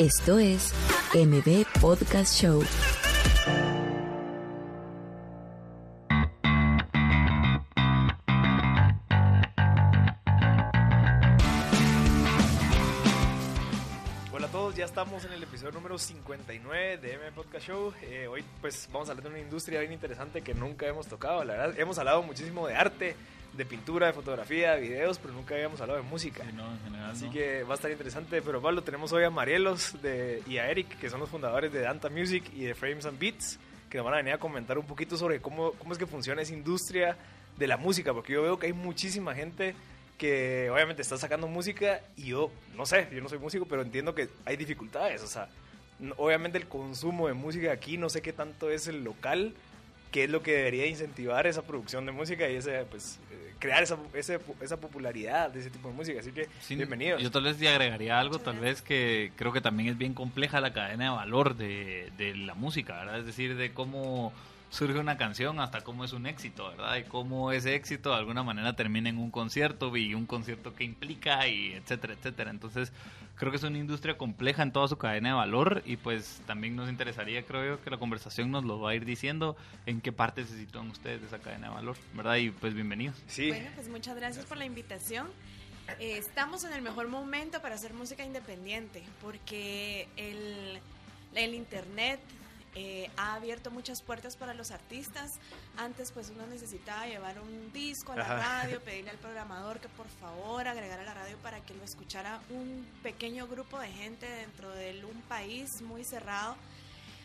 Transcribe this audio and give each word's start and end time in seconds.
Esto 0.00 0.38
es 0.38 0.72
MB 1.14 1.66
Podcast 1.78 2.34
Show. 2.34 2.62
Hola 14.32 14.46
a 14.46 14.50
todos, 14.50 14.74
ya 14.74 14.86
estamos 14.86 15.22
en 15.26 15.32
el 15.34 15.42
episodio 15.42 15.72
número 15.72 15.98
59 15.98 16.96
de 16.96 17.12
M 17.12 17.32
Podcast 17.32 17.66
Show. 17.66 17.92
Eh, 18.00 18.26
hoy 18.26 18.42
pues 18.62 18.88
vamos 18.90 19.10
a 19.10 19.12
hablar 19.12 19.24
de 19.24 19.28
una 19.28 19.40
industria 19.40 19.80
bien 19.80 19.92
interesante 19.92 20.40
que 20.40 20.54
nunca 20.54 20.86
hemos 20.86 21.08
tocado. 21.08 21.44
La 21.44 21.52
verdad, 21.52 21.78
hemos 21.78 21.98
hablado 21.98 22.22
muchísimo 22.22 22.66
de 22.66 22.74
arte, 22.74 23.16
de 23.52 23.64
pintura, 23.66 24.06
de 24.06 24.12
fotografía, 24.12 24.74
de 24.74 24.80
videos, 24.80 25.18
pero 25.18 25.34
nunca 25.34 25.54
habíamos 25.54 25.80
hablado 25.80 26.00
de 26.02 26.08
música. 26.08 26.44
Sí, 26.44 26.52
no, 26.54 26.70
en 26.72 26.80
general 26.84 27.10
Así 27.10 27.26
no. 27.26 27.32
que 27.32 27.62
va 27.64 27.72
a 27.72 27.74
estar 27.74 27.90
interesante. 27.90 28.42
Pero 28.42 28.62
Pablo, 28.62 28.82
tenemos 28.82 29.12
hoy 29.12 29.24
a 29.24 29.30
Marielos 29.30 30.00
de, 30.02 30.42
y 30.46 30.58
a 30.58 30.70
Eric, 30.70 30.98
que 30.98 31.10
son 31.10 31.20
los 31.20 31.28
fundadores 31.28 31.72
de 31.72 31.80
Danta 31.80 32.08
Music 32.08 32.44
y 32.54 32.64
de 32.64 32.74
Frames 32.74 33.06
and 33.06 33.18
Beats, 33.18 33.58
que 33.88 33.98
nos 33.98 34.04
van 34.04 34.14
a 34.14 34.16
venir 34.18 34.34
a 34.34 34.38
comentar 34.38 34.78
un 34.78 34.86
poquito 34.86 35.16
sobre 35.16 35.40
cómo, 35.40 35.72
cómo 35.72 35.92
es 35.92 35.98
que 35.98 36.06
funciona 36.06 36.42
esa 36.42 36.54
industria 36.54 37.16
de 37.56 37.66
la 37.66 37.76
música, 37.76 38.14
porque 38.14 38.32
yo 38.32 38.42
veo 38.42 38.58
que 38.58 38.68
hay 38.68 38.72
muchísima 38.72 39.34
gente 39.34 39.74
que 40.16 40.68
obviamente 40.70 41.02
está 41.02 41.16
sacando 41.16 41.48
música 41.48 42.02
y 42.14 42.26
yo, 42.26 42.50
no 42.76 42.84
sé, 42.84 43.08
yo 43.10 43.22
no 43.22 43.28
soy 43.28 43.38
músico, 43.38 43.64
pero 43.66 43.82
entiendo 43.82 44.14
que 44.14 44.28
hay 44.44 44.56
dificultades. 44.56 45.22
O 45.22 45.26
sea, 45.26 45.48
obviamente 46.18 46.58
el 46.58 46.68
consumo 46.68 47.26
de 47.26 47.32
música 47.34 47.72
aquí, 47.72 47.96
no 47.96 48.10
sé 48.10 48.20
qué 48.22 48.32
tanto 48.32 48.70
es 48.70 48.86
el 48.86 49.02
local, 49.02 49.54
qué 50.12 50.24
es 50.24 50.30
lo 50.30 50.42
que 50.42 50.52
debería 50.52 50.86
incentivar 50.86 51.46
esa 51.46 51.62
producción 51.62 52.04
de 52.04 52.12
música 52.12 52.48
y 52.48 52.56
ese, 52.56 52.84
pues, 52.90 53.18
crear 53.60 53.82
esa, 53.82 53.96
ese- 54.14 54.40
esa 54.60 54.78
popularidad 54.78 55.50
de 55.50 55.60
ese 55.60 55.70
tipo 55.70 55.88
de 55.88 55.94
música. 55.94 56.18
Así 56.18 56.32
que, 56.32 56.48
Sí, 56.60 56.74
bienvenidos. 56.74 57.22
Yo 57.22 57.30
tal 57.30 57.44
vez 57.44 57.60
le 57.60 57.68
agregaría 57.68 58.18
algo, 58.18 58.38
tal 58.40 58.58
vez 58.58 58.82
que 58.82 59.30
creo 59.36 59.52
que 59.52 59.60
también 59.60 59.90
es 59.90 59.98
bien 59.98 60.14
compleja 60.14 60.60
la 60.60 60.72
cadena 60.72 61.04
de 61.04 61.10
valor 61.10 61.54
de, 61.56 62.10
de 62.18 62.34
la 62.34 62.54
música, 62.54 62.96
¿verdad? 62.98 63.20
Es 63.20 63.26
decir, 63.26 63.56
de 63.56 63.72
cómo 63.72 64.32
surge 64.70 64.98
una 64.98 65.16
canción 65.16 65.58
hasta 65.60 65.82
cómo 65.82 66.04
es 66.04 66.12
un 66.12 66.26
éxito, 66.26 66.68
¿verdad? 66.70 66.96
Y 66.96 67.02
cómo 67.04 67.52
ese 67.52 67.74
éxito 67.74 68.10
de 68.10 68.16
alguna 68.16 68.42
manera 68.42 68.76
termina 68.76 69.08
en 69.08 69.18
un 69.18 69.30
concierto 69.30 69.94
y 69.96 70.14
un 70.14 70.26
concierto 70.26 70.74
que 70.74 70.84
implica 70.84 71.46
y 71.48 71.72
etcétera, 71.72 72.14
etcétera. 72.14 72.50
Entonces, 72.50 72.92
creo 73.34 73.50
que 73.50 73.56
es 73.56 73.64
una 73.64 73.78
industria 73.78 74.16
compleja 74.16 74.62
en 74.62 74.72
toda 74.72 74.86
su 74.86 74.96
cadena 74.96 75.30
de 75.30 75.34
valor 75.34 75.82
y 75.84 75.96
pues 75.96 76.40
también 76.46 76.76
nos 76.76 76.88
interesaría, 76.88 77.42
creo 77.42 77.76
yo, 77.76 77.82
que 77.82 77.90
la 77.90 77.98
conversación 77.98 78.50
nos 78.50 78.64
lo 78.64 78.80
va 78.80 78.92
a 78.92 78.94
ir 78.94 79.04
diciendo 79.04 79.56
en 79.86 80.00
qué 80.00 80.12
parte 80.12 80.44
se 80.44 80.56
sitúan 80.56 80.88
ustedes 80.90 81.20
de 81.20 81.26
esa 81.26 81.40
cadena 81.40 81.68
de 81.68 81.74
valor, 81.74 81.96
¿verdad? 82.14 82.36
Y 82.36 82.50
pues 82.50 82.72
bienvenidos. 82.72 83.16
Sí, 83.26 83.48
Bueno, 83.48 83.70
pues 83.74 83.88
muchas 83.88 84.16
gracias 84.16 84.46
por 84.46 84.56
la 84.56 84.66
invitación. 84.66 85.26
Eh, 85.98 86.16
estamos 86.16 86.62
en 86.62 86.72
el 86.72 86.82
mejor 86.82 87.08
momento 87.08 87.60
para 87.60 87.74
hacer 87.74 87.92
música 87.92 88.24
independiente 88.24 89.02
porque 89.20 90.06
el, 90.16 90.78
el 91.34 91.54
internet 91.54 92.20
eh, 92.74 93.10
ha 93.16 93.34
abierto 93.34 93.70
muchas 93.70 94.02
puertas 94.02 94.36
para 94.36 94.54
los 94.54 94.70
artistas. 94.70 95.32
Antes 95.76 96.12
pues 96.12 96.30
uno 96.30 96.46
necesitaba 96.46 97.06
llevar 97.06 97.40
un 97.40 97.72
disco 97.72 98.12
a 98.12 98.16
la 98.16 98.22
Ajá. 98.24 98.36
radio, 98.36 98.80
pedirle 98.84 99.10
al 99.10 99.18
programador 99.18 99.80
que 99.80 99.88
por 99.88 100.08
favor 100.08 100.66
agregara 100.68 101.02
a 101.02 101.04
la 101.04 101.14
radio 101.14 101.36
para 101.38 101.60
que 101.60 101.74
lo 101.74 101.82
escuchara 101.82 102.40
un 102.50 102.86
pequeño 103.02 103.46
grupo 103.46 103.78
de 103.78 103.88
gente 103.88 104.26
dentro 104.26 104.70
de 104.70 105.04
un 105.04 105.20
país 105.22 105.82
muy 105.82 106.04
cerrado. 106.04 106.56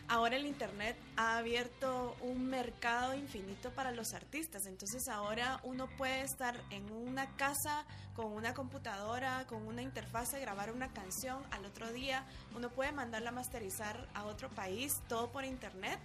Ahora 0.08 0.36
el 0.36 0.46
Internet 0.46 0.96
ha 1.16 1.36
abierto 1.38 2.16
un 2.20 2.46
mercado 2.46 3.14
infinito 3.14 3.70
para 3.70 3.90
los 3.90 4.14
artistas, 4.14 4.66
entonces 4.66 5.08
ahora 5.08 5.58
uno 5.64 5.88
puede 5.98 6.20
estar 6.20 6.54
en 6.70 6.88
una 6.92 7.26
casa 7.36 7.84
con 8.14 8.26
una 8.26 8.54
computadora, 8.54 9.46
con 9.48 9.66
una 9.66 9.82
interfase, 9.82 10.38
grabar 10.38 10.70
una 10.70 10.92
canción, 10.92 11.42
al 11.50 11.64
otro 11.64 11.92
día 11.92 12.24
uno 12.54 12.70
puede 12.70 12.92
mandarla 12.92 13.30
a 13.30 13.32
masterizar 13.32 14.08
a 14.14 14.24
otro 14.24 14.48
país, 14.48 14.92
todo 15.08 15.32
por 15.32 15.44
Internet, 15.44 15.98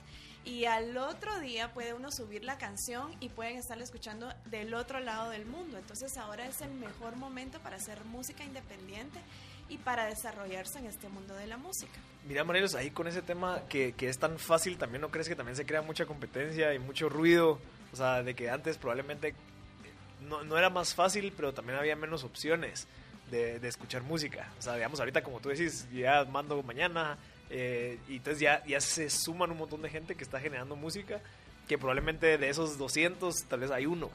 y 0.46 0.66
al 0.66 0.98
otro 0.98 1.40
día 1.40 1.72
puede 1.72 1.94
uno 1.94 2.10
subir 2.12 2.44
la 2.44 2.58
canción 2.58 3.16
y 3.20 3.30
pueden 3.30 3.58
estarla 3.58 3.84
escuchando 3.84 4.34
del 4.46 4.74
otro 4.74 5.00
lado 5.00 5.30
del 5.30 5.46
mundo, 5.46 5.78
entonces 5.78 6.18
ahora 6.18 6.48
es 6.48 6.62
el 6.62 6.74
mejor 6.74 7.18
momento 7.18 7.60
para 7.60 7.76
hacer 7.76 8.04
música 8.06 8.44
independiente 8.44 9.20
y 9.72 9.78
para 9.78 10.06
desarrollarse 10.06 10.80
en 10.80 10.86
este 10.86 11.08
mundo 11.08 11.34
de 11.34 11.48
la 11.48 11.56
música. 11.56 11.94
Mira, 12.28 12.44
Morelos, 12.44 12.76
ahí 12.76 12.92
con 12.92 13.08
ese 13.08 13.22
tema 13.22 13.62
que, 13.70 13.94
que 13.94 14.10
es 14.10 14.20
tan 14.20 14.38
fácil, 14.38 14.78
¿también 14.78 15.02
no 15.02 15.10
crees 15.10 15.30
que 15.30 15.36
también 15.36 15.56
se 15.56 15.66
crea 15.66 15.82
mucha 15.82 16.06
competencia 16.06 16.74
y 16.74 16.80
mucho 16.80 17.08
ruido? 17.08 17.58
O 17.94 17.96
sea, 17.96 18.22
de 18.22 18.36
que 18.36 18.50
antes 18.50 18.78
probablemente 18.78 19.30
eh, 19.30 19.34
no, 20.28 20.44
no 20.44 20.58
era 20.58 20.70
más 20.70 20.94
fácil, 20.94 21.32
pero 21.36 21.54
también 21.54 21.80
había 21.80 21.96
menos 21.96 22.26
opciones 22.26 22.86
de, 23.32 23.60
de 23.60 23.68
escuchar 23.70 24.04
música. 24.04 24.52
O 24.60 24.62
sea, 24.62 24.76
digamos, 24.76 25.00
ahorita 25.00 25.24
como 25.24 25.40
tú 25.40 25.48
decís, 25.48 25.88
ya 25.94 26.26
mando 26.26 26.62
mañana, 26.64 27.18
eh, 27.50 27.98
y 28.10 28.18
entonces 28.18 28.42
ya, 28.42 28.62
ya 28.66 28.82
se 28.82 29.10
suman 29.10 29.52
un 29.52 29.58
montón 29.58 29.82
de 29.82 29.90
gente 29.90 30.16
que 30.16 30.24
está 30.26 30.42
generando 30.42 30.76
música, 30.76 31.22
que 31.70 31.78
probablemente 31.78 32.38
de 32.38 32.50
esos 32.50 32.78
200 32.78 33.46
tal 33.48 33.62
vez 33.62 33.72
hay 33.72 33.86
uno 33.86 34.12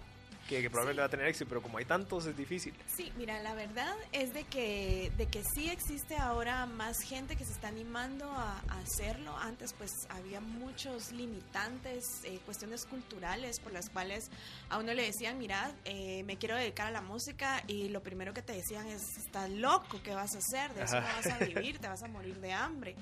que, 0.49 0.63
que 0.63 0.71
probablemente 0.71 0.97
Sí. 0.97 1.01
va 1.01 1.07
a 1.07 1.11
tener 1.11 1.27
éxito, 1.27 1.49
pero 1.49 1.63
como 1.63 1.79
hay 1.79 1.85
tantos 1.85 2.27
es 2.27 2.37
difícil. 2.37 2.75
Sí, 2.95 3.13
mira, 3.17 3.41
la 3.43 3.55
verdad 3.55 3.95
es 4.13 4.33
de 4.33 4.45
que, 4.45 5.11
de 5.17 5.27
que 5.27 5.43
sí 5.55 5.69
existe 5.69 6.17
ahora 6.17 6.67
más 6.67 6.97
gente 7.01 7.37
que 7.37 7.45
se 7.45 7.53
está 7.53 7.69
animando 7.69 8.31
a, 8.31 8.63
a 8.69 8.79
hacerlo. 8.79 9.37
Antes 9.37 9.73
pues 9.73 9.91
había 10.11 10.41
muchos 10.41 11.13
limitantes, 11.13 12.05
eh, 12.25 12.39
cuestiones 12.45 12.87
culturales 12.87 13.59
por 13.61 13.73
las 13.73 13.91
cuales 13.91 14.31
a 14.71 14.79
uno 14.79 14.95
le 14.95 15.05
decían, 15.05 15.39
mira, 15.39 15.73
eh, 15.85 16.23
me 16.25 16.37
quiero 16.37 16.57
dedicar 16.57 16.87
a 16.87 16.91
la 16.91 17.03
música 17.03 17.63
y 17.67 17.89
lo 17.89 18.03
primero 18.03 18.33
que 18.33 18.43
te 18.43 18.53
decían 18.53 18.87
es, 18.87 19.03
estás 19.19 19.51
loco, 19.51 20.01
¿qué 20.03 20.15
vas 20.15 20.35
a 20.35 20.39
hacer? 20.39 20.73
De 20.75 20.85
eso 20.85 21.01
no 21.01 21.07
vas 21.07 21.27
a 21.27 21.39
vivir, 21.45 21.79
te 21.79 21.89
vas 21.89 22.03
a 22.03 22.09
morir 22.09 22.39
de 22.41 22.53
hambre. 22.53 22.95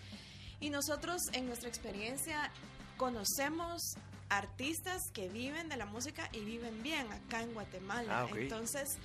Y 0.61 0.71
nosotros 0.71 1.21
en 1.33 1.47
nuestra 1.47 1.69
experiencia 1.69 2.51
conocemos 2.97 3.81
artistas 4.29 5.11
que 5.13 5.29
viven 5.29 5.69
de 5.69 5.77
la 5.77 5.87
música 5.87 6.29
y 6.33 6.41
viven 6.41 6.83
bien 6.83 7.11
acá 7.13 7.43
en 7.43 7.55
Guatemala. 7.55 8.23
Ah. 8.23 8.29
Entonces, 8.37 8.99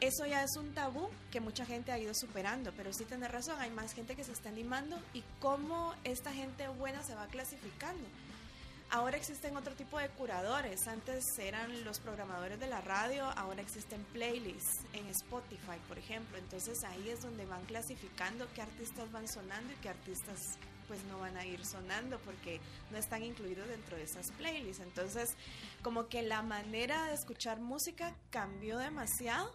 eso 0.00 0.26
ya 0.26 0.42
es 0.42 0.56
un 0.56 0.74
tabú 0.74 1.08
que 1.30 1.40
mucha 1.40 1.64
gente 1.64 1.92
ha 1.92 1.98
ido 1.98 2.12
superando, 2.14 2.72
pero 2.76 2.92
sí 2.92 3.04
tenés 3.04 3.30
razón, 3.30 3.58
hay 3.60 3.70
más 3.70 3.94
gente 3.94 4.14
que 4.14 4.24
se 4.24 4.32
está 4.32 4.50
animando 4.50 4.98
y 5.14 5.22
cómo 5.40 5.94
esta 6.04 6.32
gente 6.32 6.68
buena 6.68 7.02
se 7.02 7.14
va 7.14 7.26
clasificando. 7.28 8.06
Ahora 8.90 9.16
existen 9.16 9.56
otro 9.56 9.74
tipo 9.74 9.98
de 9.98 10.08
curadores. 10.10 10.86
Antes 10.86 11.24
eran 11.38 11.84
los 11.84 11.98
programadores 11.98 12.60
de 12.60 12.68
la 12.68 12.80
radio, 12.80 13.24
ahora 13.36 13.60
existen 13.60 14.04
playlists 14.12 14.84
en 14.92 15.08
Spotify, 15.08 15.78
por 15.88 15.98
ejemplo. 15.98 16.38
Entonces 16.38 16.84
ahí 16.84 17.08
es 17.08 17.22
donde 17.22 17.46
van 17.46 17.64
clasificando 17.64 18.46
qué 18.54 18.62
artistas 18.62 19.10
van 19.10 19.26
sonando 19.26 19.72
y 19.72 19.76
qué 19.76 19.88
artistas 19.88 20.58
pues 20.88 21.02
no 21.04 21.18
van 21.18 21.36
a 21.36 21.46
ir 21.46 21.64
sonando 21.64 22.18
porque 22.24 22.60
no 22.90 22.98
están 22.98 23.22
incluidos 23.22 23.68
dentro 23.68 23.96
de 23.96 24.04
esas 24.04 24.30
playlists. 24.32 24.82
Entonces, 24.82 25.36
como 25.82 26.08
que 26.08 26.22
la 26.22 26.42
manera 26.42 27.06
de 27.06 27.14
escuchar 27.14 27.60
música 27.60 28.14
cambió 28.30 28.78
demasiado 28.78 29.52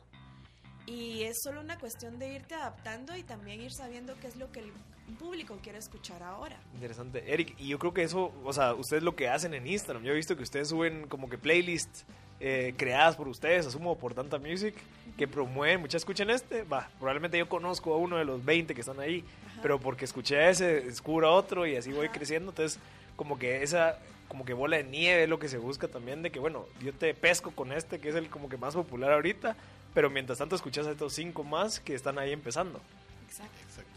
y 0.86 1.24
es 1.24 1.38
solo 1.44 1.62
una 1.62 1.78
cuestión 1.78 2.20
de 2.20 2.34
irte 2.34 2.56
adaptando 2.56 3.16
y 3.16 3.24
también 3.24 3.62
ir 3.62 3.72
sabiendo 3.72 4.16
qué 4.20 4.28
es 4.28 4.36
lo 4.36 4.52
que 4.52 4.60
el 4.60 4.72
público 5.20 5.58
quiere 5.62 5.78
escuchar 5.78 6.24
ahora. 6.24 6.60
Interesante. 6.74 7.32
Eric, 7.32 7.56
y 7.58 7.68
yo 7.68 7.80
creo 7.80 7.94
que 7.94 8.04
eso, 8.04 8.32
o 8.44 8.54
sea, 8.54 8.74
ustedes 8.74 9.04
lo 9.04 9.16
que 9.16 9.30
hacen 9.30 9.54
en 9.54 9.68
Instagram, 9.68 10.04
yo 10.04 10.12
he 10.12 10.16
visto 10.16 10.36
que 10.36 10.44
ustedes 10.44 10.70
suben 10.70 11.08
como 11.08 11.30
que 11.30 11.38
playlists 11.38 12.06
eh, 12.44 12.74
creadas 12.76 13.16
por 13.16 13.28
ustedes, 13.28 13.68
asumo 13.68 13.96
por 13.98 14.16
Tanta 14.16 14.40
Music, 14.40 14.74
que 15.16 15.28
promueven, 15.28 15.80
muchas 15.80 16.02
escuchan 16.02 16.32
este, 16.32 16.64
va, 16.64 16.90
probablemente 16.98 17.38
yo 17.38 17.48
conozco 17.48 17.94
a 17.94 17.98
uno 17.98 18.18
de 18.18 18.26
los 18.26 18.44
20 18.44 18.74
que 18.74 18.82
están 18.82 19.00
ahí, 19.00 19.24
pero 19.62 19.80
porque 19.80 20.06
escuché 20.06 20.50
ese, 20.50 20.82
descubro 20.82 21.28
a 21.28 21.32
otro 21.32 21.68
y 21.68 21.76
así 21.76 21.92
voy 21.92 22.08
Ajá. 22.08 22.16
creciendo, 22.16 22.50
entonces 22.50 22.80
como 23.16 23.38
que 23.38 23.62
esa, 23.62 24.00
como 24.28 24.44
que 24.44 24.54
bola 24.54 24.78
de 24.78 24.84
nieve 24.84 25.24
es 25.24 25.30
lo 25.30 25.38
que 25.38 25.50
se 25.50 25.60
busca 25.60 25.88
también, 25.88 26.24
de 26.24 26.32
que 26.32 26.40
bueno, 26.40 26.66
yo 26.84 26.94
te 26.94 27.14
pesco 27.14 27.52
con 27.52 27.72
este, 27.72 28.00
que 28.00 28.10
es 28.10 28.16
el 28.16 28.30
como 28.30 28.50
que 28.50 28.58
más 28.58 28.74
popular 28.74 29.12
ahorita, 29.12 29.56
pero 29.94 30.10
mientras 30.10 30.40
tanto 30.40 30.56
escuchas 30.56 30.88
a 30.88 30.92
estos 30.92 31.14
cinco 31.14 31.44
más 31.44 31.80
que 31.80 31.94
están 31.94 32.18
ahí 32.18 32.32
empezando. 32.32 32.82
Exacto. 33.28 33.58
Exacto. 33.68 33.92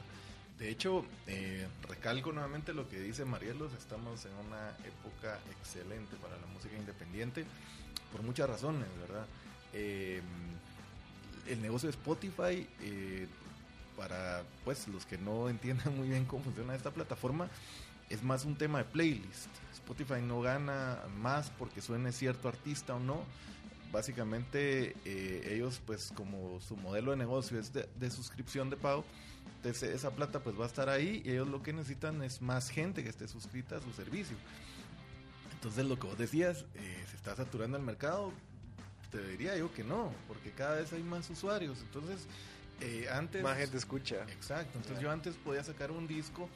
De 0.59 0.69
hecho, 0.69 1.05
eh, 1.27 1.67
recalco 1.89 2.33
nuevamente 2.33 2.75
lo 2.75 2.89
que 2.89 3.01
dice 3.01 3.25
Marielos, 3.25 3.73
estamos 3.73 4.25
en 4.27 4.33
una 4.47 4.71
época 4.85 5.39
excelente 5.51 6.17
para 6.23 6.37
la 6.37 6.47
música 6.49 6.77
independiente, 6.77 7.45
por 8.15 8.23
muchas 8.23 8.49
razones, 8.49 8.87
¿verdad? 9.01 9.27
Eh, 9.73 10.23
el 11.49 11.61
negocio 11.61 11.89
de 11.89 11.97
Spotify, 11.97 12.65
eh, 12.81 13.27
para 13.97 14.45
pues 14.65 14.87
los 14.87 15.05
que 15.05 15.19
no 15.19 15.49
entiendan 15.51 15.97
muy 15.97 16.09
bien 16.09 16.25
cómo 16.25 16.45
funciona 16.45 16.77
esta 16.77 16.93
plataforma, 16.93 17.51
es 18.09 18.23
más 18.23 18.45
un 18.45 18.55
tema 18.55 18.79
de 18.79 18.85
playlist. 18.85 19.49
Spotify 19.73 20.23
no 20.23 20.41
gana 20.41 21.01
más 21.19 21.51
porque 21.59 21.83
suene 21.83 22.13
cierto 22.13 22.47
artista 22.47 22.95
o 22.95 23.01
no. 23.01 23.25
Básicamente 23.91 24.95
eh, 25.05 25.49
ellos 25.53 25.81
pues 25.85 26.13
como 26.15 26.61
su 26.61 26.77
modelo 26.77 27.11
de 27.11 27.17
negocio 27.17 27.59
es 27.59 27.73
de, 27.73 27.89
de 27.99 28.11
suscripción 28.13 28.71
de 28.71 28.77
pago, 28.77 29.05
entonces 29.57 29.95
esa 29.95 30.11
plata 30.11 30.41
pues 30.41 30.59
va 30.59 30.65
a 30.65 30.69
estar 30.69 30.89
ahí 30.89 31.21
y 31.25 31.31
ellos 31.31 31.49
lo 31.49 31.63
que 31.63 31.73
necesitan 31.73 32.23
es 32.23 32.41
más 32.41 32.71
gente 32.71 33.03
que 33.03 33.09
esté 33.09 33.27
suscrita 33.27 33.77
a 33.77 33.81
su 33.81 33.93
servicio. 33.93 34.37
Entonces 35.65 35.87
lo 35.87 35.99
que 35.99 36.07
vos 36.07 36.19
decías, 36.19 36.67
eh, 36.75 37.05
se 37.11 37.17
está 37.17 37.35
saturando 37.35 37.79
el 37.79 37.83
mercado, 37.83 38.33
te 39.11 39.27
diría 39.29 39.57
yo 39.57 39.73
que 39.73 39.83
no, 39.83 40.13
porque 40.29 40.51
cada 40.51 40.77
vez 40.77 40.93
hay 40.93 41.03
más 41.03 41.29
usuarios. 41.31 41.79
Entonces 41.81 42.27
Eh, 42.81 43.09
antes, 43.11 43.43
más 43.43 43.57
gente 43.57 43.79
escucha. 43.79 44.27
Exacto, 44.29 44.77
entonces 44.77 45.01
yo 45.01 45.11
antes 45.11 45.37
podía 45.37 45.65
sacar 45.65 45.91
un 45.91 46.07
disco 46.07 46.51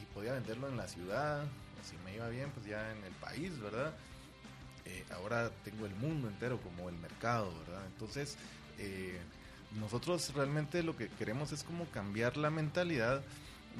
y 0.00 0.04
podía 0.14 0.34
venderlo 0.34 0.68
en 0.68 0.76
la 0.76 0.86
ciudad, 0.86 1.42
o 1.42 1.84
si 1.84 1.96
me 2.04 2.14
iba 2.14 2.28
bien, 2.28 2.50
pues 2.50 2.66
ya 2.66 2.92
en 2.92 3.02
el 3.02 3.12
país, 3.14 3.58
¿verdad? 3.58 3.92
Eh, 4.84 5.04
ahora 5.12 5.50
tengo 5.64 5.86
el 5.86 5.94
mundo 5.96 6.28
entero 6.28 6.60
como 6.60 6.88
el 6.88 6.96
mercado, 6.98 7.52
¿verdad? 7.66 7.84
Entonces, 7.86 8.36
eh, 8.78 9.18
nosotros 9.80 10.32
realmente 10.34 10.84
lo 10.84 10.94
que 10.94 11.08
queremos 11.08 11.50
es 11.50 11.64
como 11.64 11.86
cambiar 11.86 12.36
la 12.36 12.50
mentalidad 12.50 13.22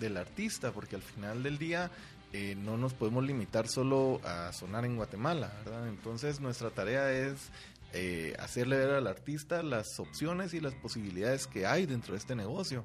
del 0.00 0.16
artista, 0.16 0.72
porque 0.72 0.96
al 0.96 1.02
final 1.02 1.42
del 1.44 1.58
día 1.58 1.90
eh, 2.32 2.54
no 2.56 2.76
nos 2.76 2.94
podemos 2.94 3.24
limitar 3.24 3.68
solo 3.68 4.20
a 4.24 4.52
sonar 4.52 4.84
en 4.84 4.96
Guatemala, 4.96 5.52
¿verdad? 5.64 5.88
Entonces 5.88 6.40
nuestra 6.40 6.70
tarea 6.70 7.12
es 7.12 7.50
eh, 7.92 8.34
hacerle 8.38 8.76
ver 8.76 8.90
al 8.90 9.06
artista 9.06 9.62
las 9.62 9.98
opciones 10.00 10.54
y 10.54 10.60
las 10.60 10.74
posibilidades 10.74 11.46
que 11.46 11.66
hay 11.66 11.86
dentro 11.86 12.12
de 12.12 12.18
este 12.18 12.34
negocio. 12.34 12.84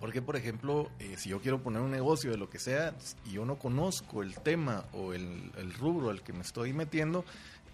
Porque, 0.00 0.20
por 0.20 0.36
ejemplo, 0.36 0.90
eh, 0.98 1.14
si 1.16 1.30
yo 1.30 1.40
quiero 1.40 1.62
poner 1.62 1.80
un 1.80 1.90
negocio 1.90 2.30
de 2.30 2.36
lo 2.36 2.50
que 2.50 2.58
sea 2.58 2.94
y 3.24 3.32
yo 3.32 3.46
no 3.46 3.56
conozco 3.56 4.22
el 4.22 4.34
tema 4.34 4.84
o 4.92 5.14
el, 5.14 5.50
el 5.56 5.72
rubro 5.72 6.10
al 6.10 6.22
que 6.22 6.32
me 6.32 6.42
estoy 6.42 6.74
metiendo, 6.74 7.24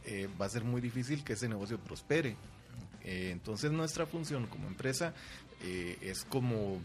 eh, 0.05 0.29
va 0.41 0.47
a 0.47 0.49
ser 0.49 0.65
muy 0.65 0.81
difícil 0.81 1.23
que 1.25 1.35
ese 1.35 1.49
negocio 1.49 1.79
prospere. 1.79 2.37
Eh, 3.05 3.31
entonces, 3.33 3.71
nuestra 3.71 4.07
función 4.07 4.47
como 4.47 4.67
empresa 4.67 5.13
eh, 5.63 5.99
es 6.01 6.25
como 6.25 6.81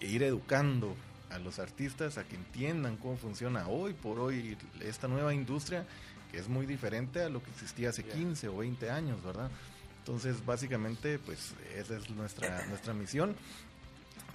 ir 0.00 0.22
educando 0.22 0.96
a 1.36 1.38
los 1.38 1.58
artistas 1.58 2.18
a 2.18 2.24
que 2.24 2.34
entiendan 2.36 2.96
cómo 2.96 3.16
funciona 3.16 3.68
hoy 3.68 3.92
por 3.92 4.18
hoy 4.18 4.56
esta 4.80 5.06
nueva 5.06 5.32
industria 5.34 5.86
que 6.32 6.38
es 6.38 6.48
muy 6.48 6.66
diferente 6.66 7.22
a 7.22 7.28
lo 7.28 7.42
que 7.42 7.50
existía 7.50 7.90
hace 7.90 8.02
Ya. 8.02 8.12
15 8.12 8.48
o 8.48 8.56
20 8.58 8.90
años, 8.90 9.22
¿verdad? 9.22 9.50
Entonces, 9.98 10.44
básicamente, 10.44 11.18
pues 11.18 11.54
esa 11.76 11.96
es 11.96 12.10
nuestra, 12.10 12.66
nuestra 12.68 12.94
misión. 12.94 13.36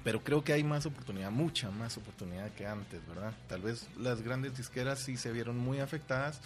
Pero 0.04 0.24
creo 0.24 0.44
que 0.44 0.54
hay 0.54 0.64
más 0.64 0.86
oportunidad, 0.86 1.30
mucha 1.32 1.70
más 1.70 1.98
oportunidad 1.98 2.52
que 2.54 2.66
antes, 2.66 3.06
¿verdad? 3.08 3.34
Tal 3.48 3.62
vez 3.62 3.88
las 4.00 4.22
grandes 4.22 4.58
disqueras 4.58 5.00
sí 5.00 5.16
se 5.16 5.32
vieron 5.32 5.58
muy 5.58 5.80
afectadas, 5.80 6.42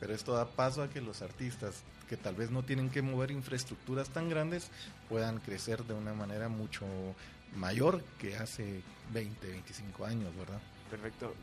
pero 0.00 0.12
esto 0.12 0.32
da 0.32 0.48
paso 0.48 0.82
a 0.82 0.90
que 0.90 1.00
los 1.00 1.22
artistas 1.22 1.84
que 2.08 2.16
tal 2.16 2.34
vez 2.34 2.50
no 2.50 2.64
tienen 2.64 2.90
que 2.90 3.02
mover 3.02 3.30
infraestructuras 3.30 4.10
tan 4.10 4.28
grandes 4.28 4.70
puedan 5.08 5.38
crecer 5.38 5.84
de 5.84 5.94
una 5.94 6.14
manera 6.14 6.48
mucho 6.48 6.84
mayor 7.54 8.02
que 8.18 8.36
hace 8.36 8.82
20, 9.12 9.46
25 9.46 10.04
años, 10.04 10.36
¿verdad? 10.36 10.60
Perfecto. 10.90 11.34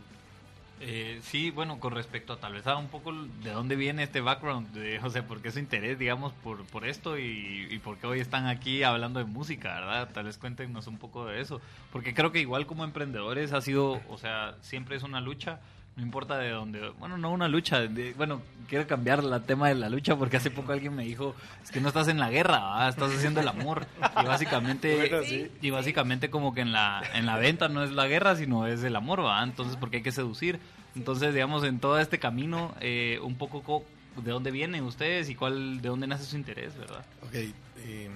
Eh, 0.79 1.19
sí, 1.23 1.50
bueno, 1.51 1.79
con 1.79 1.94
respecto 1.94 2.33
a 2.33 2.39
tal 2.39 2.53
vez 2.53 2.67
a 2.67 2.75
un 2.75 2.89
poco 2.89 3.13
de 3.13 3.51
dónde 3.51 3.75
viene 3.75 4.03
este 4.03 4.19
background, 4.19 4.73
de, 4.73 5.00
o 5.00 5.09
sea, 5.09 5.25
por 5.25 5.41
qué 5.41 5.51
su 5.51 5.59
interés, 5.59 5.97
digamos, 5.97 6.33
por, 6.44 6.65
por 6.65 6.85
esto 6.85 7.17
y, 7.17 7.67
y 7.69 7.79
por 7.79 7.97
qué 8.00 8.07
hoy 8.07 8.19
están 8.19 8.47
aquí 8.47 8.83
hablando 8.83 9.19
de 9.19 9.25
música, 9.25 9.75
¿verdad? 9.75 10.09
Tal 10.13 10.25
vez 10.25 10.38
cuéntenos 10.38 10.88
un 10.88 10.97
poco 10.97 11.25
de 11.25 11.39
eso, 11.39 11.61
porque 11.91 12.13
creo 12.13 12.31
que 12.31 12.39
igual 12.39 12.65
como 12.65 12.83
emprendedores 12.83 13.53
ha 13.53 13.61
sido, 13.61 14.01
o 14.09 14.17
sea, 14.17 14.57
siempre 14.61 14.97
es 14.97 15.03
una 15.03 15.21
lucha, 15.21 15.61
no 15.95 16.01
importa 16.03 16.37
de 16.37 16.49
dónde, 16.49 16.89
bueno, 16.99 17.17
no 17.17 17.31
una 17.31 17.47
lucha, 17.47 17.81
de- 17.81 18.13
bueno, 18.13 18.41
quiero 18.67 18.87
cambiar 18.87 19.19
el 19.19 19.43
tema 19.43 19.67
de 19.69 19.75
la 19.75 19.89
lucha 19.89 20.15
porque 20.15 20.37
hace 20.37 20.49
poco 20.49 20.71
alguien 20.71 20.95
me 20.95 21.03
dijo, 21.03 21.35
es 21.63 21.69
que 21.69 21.79
no 21.79 21.87
estás 21.87 22.07
en 22.07 22.19
la 22.19 22.31
guerra, 22.31 22.59
¿verdad? 22.59 22.89
estás 22.89 23.11
haciendo 23.13 23.41
el 23.41 23.47
amor, 23.47 23.85
y 24.19 24.25
básicamente, 24.25 24.95
Bueno, 25.09 25.23
sí. 25.23 25.51
y 25.61 25.69
básicamente 25.69 26.29
como 26.31 26.53
que 26.53 26.61
en 26.61 26.71
la, 26.71 27.03
en 27.13 27.25
la 27.27 27.37
venta 27.37 27.69
no 27.69 27.83
es 27.83 27.91
la 27.91 28.07
guerra, 28.07 28.35
sino 28.35 28.65
es 28.65 28.83
el 28.83 28.95
amor, 28.95 29.23
¿va? 29.23 29.43
Entonces, 29.43 29.77
porque 29.77 29.97
hay 29.97 30.03
que 30.03 30.11
seducir. 30.11 30.59
Entonces, 30.95 31.33
digamos, 31.33 31.63
en 31.63 31.79
todo 31.79 31.99
este 31.99 32.19
camino, 32.19 32.73
eh, 32.79 33.19
un 33.23 33.35
poco 33.35 33.61
co- 33.63 33.83
de 34.15 34.31
dónde 34.31 34.51
vienen 34.51 34.83
ustedes 34.83 35.29
y 35.29 35.35
cuál, 35.35 35.81
de 35.81 35.89
dónde 35.89 36.05
nace 36.07 36.23
su 36.25 36.35
interés, 36.35 36.77
¿verdad? 36.77 37.03
Ok, 37.23 37.33
eh, 37.33 38.09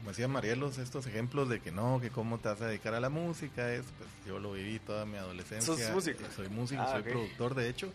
como 0.00 0.12
decía 0.12 0.28
Marielos, 0.28 0.78
estos 0.78 1.06
ejemplos 1.06 1.50
de 1.50 1.60
que 1.60 1.70
no, 1.70 2.00
que 2.00 2.08
cómo 2.08 2.38
te 2.38 2.48
vas 2.48 2.60
a 2.62 2.68
dedicar 2.68 2.94
a 2.94 3.00
la 3.00 3.10
música, 3.10 3.70
es, 3.70 3.84
pues 3.98 4.08
yo 4.26 4.38
lo 4.38 4.52
viví 4.52 4.78
toda 4.78 5.04
mi 5.04 5.18
adolescencia. 5.18 5.74
¿Sos 5.74 5.90
músico? 5.92 6.24
Soy 6.34 6.48
músico, 6.48 6.80
Ah, 6.82 6.92
soy 6.92 7.02
productor, 7.02 7.54
de 7.54 7.68
hecho. 7.68 7.92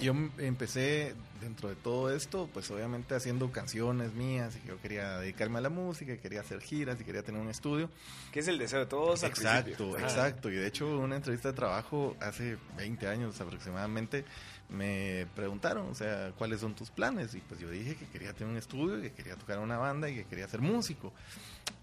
Yo 0.00 0.12
empecé 0.38 1.14
dentro 1.40 1.68
de 1.68 1.74
todo 1.76 2.14
esto, 2.14 2.48
pues 2.52 2.70
obviamente 2.70 3.14
haciendo 3.14 3.50
canciones 3.50 4.12
mías, 4.12 4.56
y 4.56 4.60
que 4.60 4.68
yo 4.68 4.80
quería 4.80 5.18
dedicarme 5.18 5.58
a 5.58 5.60
la 5.60 5.68
música, 5.68 6.12
y 6.12 6.18
quería 6.18 6.40
hacer 6.40 6.60
giras 6.60 7.00
y 7.00 7.04
quería 7.04 7.22
tener 7.22 7.40
un 7.40 7.48
estudio. 7.48 7.90
¿Qué 8.32 8.40
es 8.40 8.48
el 8.48 8.58
deseo 8.58 8.80
de 8.80 8.86
todos 8.86 9.22
Exacto, 9.22 9.98
exacto. 9.98 10.50
Y 10.50 10.56
de 10.56 10.66
hecho, 10.66 10.98
una 10.98 11.16
entrevista 11.16 11.48
de 11.48 11.54
trabajo 11.54 12.16
hace 12.20 12.56
20 12.76 13.06
años 13.06 13.40
aproximadamente, 13.40 14.24
me 14.70 15.26
preguntaron, 15.34 15.88
o 15.88 15.94
sea, 15.94 16.32
¿cuáles 16.38 16.60
son 16.60 16.74
tus 16.74 16.90
planes? 16.90 17.34
Y 17.34 17.40
pues 17.40 17.60
yo 17.60 17.70
dije 17.70 17.96
que 17.96 18.06
quería 18.06 18.32
tener 18.32 18.52
un 18.52 18.58
estudio, 18.58 19.00
que 19.00 19.12
quería 19.12 19.36
tocar 19.36 19.58
una 19.58 19.78
banda 19.78 20.08
y 20.08 20.14
que 20.14 20.24
quería 20.24 20.48
ser 20.48 20.60
músico. 20.60 21.12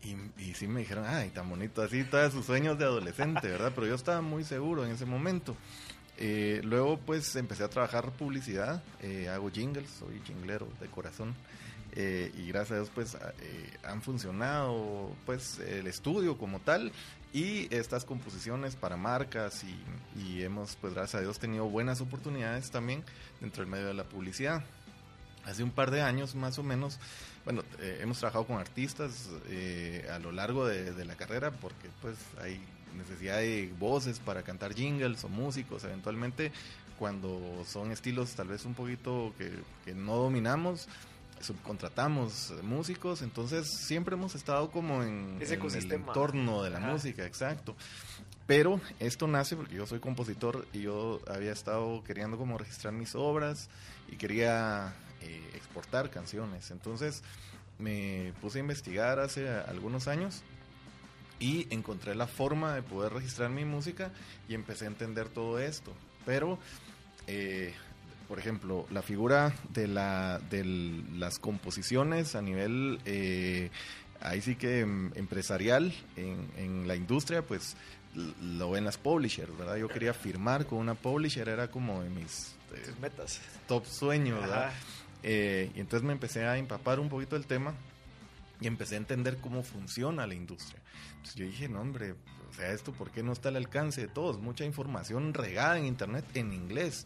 Y, 0.04 0.16
y 0.42 0.54
sí 0.54 0.68
me 0.68 0.82
dijeron, 0.82 1.06
ay, 1.08 1.30
tan 1.30 1.50
bonito 1.50 1.82
así, 1.82 2.04
todos 2.04 2.34
sus 2.34 2.46
sueños 2.46 2.78
de 2.78 2.86
adolescente, 2.86 3.48
¿verdad? 3.48 3.72
Pero 3.76 3.88
yo 3.88 3.96
estaba 3.96 4.22
muy 4.22 4.44
seguro 4.44 4.86
en 4.86 4.92
ese 4.92 5.06
momento. 5.06 5.56
Eh, 6.20 6.62
luego 6.64 6.98
pues 6.98 7.36
empecé 7.36 7.64
a 7.64 7.70
trabajar 7.70 8.12
publicidad, 8.12 8.82
eh, 9.02 9.30
hago 9.30 9.52
jingles, 9.52 9.90
soy 9.90 10.20
jinglero 10.26 10.68
de 10.80 10.88
corazón. 10.88 11.36
Eh, 12.00 12.32
y 12.38 12.48
gracias 12.50 12.72
a 12.72 12.76
Dios 12.76 12.92
pues 12.94 13.16
eh, 13.16 13.78
han 13.84 14.02
funcionado 14.04 15.16
pues 15.26 15.58
el 15.60 15.88
estudio 15.88 16.38
como 16.38 16.60
tal 16.60 16.92
y 17.34 17.74
estas 17.74 18.06
composiciones 18.06 18.76
para 18.76 18.98
marcas 18.98 19.64
y, 19.64 20.42
hemos 20.42 20.76
pues 20.80 20.94
gracias 20.94 21.16
a 21.16 21.22
Dios 21.22 21.40
tenido 21.40 21.66
buenas 21.66 22.00
oportunidades 22.00 22.70
también 22.72 23.04
dentro 23.42 23.64
del 23.64 23.72
medio 23.72 23.88
de 23.88 23.94
la 23.94 24.04
publicidad. 24.04 24.64
Hace 25.46 25.64
un 25.64 25.72
par 25.72 25.92
de 25.92 26.02
años 26.02 26.36
más 26.36 26.60
o 26.60 26.64
menos, 26.64 27.00
bueno, 27.44 27.64
eh, 27.80 28.00
hemos 28.02 28.20
trabajado 28.20 28.46
con 28.46 28.58
artistas 28.58 29.30
eh, 29.48 30.08
a 30.12 30.20
lo 30.20 30.32
largo 30.32 30.68
de, 30.68 31.06
la 31.06 31.16
carrera 31.16 31.52
porque 31.52 31.90
pues 32.02 32.18
hay 32.42 32.60
necesidad 32.96 33.38
de 33.38 33.74
voces 33.80 34.20
para 34.20 34.44
cantar 34.44 34.74
jingles 34.74 35.24
o 35.24 35.30
músicos 35.30 35.84
eventualmente 35.84 36.52
cuando 37.00 37.64
son 37.66 37.92
estilos 37.92 38.32
tal 38.32 38.48
vez 38.48 38.66
un 38.66 38.74
poquito 38.74 39.34
que 39.86 39.94
no 39.94 40.16
dominamos 40.16 40.88
subcontratamos 41.42 42.54
músicos, 42.64 43.22
entonces 43.22 43.68
siempre 43.68 44.16
hemos 44.16 44.36
estado 44.36 44.72
como 44.72 45.04
en, 45.04 45.38
Ese 45.40 45.56
en 45.56 45.62
el 45.76 45.92
entorno 45.92 46.64
de 46.64 46.70
la 46.70 46.78
Ajá. 46.80 46.92
música, 46.92 47.26
exacto. 47.26 47.76
Pero 48.46 48.80
esto 49.00 49.28
nace 49.28 49.56
porque 49.58 49.76
yo 49.76 49.86
soy 49.86 50.00
compositor 50.00 50.66
y 50.72 50.82
yo 50.82 51.20
había 51.28 51.52
estado 51.52 52.04
queriendo 52.04 52.38
como 52.38 52.58
registrar 52.58 52.94
mis 52.94 53.14
obras 53.14 53.70
y 54.10 54.16
quería 54.16 54.96
eh, 55.22 55.52
exportar 55.54 56.10
canciones. 56.10 56.72
Entonces 56.72 57.24
me 57.78 58.34
puse 58.42 58.60
a 58.60 58.62
investigar 58.62 59.20
hace 59.20 59.50
algunos 59.50 60.08
años 60.08 60.44
y 61.40 61.68
encontré 61.74 62.16
la 62.16 62.28
forma 62.28 62.74
de 62.74 62.82
poder 62.82 63.14
registrar 63.14 63.50
mi 63.50 63.66
música 63.66 64.12
y 64.48 64.54
empecé 64.56 64.86
a 64.86 64.88
entender 64.88 65.30
todo 65.30 65.60
esto. 65.60 65.94
Pero, 66.26 66.58
eh, 67.28 67.74
por 68.28 68.40
ejemplo, 68.40 68.86
la 68.92 69.02
figura 69.02 69.54
de, 69.70 69.88
la, 69.88 70.40
de 70.50 70.64
las 71.16 71.40
composiciones 71.40 72.36
a 72.36 72.42
nivel, 72.42 73.00
eh, 73.06 73.70
ahí 74.22 74.42
sí 74.42 74.56
que 74.56 74.82
em, 74.82 75.12
empresarial 75.16 75.94
en, 76.16 76.50
en 76.58 76.88
la 76.88 76.96
industria, 76.96 77.42
pues 77.42 77.76
lo 78.42 78.72
ven 78.72 78.84
las 78.84 78.98
publishers, 78.98 79.56
¿verdad? 79.58 79.78
Yo 79.78 79.88
quería 79.88 80.14
firmar 80.14 80.66
con 80.66 80.80
una 80.80 80.96
publisher, 80.96 81.48
era 81.50 81.70
como 81.70 82.02
de 82.02 82.10
mis 82.10 82.56
eh, 82.74 82.94
metas. 83.02 83.40
top 83.68 83.86
sueños, 83.86 84.42
¿verdad? 84.42 84.72
Eh, 85.24 85.72
y 85.76 85.80
entonces 85.80 86.06
me 86.06 86.14
empecé 86.14 86.46
a 86.46 86.58
empapar 86.58 87.00
un 87.00 87.10
poquito 87.10 87.36
del 87.36 87.46
tema 87.46 87.74
y 88.60 88.68
empecé 88.68 88.96
a 88.96 88.98
entender 88.98 89.38
cómo 89.38 89.64
funciona 89.64 90.26
la 90.26 90.34
industria. 90.34 90.82
Entonces 91.18 91.36
yo 91.36 91.46
dije, 91.46 91.70
no 91.70 91.82
hombre, 91.82 92.16
o 92.50 92.54
sea, 92.54 92.72
esto 92.72 92.92
por 92.94 93.12
qué 93.12 93.24
no 93.24 93.32
está 93.34 93.50
al 93.50 93.58
alcance 93.58 94.02
de 94.02 94.08
todos, 94.08 94.40
mucha 94.40 94.64
información 94.66 95.34
regada 95.34 95.78
en 95.78 95.86
internet 95.86 96.26
en 96.34 96.54
inglés. 96.54 97.06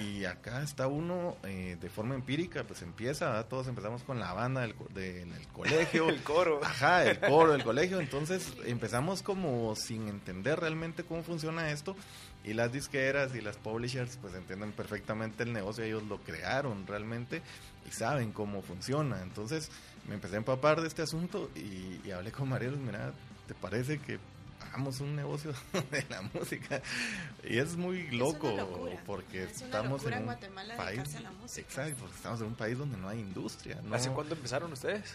Y 0.00 0.24
acá 0.24 0.62
está 0.62 0.88
uno 0.88 1.36
eh, 1.44 1.76
de 1.80 1.88
forma 1.88 2.14
empírica, 2.16 2.64
pues 2.64 2.82
empieza, 2.82 3.26
¿verdad? 3.26 3.46
todos 3.46 3.68
empezamos 3.68 4.02
con 4.02 4.18
la 4.18 4.32
banda 4.32 4.62
del, 4.62 4.74
co- 4.74 4.88
del 4.92 5.30
colegio. 5.52 6.08
El 6.08 6.22
coro. 6.22 6.60
Ajá, 6.64 7.04
el 7.04 7.20
coro 7.20 7.52
del 7.52 7.62
colegio. 7.62 8.00
Entonces 8.00 8.52
empezamos 8.64 9.22
como 9.22 9.74
sin 9.76 10.08
entender 10.08 10.58
realmente 10.58 11.04
cómo 11.04 11.22
funciona 11.22 11.70
esto. 11.70 11.94
Y 12.44 12.54
las 12.54 12.72
disqueras 12.72 13.34
y 13.34 13.40
las 13.40 13.56
publishers 13.56 14.16
pues 14.20 14.34
entienden 14.34 14.72
perfectamente 14.72 15.42
el 15.44 15.52
negocio. 15.52 15.84
Ellos 15.84 16.02
lo 16.04 16.18
crearon 16.22 16.86
realmente 16.86 17.42
y 17.86 17.92
saben 17.92 18.32
cómo 18.32 18.62
funciona. 18.62 19.22
Entonces 19.22 19.70
me 20.08 20.14
empecé 20.14 20.36
a 20.36 20.38
empapar 20.38 20.80
de 20.80 20.88
este 20.88 21.02
asunto 21.02 21.50
y, 21.54 22.00
y 22.04 22.10
hablé 22.10 22.32
con 22.32 22.48
Marielos. 22.48 22.78
Mira, 22.78 23.12
¿te 23.46 23.54
parece 23.54 23.98
que 23.98 24.18
hagamos 24.68 25.00
un 25.00 25.16
negocio 25.16 25.52
de 25.90 26.04
la 26.08 26.22
música? 26.22 26.80
Y 27.44 27.58
es 27.58 27.76
muy 27.76 28.00
Es 28.00 28.08
una 28.12 28.18
loco 28.18 28.90
porque 29.06 29.44
Es 29.44 29.56
una 29.58 29.66
estamos 29.66 30.04
en 30.06 30.14
un 30.18 30.24
Guatemala 30.24 30.76
país... 30.76 30.90
dedicarse 30.98 31.16
a 31.18 31.20
la 31.20 31.30
música. 31.32 31.60
Exacto, 31.60 31.96
porque 32.00 32.16
estamos 32.16 32.40
en 32.40 32.46
un 32.46 32.54
país 32.54 32.78
donde 32.78 32.96
no 32.96 33.08
hay 33.08 33.20
industria. 33.20 33.80
¿no? 33.82 33.94
¿Hace 33.94 34.10
cuándo 34.10 34.34
empezaron 34.34 34.72
ustedes? 34.72 35.12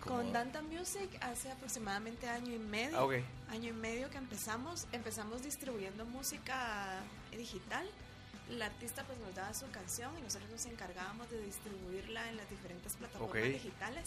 Como- 0.00 0.16
Con 0.16 0.32
Danta 0.32 0.60
Music 0.62 1.08
hace 1.20 1.50
aproximadamente 1.50 2.28
año 2.28 2.52
y 2.54 2.58
medio. 2.58 3.10
Ah. 3.10 3.52
Año 3.52 3.70
y 3.70 3.72
medio 3.72 4.10
que 4.10 4.18
empezamos. 4.18 4.86
Empezamos 4.92 5.42
distribuyendo 5.42 6.04
música 6.04 7.00
digital. 7.30 7.86
El 8.50 8.60
artista 8.60 9.02
pues 9.04 9.18
nos 9.20 9.34
daba 9.34 9.54
su 9.54 9.70
canción 9.70 10.12
y 10.18 10.22
nosotros 10.22 10.50
nos 10.50 10.66
encargábamos 10.66 11.30
de 11.30 11.40
distribuirla 11.42 12.28
en 12.28 12.36
las 12.36 12.50
diferentes 12.50 12.92
plataformas 12.94 13.42
digitales. 13.44 14.04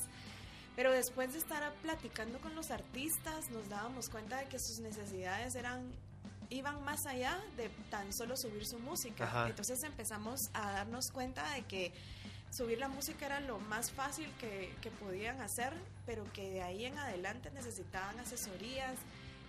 Pero 0.78 0.92
después 0.92 1.34
de 1.34 1.40
estar 1.40 1.74
platicando 1.82 2.40
con 2.40 2.54
los 2.54 2.70
artistas, 2.70 3.50
nos 3.50 3.68
dábamos 3.68 4.10
cuenta 4.10 4.38
de 4.38 4.46
que 4.46 4.60
sus 4.60 4.80
necesidades 4.80 5.56
eran 5.56 5.92
iban 6.52 6.84
más 6.86 7.08
allá 7.08 7.44
de 7.58 7.70
tan 7.90 8.14
solo 8.14 8.38
subir 8.38 8.64
su 8.64 8.78
música. 8.78 9.26
Ajá. 9.26 9.48
Entonces 9.50 9.84
empezamos 9.84 10.52
a 10.54 10.72
darnos 10.72 11.12
cuenta 11.12 11.52
de 11.54 11.64
que 11.64 11.92
subir 12.52 12.78
la 12.78 12.90
música 12.90 13.26
era 13.26 13.40
lo 13.40 13.58
más 13.58 13.90
fácil 13.90 14.32
que, 14.40 14.72
que 14.82 14.92
podían 14.92 15.42
hacer, 15.42 15.74
pero 16.06 16.24
que 16.32 16.52
de 16.52 16.62
ahí 16.62 16.86
en 16.86 16.98
adelante 17.00 17.50
necesitaban 17.52 18.20
asesorías 18.20 19.00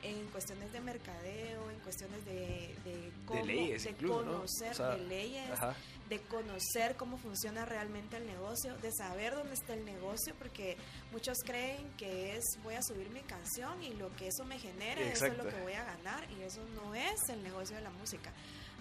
en 0.03 0.27
cuestiones 0.29 0.73
de 0.73 0.81
mercadeo, 0.81 1.71
en 1.71 1.79
cuestiones 1.81 2.25
de, 2.25 2.75
de, 2.85 3.13
cómo, 3.27 3.45
leyes 3.45 3.85
de 3.85 3.91
incluso, 3.91 4.23
¿no? 4.23 4.33
conocer 4.33 4.73
O 4.73 4.75
sea, 4.75 4.89
de 4.91 5.05
leyes, 5.05 5.51
Ajá. 5.51 5.75
De 6.09 6.21
conocer 6.21 6.97
cómo 6.97 7.19
funciona 7.19 7.65
realmente 7.65 8.17
el 8.17 8.27
negocio, 8.27 8.77
de 8.79 8.91
saber 8.93 9.35
dónde 9.35 9.55
está 9.55 9.75
el 9.75 9.85
negocio, 9.85 10.35
porque 10.39 10.77
muchos 11.13 11.39
creen 11.45 11.91
que 11.97 12.37
es 12.37 12.45
voy 12.63 12.75
a 12.75 12.83
subir 12.83 13.11
mi 13.11 13.21
canción 13.21 13.83
y 13.83 13.93
lo 13.95 14.15
que 14.17 14.29
eso 14.29 14.45
me 14.45 14.59
genera, 14.59 15.01
eso 15.03 15.27
es 15.27 15.37
lo 15.37 15.47
que 15.47 15.61
voy 15.61 15.75
a 15.75 15.85
ganar 15.85 16.27
y 16.39 16.43
eso 16.43 16.65
no 16.75 16.95
es 16.95 17.29
el 17.29 17.43
negocio 17.43 17.77
de 17.77 17.83
la 17.83 17.91
música. 17.91 18.33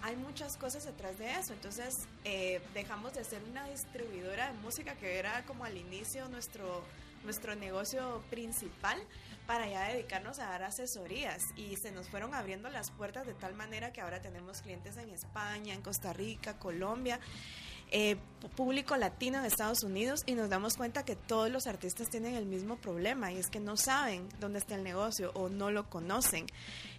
Hay 0.02 0.16
muchas 0.16 0.56
cosas 0.56 0.84
detrás 0.84 1.18
de 1.18 1.30
eso, 1.32 1.52
entonces 1.52 1.92
eh, 2.24 2.60
dejamos 2.72 3.14
de 3.14 3.24
ser 3.24 3.42
una 3.42 3.68
distribuidora 3.68 4.52
de 4.52 4.58
música 4.58 4.94
que 4.94 5.18
era 5.18 5.44
como 5.44 5.64
al 5.64 5.76
inicio 5.76 6.28
nuestro, 6.28 6.84
nuestro 7.24 7.56
negocio 7.56 8.22
principal 8.30 9.02
para 9.48 9.66
ya 9.66 9.88
dedicarnos 9.88 10.40
a 10.40 10.44
dar 10.44 10.62
asesorías. 10.62 11.54
Y 11.56 11.76
se 11.76 11.90
nos 11.90 12.10
fueron 12.10 12.34
abriendo 12.34 12.68
las 12.68 12.90
puertas 12.90 13.26
de 13.26 13.32
tal 13.32 13.54
manera 13.54 13.94
que 13.94 14.02
ahora 14.02 14.20
tenemos 14.20 14.60
clientes 14.60 14.98
en 14.98 15.08
España, 15.08 15.72
en 15.72 15.80
Costa 15.80 16.12
Rica, 16.12 16.58
Colombia, 16.58 17.18
eh, 17.90 18.16
público 18.56 18.96
latino 18.96 19.38
en 19.38 19.44
Estados 19.44 19.82
Unidos 19.82 20.22
y 20.26 20.34
nos 20.34 20.48
damos 20.48 20.76
cuenta 20.76 21.04
que 21.04 21.16
todos 21.16 21.50
los 21.50 21.66
artistas 21.66 22.08
tienen 22.08 22.34
el 22.34 22.46
mismo 22.46 22.76
problema 22.76 23.32
y 23.32 23.36
es 23.36 23.48
que 23.48 23.60
no 23.60 23.76
saben 23.76 24.28
dónde 24.40 24.58
está 24.58 24.74
el 24.74 24.84
negocio 24.84 25.32
o 25.34 25.48
no 25.48 25.70
lo 25.70 25.88
conocen. 25.88 26.46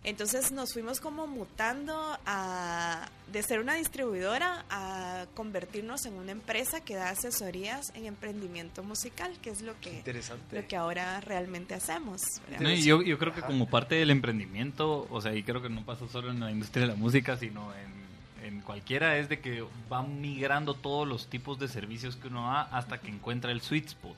Entonces 0.04 0.52
nos 0.52 0.74
fuimos 0.74 1.02
como 1.02 1.28
mutando 1.28 2.18
a, 2.26 3.10
de 3.32 3.44
ser 3.44 3.60
una 3.60 3.76
distribuidora 3.76 4.66
a 4.70 5.26
convertirnos 5.34 6.06
en 6.06 6.14
una 6.14 6.32
empresa 6.32 6.82
que 6.82 6.96
da 6.96 7.10
asesorías 7.10 7.92
en 7.96 8.06
emprendimiento 8.06 8.84
musical, 8.84 9.38
que 9.42 9.50
es 9.50 9.62
lo 9.62 9.80
que, 9.82 9.98
Interesante. 9.98 10.62
lo 10.62 10.68
que 10.68 10.76
ahora 10.78 11.20
realmente 11.20 11.74
hacemos. 11.74 12.22
No, 12.60 12.72
y 12.72 12.84
yo, 12.84 13.02
yo 13.02 13.18
creo 13.18 13.34
que 13.34 13.42
como 13.42 13.70
parte 13.70 13.96
del 13.96 14.12
emprendimiento, 14.12 15.08
o 15.10 15.22
sea, 15.22 15.36
y 15.36 15.44
creo 15.44 15.62
que 15.62 15.70
no 15.70 15.86
pasa 15.86 16.08
solo 16.08 16.32
en 16.32 16.40
la 16.40 16.52
industria 16.52 16.86
de 16.86 16.94
la 16.94 16.98
música, 16.98 17.36
sino 17.36 17.74
en, 17.76 18.09
en 18.50 18.62
cualquiera, 18.62 19.18
es 19.18 19.30
de 19.30 19.40
que 19.40 19.64
van 19.90 20.20
migrando 20.22 20.74
todos 20.74 21.08
los 21.08 21.28
tipos 21.28 21.58
de 21.60 21.68
servicios 21.68 22.16
que 22.18 22.28
uno 22.28 22.44
da 22.48 22.62
hasta 22.64 22.98
que 23.00 23.08
encuentra 23.08 23.52
el 23.52 23.62
sweet 23.62 23.86
spot, 23.88 24.16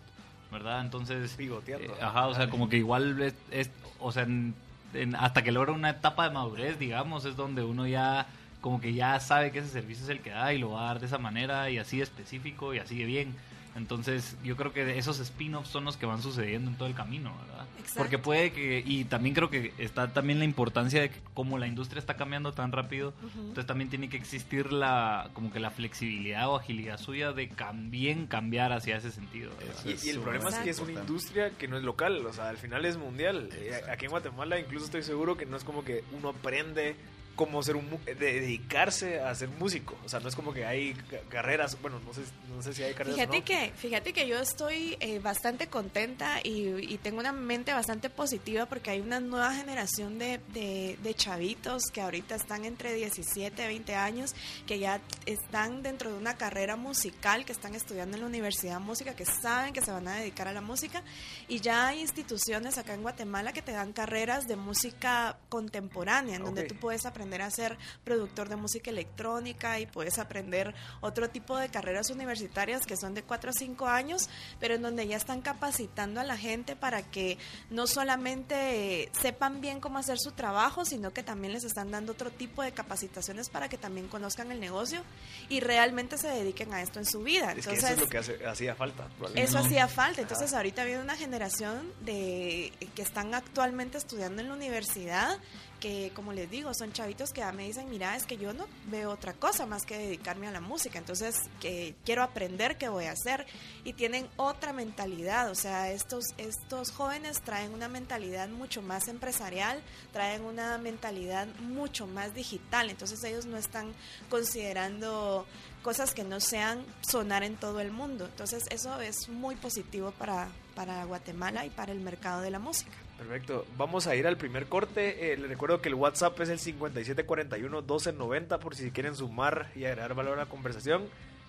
¿verdad? 0.52 0.82
Entonces, 0.82 1.34
Pivoteando. 1.36 1.94
eh, 1.94 1.98
ajá, 2.02 2.28
o 2.28 2.34
sea, 2.36 2.50
como 2.50 2.68
que 2.70 2.78
igual 2.78 3.22
es, 3.22 3.36
es- 3.52 3.70
o 4.00 4.12
sea, 4.12 4.24
en- 4.24 4.56
en- 4.94 5.16
hasta 5.16 5.44
que 5.44 5.52
logra 5.52 5.72
una 5.74 5.92
etapa 5.92 6.28
de 6.28 6.34
madurez, 6.34 6.80
digamos, 6.80 7.26
es 7.26 7.36
donde 7.36 7.64
uno 7.64 7.86
ya 7.88 8.26
como 8.62 8.80
que 8.80 8.94
ya 8.94 9.20
sabe 9.20 9.52
que 9.52 9.60
ese 9.60 9.70
servicio 9.70 10.04
es 10.04 10.10
el 10.10 10.20
que 10.22 10.30
da 10.32 10.54
y 10.54 10.60
lo 10.60 10.72
va 10.72 10.82
a 10.84 10.86
dar 10.88 11.00
de 11.00 11.08
esa 11.08 11.18
manera 11.18 11.70
y 11.70 11.78
así 11.80 12.00
específico 12.02 12.74
y 12.74 12.80
así 12.80 12.98
de 12.98 13.06
bien. 13.06 13.36
Entonces, 13.76 14.36
yo 14.44 14.58
creo 14.58 14.74
que 14.74 14.98
esos 14.98 15.20
spin-offs 15.20 15.70
son 15.70 15.86
los 15.86 15.96
que 15.96 16.06
van 16.06 16.22
sucediendo 16.22 16.70
en 16.70 16.78
todo 16.78 16.88
el 16.88 16.96
camino, 16.96 17.34
¿verdad? 17.48 17.66
Exacto. 17.80 18.00
Porque 18.00 18.18
puede 18.18 18.52
que, 18.52 18.84
y 18.86 19.06
también 19.06 19.34
creo 19.34 19.50
que 19.50 19.74
está 19.78 20.12
también 20.12 20.40
la 20.40 20.46
importancia 20.46 21.02
de 21.02 21.10
que 21.10 21.20
como 21.34 21.58
la 21.58 21.68
industria 21.68 22.00
está 22.00 22.16
cambiando 22.16 22.52
tan 22.52 22.72
rápido, 22.72 23.14
entonces 23.36 23.66
también 23.66 23.90
tiene 23.90 24.10
que 24.10 24.18
existir 24.18 24.72
la, 24.74 25.30
como 25.34 25.52
que 25.52 25.60
la 25.60 25.70
flexibilidad 25.70 26.50
o 26.50 26.58
agilidad 26.58 26.98
suya 26.98 27.32
de 27.32 27.48
también 27.48 28.28
cambiar 28.28 28.74
hacia 28.74 28.98
ese 28.98 29.12
sentido. 29.12 29.52
Y, 29.86 29.92
es 29.92 30.06
y 30.06 30.10
el 30.10 30.20
problema 30.20 30.50
es 30.50 30.56
que 30.56 30.70
es 30.70 30.80
una 30.80 30.94
industria 30.94 31.52
que 31.52 31.68
no 31.68 31.78
es 31.78 31.84
local, 31.84 32.26
o 32.26 32.34
sea, 32.34 32.50
al 32.50 32.58
final 32.58 32.86
es 32.86 32.98
mundial. 32.98 33.50
Eh, 33.54 33.68
Exacto. 33.68 33.92
Aquí 33.92 34.06
en 34.06 34.12
Guatemala 34.12 34.60
incluso 34.60 34.86
estoy 34.86 35.04
seguro 35.04 35.38
que 35.38 35.46
no 35.46 35.56
es 35.56 35.64
como 35.64 35.84
que 35.84 36.04
uno 36.12 36.30
aprende 36.30 36.96
cómo 37.36 37.64
ser 37.64 37.76
un 37.76 37.90
mu- 37.90 38.00
de- 38.06 38.16
dedicarse 38.16 39.20
a 39.20 39.34
ser 39.36 39.50
músico, 39.50 39.98
o 40.06 40.10
sea, 40.10 40.20
no 40.20 40.28
es 40.30 40.36
como 40.36 40.54
que 40.54 40.66
hay 40.66 40.94
ca- 40.94 41.20
carreras, 41.30 41.82
bueno, 41.82 42.00
no 42.06 42.14
sé, 42.14 42.22
no 42.54 42.62
sé 42.62 42.74
si 42.74 42.84
hay 42.84 42.94
carreras 42.94 43.14
o 43.14 43.20
Fíjate 43.22 43.40
no. 43.40 43.46
que, 43.46 43.74
fíjate 43.78 44.14
que 44.14 44.28
yo 44.28 44.40
estoy 44.40 44.98
eh, 45.00 45.20
bastante 45.20 45.68
contenta 45.68 46.40
y, 46.44 46.68
y 46.94 46.98
tengo 46.98 47.20
una 47.20 47.32
mente 47.32 47.74
bastante 47.74 48.10
positiva 48.10 48.66
porque 48.66 48.92
hay 48.92 49.00
una 49.00 49.20
nueva 49.20 49.54
generación 49.56 50.20
de, 50.20 50.40
de- 50.54 50.98
de 51.02 51.14
chavitos 51.14 51.84
que 51.94 52.02
ahorita 52.02 52.36
están 52.36 52.66
entre 52.66 52.94
17 52.94 53.64
y 53.64 53.68
20 53.68 53.96
años, 53.96 54.36
que 54.68 54.80
ya 54.80 55.00
están 55.26 55.84
dentro 55.84 56.12
de 56.12 56.18
una 56.18 56.36
carrera 56.38 56.76
musical, 56.76 57.46
que 57.46 57.54
están 57.54 57.76
estudiando 57.76 58.18
en 58.18 58.22
la 58.22 58.28
Universidad 58.28 58.74
de 58.74 58.80
Música, 58.86 59.16
que 59.16 59.26
saben 59.26 59.74
que 59.74 59.82
se 59.82 59.92
van 59.92 60.08
a 60.08 60.16
dedicar 60.18 60.48
a 60.48 60.54
la 60.54 60.62
música. 60.62 61.04
Y 61.48 61.60
ya 61.62 61.88
hay 61.88 62.02
instituciones 62.02 62.78
acá 62.78 62.94
en 62.94 63.02
Guatemala 63.04 63.54
que 63.54 63.62
te 63.62 63.72
dan 63.72 63.94
carreras 63.94 64.48
de 64.48 64.56
música 64.58 65.38
contemporánea, 65.50 66.36
en 66.36 66.44
donde 66.44 66.64
tú 66.64 66.76
puedes 66.76 67.06
aprender 67.06 67.21
a 67.22 67.50
ser 67.52 67.78
productor 68.04 68.50
de 68.50 68.56
música 68.56 68.90
electrónica 68.90 69.80
y 69.80 69.86
puedes 69.86 70.18
aprender 70.20 70.74
otro 71.02 71.30
tipo 71.30 71.58
de 71.58 71.70
carreras 71.70 72.10
universitarias 72.10 72.86
que 72.86 72.98
son 72.98 73.14
de 73.14 73.24
4 73.24 73.52
a 73.52 73.54
5 73.54 73.88
años, 73.88 74.30
pero 74.60 74.74
en 74.76 74.82
donde 74.82 75.08
ya 75.08 75.18
están 75.18 75.42
capacitando 75.42 76.20
a 76.20 76.24
la 76.24 76.38
gente 76.38 76.76
para 76.76 77.04
que 77.04 77.38
no 77.70 77.86
solamente 77.88 79.12
sepan 79.20 79.62
bien 79.62 79.80
cómo 79.80 79.98
hacer 80.00 80.18
su 80.20 80.32
trabajo, 80.32 80.86
sino 80.86 81.12
que 81.14 81.24
también 81.24 81.54
les 81.54 81.64
están 81.64 81.92
dando 81.92 82.14
otro 82.14 82.32
tipo 82.32 82.64
de 82.64 82.72
capacitaciones 82.72 83.50
para 83.50 83.70
que 83.70 83.78
también 83.78 84.08
conozcan 84.08 84.52
el 84.52 84.60
negocio 84.60 85.04
y 85.50 85.60
realmente 85.60 86.18
se 86.18 86.28
dediquen 86.28 86.74
a 86.74 86.82
esto 86.82 87.00
en 87.00 87.06
su 87.06 87.22
vida. 87.24 87.52
Es 87.54 87.68
que 87.68 87.76
eso 87.76 87.88
Entonces, 87.88 87.92
es 87.92 88.00
lo 88.00 88.10
que 88.10 88.18
hace- 88.18 88.46
hacía 88.48 88.76
falta. 88.76 89.08
eso 89.36 89.58
hacía 89.60 89.88
falta. 89.88 90.22
Entonces 90.22 90.54
ahorita 90.54 90.84
viene 90.86 91.02
una 91.02 91.16
generación 91.16 91.92
de 92.02 92.74
que 92.96 93.02
están 93.02 93.34
actualmente 93.34 93.98
estudiando 93.98 94.42
en 94.42 94.48
la 94.50 94.54
universidad, 94.56 95.38
que 95.82 96.12
como 96.16 96.32
les 96.32 96.50
digo, 96.50 96.74
son 96.74 96.94
chavitos 96.94 97.34
que 97.34 97.44
me 97.52 97.66
dicen, 97.66 97.90
mira, 97.90 98.16
es 98.16 98.26
que 98.26 98.38
yo 98.38 98.54
no 98.54 98.68
veo 98.86 99.10
otra 99.10 99.34
cosa 99.34 99.66
más 99.66 99.84
que 99.84 99.98
dedicarme 99.98 100.48
a 100.48 100.52
la 100.52 100.62
música. 100.62 101.00
Entonces, 101.00 101.36
que 101.60 101.96
quiero 102.06 102.24
aprender 102.24 102.78
qué 102.78 102.88
voy 102.88 103.06
a 103.06 103.12
hacer. 103.12 103.46
Y 103.84 103.94
tienen 103.94 104.30
otra 104.38 104.72
mentalidad. 104.72 105.50
O 105.50 105.56
sea, 105.56 105.92
estos, 105.92 106.24
estos 106.38 106.92
jóvenes 106.92 107.42
traen 107.42 107.74
una 107.74 107.90
mentalidad 107.90 108.48
mucho 108.48 108.82
más 108.82 109.08
empresarial, 109.08 109.82
traen 110.14 110.44
una 110.44 110.78
mentalidad 110.78 111.48
mucho 111.60 112.06
más 112.08 112.34
digital. 112.34 112.90
Entonces 112.90 113.22
ellos 113.24 113.46
no 113.46 113.58
están 113.58 113.94
considerando 114.30 115.46
cosas 115.82 116.14
que 116.14 116.24
no 116.24 116.40
sean 116.40 116.86
sonar 117.02 117.44
en 117.44 117.58
todo 117.58 117.80
el 117.80 117.92
mundo. 117.92 118.26
Entonces 118.26 118.64
eso 118.70 119.02
es 119.02 119.28
muy 119.30 119.56
positivo 119.56 120.12
para, 120.12 120.50
para 120.76 121.04
Guatemala 121.06 121.66
y 121.66 121.70
para 121.70 121.92
el 121.92 122.00
mercado 122.00 122.42
de 122.42 122.52
la 122.52 122.60
música. 122.60 122.92
Perfecto, 123.18 123.66
vamos 123.78 124.08
a 124.08 124.16
ir 124.16 124.26
al 124.26 124.38
primer 124.38 124.68
corte. 124.68 125.34
Eh, 125.34 125.38
les 125.38 125.50
recuerdo 125.50 125.82
que 125.82 125.90
el 125.90 125.96
WhatsApp 125.96 126.40
es 126.42 126.50
el 126.50 126.60
5741-1290 126.60 128.60
por 128.60 128.76
si 128.76 128.92
quieren 128.92 129.16
sumar 129.16 129.70
y 129.76 129.86
agregar 129.86 130.16
valor 130.16 130.40
a 130.40 130.44
la 130.44 130.50
conversación. 130.50 131.04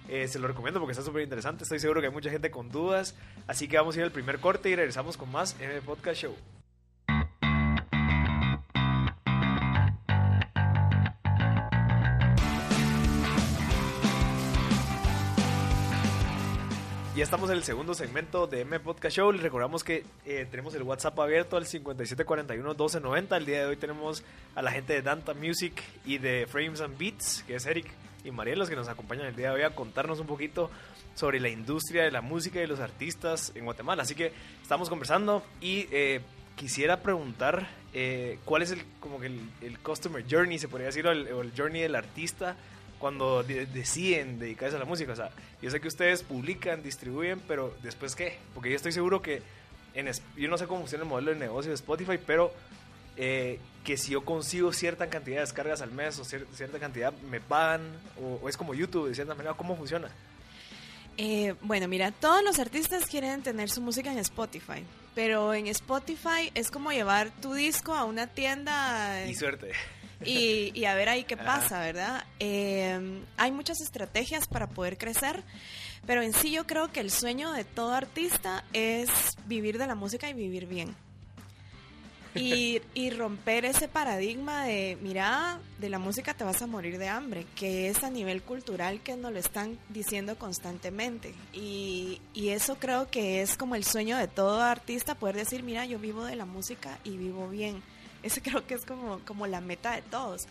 Eh, 0.08 0.26
se 0.28 0.38
lo 0.38 0.48
recomiendo 0.48 0.80
porque 0.80 0.92
está 0.92 1.04
súper 1.04 1.22
interesante. 1.22 1.62
Estoy 1.62 1.78
seguro 1.78 2.00
que 2.00 2.08
hay 2.08 2.12
mucha 2.12 2.30
gente 2.30 2.50
con 2.50 2.70
dudas. 2.70 3.14
Así 3.46 3.68
que 3.68 3.76
vamos 3.76 3.96
a 3.96 4.00
ir 4.00 4.04
al 4.04 4.12
primer 4.12 4.40
corte 4.40 4.68
y 4.68 4.76
regresamos 4.76 5.16
con 5.16 5.30
más 5.30 5.56
el 5.60 5.80
Podcast 5.82 6.20
Show. 6.20 6.34
Ya 17.22 17.24
estamos 17.26 17.50
en 17.50 17.56
el 17.56 17.62
segundo 17.62 17.94
segmento 17.94 18.48
de 18.48 18.62
M 18.62 18.80
Podcast 18.80 19.14
Show. 19.14 19.30
Les 19.30 19.44
recordamos 19.44 19.84
que 19.84 20.04
eh, 20.26 20.44
tenemos 20.50 20.74
el 20.74 20.82
WhatsApp 20.82 21.20
abierto 21.20 21.56
al 21.56 21.66
5741-1290. 21.66 23.36
El 23.36 23.46
día 23.46 23.60
de 23.60 23.66
hoy 23.66 23.76
tenemos 23.76 24.24
a 24.56 24.60
la 24.60 24.72
gente 24.72 24.94
de 24.94 25.02
Danta 25.02 25.32
Music 25.32 25.80
y 26.04 26.18
de 26.18 26.48
Frames 26.48 26.80
and 26.80 26.98
Beats, 26.98 27.44
que 27.46 27.54
es 27.54 27.64
Eric 27.66 27.86
y 28.24 28.32
Marielos, 28.32 28.68
que 28.68 28.74
nos 28.74 28.88
acompañan 28.88 29.26
el 29.26 29.36
día 29.36 29.50
de 29.50 29.54
hoy 29.54 29.62
a 29.62 29.70
contarnos 29.70 30.18
un 30.18 30.26
poquito 30.26 30.68
sobre 31.14 31.38
la 31.38 31.48
industria 31.48 32.02
de 32.02 32.10
la 32.10 32.22
música 32.22 32.60
y 32.60 32.66
los 32.66 32.80
artistas 32.80 33.52
en 33.54 33.66
Guatemala. 33.66 34.02
Así 34.02 34.16
que 34.16 34.32
estamos 34.60 34.88
conversando 34.88 35.44
y 35.60 35.86
eh, 35.92 36.22
quisiera 36.56 37.02
preguntar 37.02 37.68
eh, 37.94 38.40
cuál 38.44 38.62
es 38.62 38.72
el, 38.72 38.82
como 38.98 39.20
que 39.20 39.26
el, 39.26 39.78
customer 39.78 40.24
journey, 40.28 40.58
se 40.58 40.66
podría 40.66 40.88
decir, 40.88 41.06
o 41.06 41.12
el 41.12 41.52
journey 41.56 41.82
del 41.82 41.94
artista 41.94 42.56
cuando 43.02 43.42
de- 43.42 43.66
deciden 43.66 44.38
dedicarse 44.38 44.76
a 44.76 44.78
la 44.78 44.84
música. 44.86 45.12
O 45.12 45.16
sea, 45.16 45.28
yo 45.60 45.70
sé 45.70 45.80
que 45.80 45.88
ustedes 45.88 46.22
publican, 46.22 46.82
distribuyen, 46.82 47.40
pero 47.46 47.76
después 47.82 48.14
qué? 48.14 48.38
Porque 48.54 48.70
yo 48.70 48.76
estoy 48.76 48.92
seguro 48.92 49.20
que 49.20 49.42
en, 49.94 50.08
yo 50.36 50.48
no 50.48 50.56
sé 50.56 50.66
cómo 50.66 50.80
funciona 50.80 51.02
el 51.04 51.10
modelo 51.10 51.32
de 51.32 51.36
negocio 51.38 51.70
de 51.70 51.74
Spotify, 51.74 52.18
pero 52.24 52.54
eh, 53.16 53.58
que 53.84 53.96
si 53.98 54.12
yo 54.12 54.24
consigo 54.24 54.72
cierta 54.72 55.08
cantidad 55.10 55.36
de 55.36 55.40
descargas 55.42 55.82
al 55.82 55.90
mes 55.90 56.18
o 56.18 56.24
cier- 56.24 56.46
cierta 56.54 56.78
cantidad 56.78 57.12
me 57.28 57.40
pagan, 57.40 57.82
o, 58.22 58.38
o 58.42 58.48
es 58.48 58.56
como 58.56 58.72
YouTube 58.72 59.08
de 59.08 59.14
cierta 59.16 59.34
manera, 59.34 59.54
¿cómo 59.54 59.76
funciona? 59.76 60.08
Eh, 61.18 61.54
bueno, 61.60 61.88
mira, 61.88 62.10
todos 62.10 62.42
los 62.42 62.58
artistas 62.58 63.04
quieren 63.06 63.42
tener 63.42 63.68
su 63.68 63.82
música 63.82 64.10
en 64.10 64.18
Spotify, 64.18 64.82
pero 65.14 65.52
en 65.52 65.66
Spotify 65.66 66.50
es 66.54 66.70
como 66.70 66.90
llevar 66.90 67.30
tu 67.42 67.52
disco 67.52 67.94
a 67.94 68.04
una 68.04 68.28
tienda 68.28 69.26
Y 69.28 69.34
suerte. 69.34 69.72
Y, 70.24 70.72
y 70.74 70.84
a 70.84 70.94
ver 70.94 71.08
ahí 71.08 71.24
qué 71.24 71.36
pasa, 71.36 71.80
¿verdad? 71.80 72.24
Eh, 72.38 73.22
hay 73.36 73.52
muchas 73.52 73.80
estrategias 73.80 74.46
para 74.46 74.68
poder 74.68 74.98
crecer, 74.98 75.42
Pero 76.06 76.22
en 76.22 76.32
sí 76.32 76.50
yo 76.50 76.66
creo 76.66 76.90
que 76.90 77.00
el 77.00 77.10
sueño 77.10 77.52
de 77.52 77.64
todo 77.64 77.94
artista 77.94 78.64
es 78.72 79.08
vivir 79.46 79.78
de 79.78 79.86
la 79.86 79.94
música 79.94 80.28
y 80.28 80.34
vivir 80.34 80.66
bien. 80.66 80.96
Y, 82.34 82.80
y, 82.94 83.10
romper 83.10 83.64
ese 83.64 83.88
paradigma 83.88 84.64
de, 84.64 84.98
mira, 85.00 85.60
de 85.78 85.90
la 85.90 85.98
música 85.98 86.34
te 86.34 86.44
vas 86.44 86.62
a 86.62 86.66
morir 86.66 86.98
de 86.98 87.08
hambre, 87.08 87.46
que 87.54 87.88
es 87.88 88.02
a 88.02 88.10
nivel 88.10 88.42
cultural 88.42 89.00
que 89.00 89.16
nos 89.16 89.32
lo 89.32 89.38
están 89.38 89.78
diciendo 89.90 90.36
constantemente. 90.36 91.34
Y, 91.52 92.20
y 92.34 92.48
eso 92.48 92.76
creo 92.76 93.10
que 93.10 93.42
es 93.42 93.56
como 93.56 93.74
el 93.74 93.84
sueño 93.84 94.16
de 94.16 94.28
todo 94.28 94.60
artista, 94.60 95.14
poder 95.14 95.36
decir, 95.36 95.62
mira, 95.62 95.84
yo 95.84 95.98
vivo 95.98 96.24
de 96.24 96.36
la 96.36 96.46
música 96.46 96.98
y 97.04 97.16
vivo 97.16 97.48
bien. 97.48 97.82
Ese 98.22 98.40
creo 98.42 98.66
que 98.66 98.74
es 98.74 98.84
como, 98.84 99.20
como 99.20 99.46
la 99.46 99.60
meta 99.60 99.92
de 99.92 100.02
todos. 100.02 100.42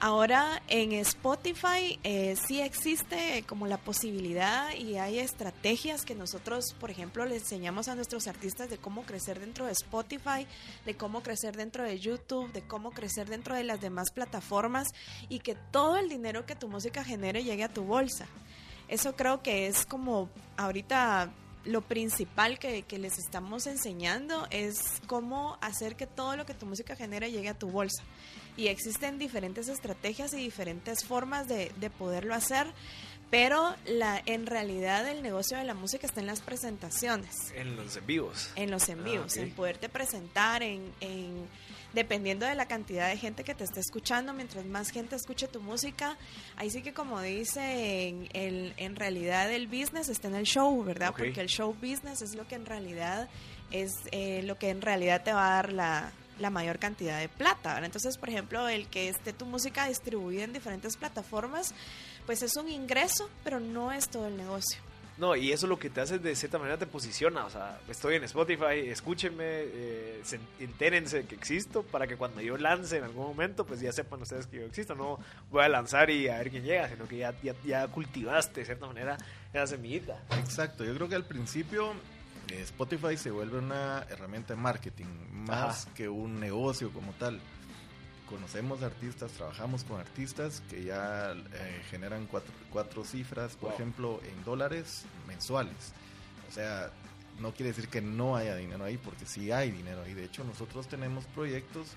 Ahora 0.00 0.62
en 0.68 0.92
Spotify 0.92 1.98
eh, 2.04 2.36
sí 2.46 2.60
existe 2.60 3.42
como 3.48 3.66
la 3.66 3.78
posibilidad 3.78 4.72
y 4.72 4.96
hay 4.96 5.18
estrategias 5.18 6.04
que 6.04 6.14
nosotros, 6.14 6.76
por 6.78 6.92
ejemplo, 6.92 7.24
le 7.24 7.36
enseñamos 7.36 7.88
a 7.88 7.96
nuestros 7.96 8.28
artistas 8.28 8.70
de 8.70 8.78
cómo 8.78 9.02
crecer 9.02 9.40
dentro 9.40 9.66
de 9.66 9.72
Spotify, 9.72 10.46
de 10.86 10.96
cómo 10.96 11.24
crecer 11.24 11.56
dentro 11.56 11.82
de 11.82 11.98
YouTube, 11.98 12.52
de 12.52 12.62
cómo 12.62 12.92
crecer 12.92 13.28
dentro 13.28 13.56
de 13.56 13.64
las 13.64 13.80
demás 13.80 14.12
plataformas 14.12 14.86
y 15.28 15.40
que 15.40 15.56
todo 15.72 15.96
el 15.96 16.08
dinero 16.08 16.46
que 16.46 16.54
tu 16.54 16.68
música 16.68 17.02
genere 17.02 17.42
llegue 17.42 17.64
a 17.64 17.68
tu 17.68 17.82
bolsa. 17.82 18.26
Eso 18.86 19.16
creo 19.16 19.42
que 19.42 19.66
es 19.66 19.84
como 19.84 20.30
ahorita 20.56 21.32
lo 21.64 21.82
principal 21.82 22.58
que, 22.58 22.82
que, 22.82 22.98
les 22.98 23.18
estamos 23.18 23.66
enseñando 23.66 24.46
es 24.50 25.00
cómo 25.06 25.58
hacer 25.60 25.96
que 25.96 26.06
todo 26.06 26.36
lo 26.36 26.46
que 26.46 26.54
tu 26.54 26.66
música 26.66 26.96
genere 26.96 27.30
llegue 27.30 27.50
a 27.50 27.58
tu 27.58 27.70
bolsa 27.70 28.02
y 28.56 28.68
existen 28.68 29.18
diferentes 29.18 29.68
estrategias 29.68 30.32
y 30.32 30.36
diferentes 30.36 31.04
formas 31.04 31.46
de, 31.48 31.72
de 31.78 31.90
poderlo 31.90 32.34
hacer 32.34 32.72
pero 33.30 33.74
la 33.86 34.22
en 34.24 34.46
realidad 34.46 35.06
el 35.08 35.22
negocio 35.22 35.58
de 35.58 35.64
la 35.64 35.74
música 35.74 36.06
está 36.06 36.20
en 36.20 36.26
las 36.26 36.40
presentaciones. 36.40 37.52
En 37.54 37.76
los 37.76 37.96
en 37.96 38.06
vivos. 38.06 38.50
En 38.56 38.70
los 38.70 38.88
en 38.88 39.00
ah, 39.00 39.02
vivos, 39.02 39.36
en 39.36 39.50
poderte 39.50 39.88
presentar, 39.88 40.62
en, 40.62 40.92
en, 41.00 41.46
dependiendo 41.92 42.46
de 42.46 42.54
la 42.54 42.66
cantidad 42.66 43.08
de 43.08 43.16
gente 43.16 43.44
que 43.44 43.54
te 43.54 43.64
esté 43.64 43.80
escuchando, 43.80 44.32
mientras 44.32 44.64
más 44.66 44.90
gente 44.90 45.16
escuche 45.16 45.48
tu 45.48 45.60
música, 45.60 46.16
ahí 46.56 46.70
sí 46.70 46.82
que 46.82 46.92
como 46.92 47.20
dice, 47.20 48.08
en, 48.08 48.28
el, 48.32 48.74
en 48.76 48.96
realidad 48.96 49.50
el 49.52 49.66
business 49.66 50.08
está 50.08 50.28
en 50.28 50.36
el 50.36 50.44
show, 50.44 50.84
¿verdad? 50.84 51.14
Porque 51.16 51.40
el 51.40 51.48
show 51.48 51.74
business 51.74 52.22
es 52.22 52.34
lo 52.34 52.46
que 52.46 52.56
en 52.56 52.66
realidad 52.66 53.28
es 53.70 53.92
eh, 54.12 54.42
lo 54.44 54.56
que 54.58 54.70
en 54.70 54.82
realidad 54.82 55.22
te 55.22 55.32
va 55.32 55.46
a 55.46 55.54
dar 55.56 55.72
la, 55.72 56.12
la 56.38 56.50
mayor 56.50 56.78
cantidad 56.78 57.18
de 57.18 57.28
plata. 57.28 57.78
Entonces, 57.84 58.16
por 58.18 58.28
ejemplo, 58.28 58.68
el 58.68 58.88
que 58.88 59.08
esté 59.08 59.32
tu 59.32 59.46
música 59.46 59.86
distribuida 59.86 60.44
en 60.44 60.52
diferentes 60.52 60.96
plataformas, 60.96 61.74
pues 62.26 62.42
es 62.42 62.56
un 62.56 62.68
ingreso, 62.68 63.28
pero 63.44 63.60
no 63.60 63.92
es 63.92 64.08
todo 64.08 64.26
el 64.26 64.36
negocio. 64.36 64.80
No, 65.18 65.34
y 65.34 65.50
eso 65.50 65.66
lo 65.66 65.78
que 65.78 65.90
te 65.90 66.00
hace 66.00 66.18
de 66.18 66.36
cierta 66.36 66.58
manera 66.58 66.78
te 66.78 66.86
posiciona. 66.86 67.44
O 67.44 67.50
sea, 67.50 67.80
estoy 67.88 68.14
en 68.14 68.24
Spotify, 68.24 68.88
escúchenme, 68.88 69.44
eh, 69.46 70.22
entérense 70.60 71.24
que 71.26 71.34
existo 71.34 71.82
para 71.82 72.06
que 72.06 72.16
cuando 72.16 72.40
yo 72.40 72.56
lance 72.56 72.96
en 72.98 73.04
algún 73.04 73.26
momento, 73.26 73.66
pues 73.66 73.80
ya 73.80 73.92
sepan 73.92 74.22
ustedes 74.22 74.46
que 74.46 74.58
yo 74.58 74.66
existo. 74.66 74.94
No 74.94 75.18
voy 75.50 75.64
a 75.64 75.68
lanzar 75.68 76.08
y 76.10 76.28
a 76.28 76.38
ver 76.38 76.50
quién 76.50 76.62
llega, 76.62 76.88
sino 76.88 77.08
que 77.08 77.18
ya, 77.18 77.34
ya, 77.42 77.54
ya 77.64 77.88
cultivaste 77.88 78.60
de 78.60 78.66
cierta 78.66 78.86
manera 78.86 79.18
esa 79.52 79.66
semillita. 79.66 80.22
Exacto, 80.38 80.84
yo 80.84 80.94
creo 80.94 81.08
que 81.08 81.16
al 81.16 81.24
principio 81.24 81.94
Spotify 82.56 83.16
se 83.16 83.30
vuelve 83.30 83.58
una 83.58 84.06
herramienta 84.08 84.54
de 84.54 84.60
marketing 84.60 85.06
más 85.32 85.86
que 85.94 86.08
un 86.08 86.40
negocio 86.40 86.92
como 86.92 87.12
tal. 87.12 87.40
Conocemos 88.28 88.82
artistas, 88.82 89.32
trabajamos 89.32 89.84
con 89.84 90.00
artistas 90.00 90.62
que 90.68 90.84
ya 90.84 91.32
eh, 91.32 91.82
generan 91.90 92.26
cuatro, 92.26 92.52
cuatro, 92.70 93.04
cifras, 93.04 93.56
por 93.56 93.72
ejemplo, 93.72 94.20
en 94.22 94.44
dólares 94.44 95.04
mensuales. 95.26 95.92
O 96.48 96.52
sea, 96.52 96.90
no 97.40 97.52
quiere 97.52 97.70
decir 97.70 97.88
que 97.88 98.00
no 98.00 98.36
haya 98.36 98.56
dinero 98.56 98.84
ahí, 98.84 98.98
porque 98.98 99.24
sí 99.24 99.50
hay 99.50 99.70
dinero 99.70 100.02
ahí. 100.02 100.14
De 100.14 100.24
hecho, 100.24 100.44
nosotros 100.44 100.88
tenemos 100.88 101.24
proyectos 101.26 101.88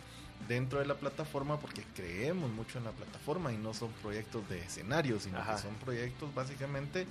dentro 0.47 0.79
de 0.79 0.85
la 0.85 0.95
plataforma 0.95 1.59
porque 1.59 1.83
creemos 1.95 2.49
mucho 2.51 2.77
en 2.77 2.85
la 2.85 2.91
plataforma 2.91 3.51
y 3.51 3.57
no 3.57 3.73
son 3.73 3.91
proyectos 4.01 4.47
de 4.49 4.59
escenario, 4.59 5.19
sino 5.19 5.39
que 5.45 5.57
son 5.57 5.75
proyectos 5.75 6.33
básicamente 6.33 7.07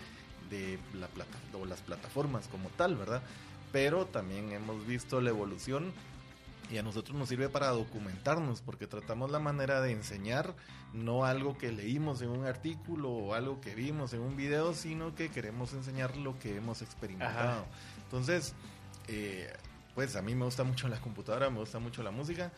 de 0.50 0.78
la 0.94 1.06
plata, 1.08 1.38
o 1.54 1.64
las 1.64 1.80
plataformas 1.80 2.48
como 2.48 2.68
tal, 2.70 2.96
¿verdad? 2.96 3.22
Pero 3.72 4.06
también 4.06 4.52
hemos 4.52 4.86
visto 4.86 5.20
la 5.20 5.30
evolución 5.30 5.92
y 6.70 6.78
a 6.78 6.82
nosotros 6.82 7.16
nos 7.16 7.28
sirve 7.28 7.48
para 7.48 7.68
documentarnos 7.68 8.60
porque 8.60 8.86
tratamos 8.86 9.30
la 9.30 9.38
manera 9.38 9.80
de 9.80 9.92
enseñar 9.92 10.54
no 10.92 11.24
algo 11.24 11.58
que 11.58 11.72
leímos 11.72 12.22
en 12.22 12.28
un 12.30 12.46
artículo 12.46 13.10
o 13.10 13.34
algo 13.34 13.60
que 13.60 13.74
vimos 13.74 14.12
en 14.12 14.20
un 14.20 14.36
video, 14.36 14.72
sino 14.74 15.14
que 15.14 15.30
queremos 15.30 15.72
enseñar 15.72 16.16
lo 16.16 16.38
que 16.38 16.56
hemos 16.56 16.82
experimentado. 16.82 17.66
Entonces, 18.04 18.54
eh, 19.08 19.52
pues 19.94 20.14
a 20.16 20.22
mí 20.22 20.34
me 20.34 20.44
gusta 20.44 20.64
mucho 20.64 20.88
la 20.88 21.00
computadora, 21.00 21.50
me 21.50 21.58
gusta 21.58 21.78
mucho 21.78 22.02
la 22.02 22.10
música 22.10 22.52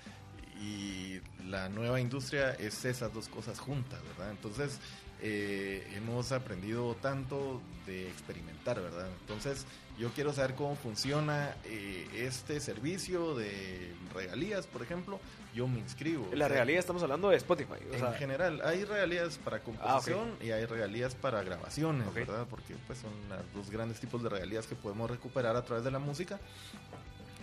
y 0.60 1.20
la 1.46 1.68
nueva 1.68 2.00
industria 2.00 2.52
es 2.52 2.84
esas 2.84 3.12
dos 3.12 3.28
cosas 3.28 3.58
juntas, 3.58 4.00
¿verdad? 4.04 4.30
Entonces, 4.30 4.78
eh, 5.20 5.86
hemos 5.94 6.32
aprendido 6.32 6.94
tanto 6.96 7.60
de 7.86 8.08
experimentar, 8.08 8.80
¿verdad? 8.80 9.08
Entonces, 9.20 9.66
yo 9.98 10.10
quiero 10.10 10.32
saber 10.32 10.54
cómo 10.54 10.74
funciona 10.74 11.54
eh, 11.64 12.08
este 12.14 12.60
servicio 12.60 13.34
de 13.34 13.92
regalías, 14.14 14.66
por 14.66 14.82
ejemplo. 14.82 15.20
Yo 15.54 15.68
me 15.68 15.80
inscribo. 15.80 16.30
La 16.32 16.48
regalía 16.48 16.78
estamos 16.78 17.02
hablando 17.02 17.28
de 17.28 17.36
Spotify. 17.36 17.74
en 17.92 18.14
general, 18.14 18.62
hay 18.64 18.84
regalías 18.84 19.36
para 19.36 19.60
composición 19.60 20.36
ah, 20.40 20.44
y 20.44 20.50
hay 20.50 20.64
regalías 20.64 21.14
para 21.14 21.42
grabaciones, 21.42 22.12
¿verdad? 22.14 22.46
Porque 22.48 22.74
pues 22.86 23.00
son 23.00 23.12
los 23.28 23.52
dos 23.54 23.70
grandes 23.70 24.00
tipos 24.00 24.22
de 24.22 24.30
regalías 24.30 24.66
que 24.66 24.74
podemos 24.74 25.10
recuperar 25.10 25.54
a 25.56 25.62
través 25.62 25.84
de 25.84 25.90
la 25.90 25.98
música. 25.98 26.40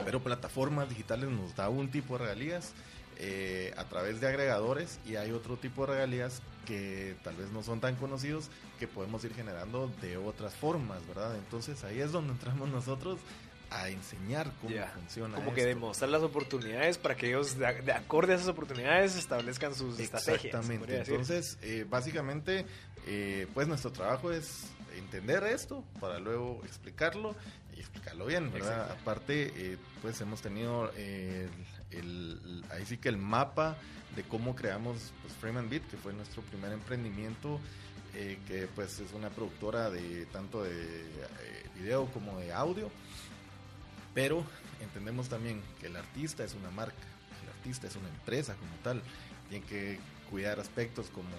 Pero 0.03 0.21
plataformas 0.21 0.89
digitales 0.89 1.29
nos 1.29 1.55
da 1.55 1.69
un 1.69 1.91
tipo 1.91 2.17
de 2.17 2.23
regalías 2.23 2.73
eh, 3.21 3.73
a 3.75 3.83
través 3.83 4.21
de 4.21 4.29
agregadores 4.29 4.97
y 5.05 5.17
hay 5.17 5.31
otro 5.31 5.57
tipo 5.57 5.85
de 5.85 5.91
regalías 5.91 6.41
que 6.65 7.17
tal 7.21 7.35
vez 7.35 7.51
no 7.51 7.61
son 7.63 7.81
tan 7.81 7.97
conocidos 7.97 8.49
que 8.79 8.87
podemos 8.87 9.21
ir 9.25 9.33
generando 9.33 9.91
de 10.01 10.15
otras 10.15 10.53
formas, 10.53 11.05
¿verdad? 11.05 11.35
Entonces 11.35 11.83
ahí 11.83 11.99
es 11.99 12.13
donde 12.13 12.31
entramos 12.31 12.69
nosotros 12.69 13.19
a 13.71 13.89
enseñar 13.89 14.53
cómo 14.61 14.73
funciona. 14.95 15.35
Como 15.35 15.53
que 15.53 15.65
demostrar 15.65 16.09
las 16.09 16.23
oportunidades 16.23 16.97
para 16.97 17.17
que 17.17 17.27
ellos, 17.27 17.57
de, 17.57 17.67
acorde 17.91 18.31
a 18.31 18.35
esas 18.37 18.47
oportunidades, 18.47 19.17
establezcan 19.17 19.75
sus 19.75 19.99
estrategias. 19.99 20.45
Exactamente. 20.45 20.97
Entonces, 20.99 21.57
eh, 21.61 21.85
básicamente, 21.89 22.65
eh, 23.05 23.47
pues 23.53 23.67
nuestro 23.67 23.91
trabajo 23.91 24.31
es 24.31 24.63
entender 24.97 25.43
esto 25.43 25.83
para 25.99 26.19
luego 26.19 26.61
explicarlo 26.63 27.35
y 27.75 27.81
explicarlo 27.81 28.27
bien, 28.27 28.49
¿verdad? 28.49 28.89
Aparte, 28.91 29.77
pues 30.01 30.21
hemos 30.21 30.41
tenido 30.41 30.89
el, 31.91 32.63
ahí 32.71 32.85
sí 32.85 32.97
que 32.97 33.09
el 33.09 33.17
mapa 33.17 33.77
de 34.15 34.23
cómo 34.23 34.55
creamos 34.55 35.11
pues, 35.21 35.33
Frame 35.33 35.59
and 35.59 35.69
Beat, 35.69 35.83
que 35.87 35.97
fue 35.97 36.13
nuestro 36.13 36.41
primer 36.43 36.71
emprendimiento, 36.71 37.59
eh, 38.15 38.39
que 38.47 38.67
pues 38.67 38.99
es 38.99 39.13
una 39.13 39.29
productora 39.29 39.89
de 39.89 40.25
tanto 40.27 40.63
de 40.63 40.71
eh, 40.71 41.69
video 41.75 42.07
como 42.07 42.39
de 42.39 42.51
audio, 42.53 42.89
pero 44.13 44.43
entendemos 44.81 45.29
también 45.29 45.61
que 45.79 45.87
el 45.87 45.95
artista 45.95 46.43
es 46.43 46.55
una 46.55 46.71
marca, 46.71 46.95
el 47.43 47.49
artista 47.49 47.87
es 47.87 47.95
una 47.95 48.09
empresa 48.09 48.55
como 48.55 48.71
tal, 48.83 49.01
tiene 49.49 49.65
que 49.65 49.99
cuidar 50.29 50.59
aspectos 50.59 51.07
como 51.09 51.29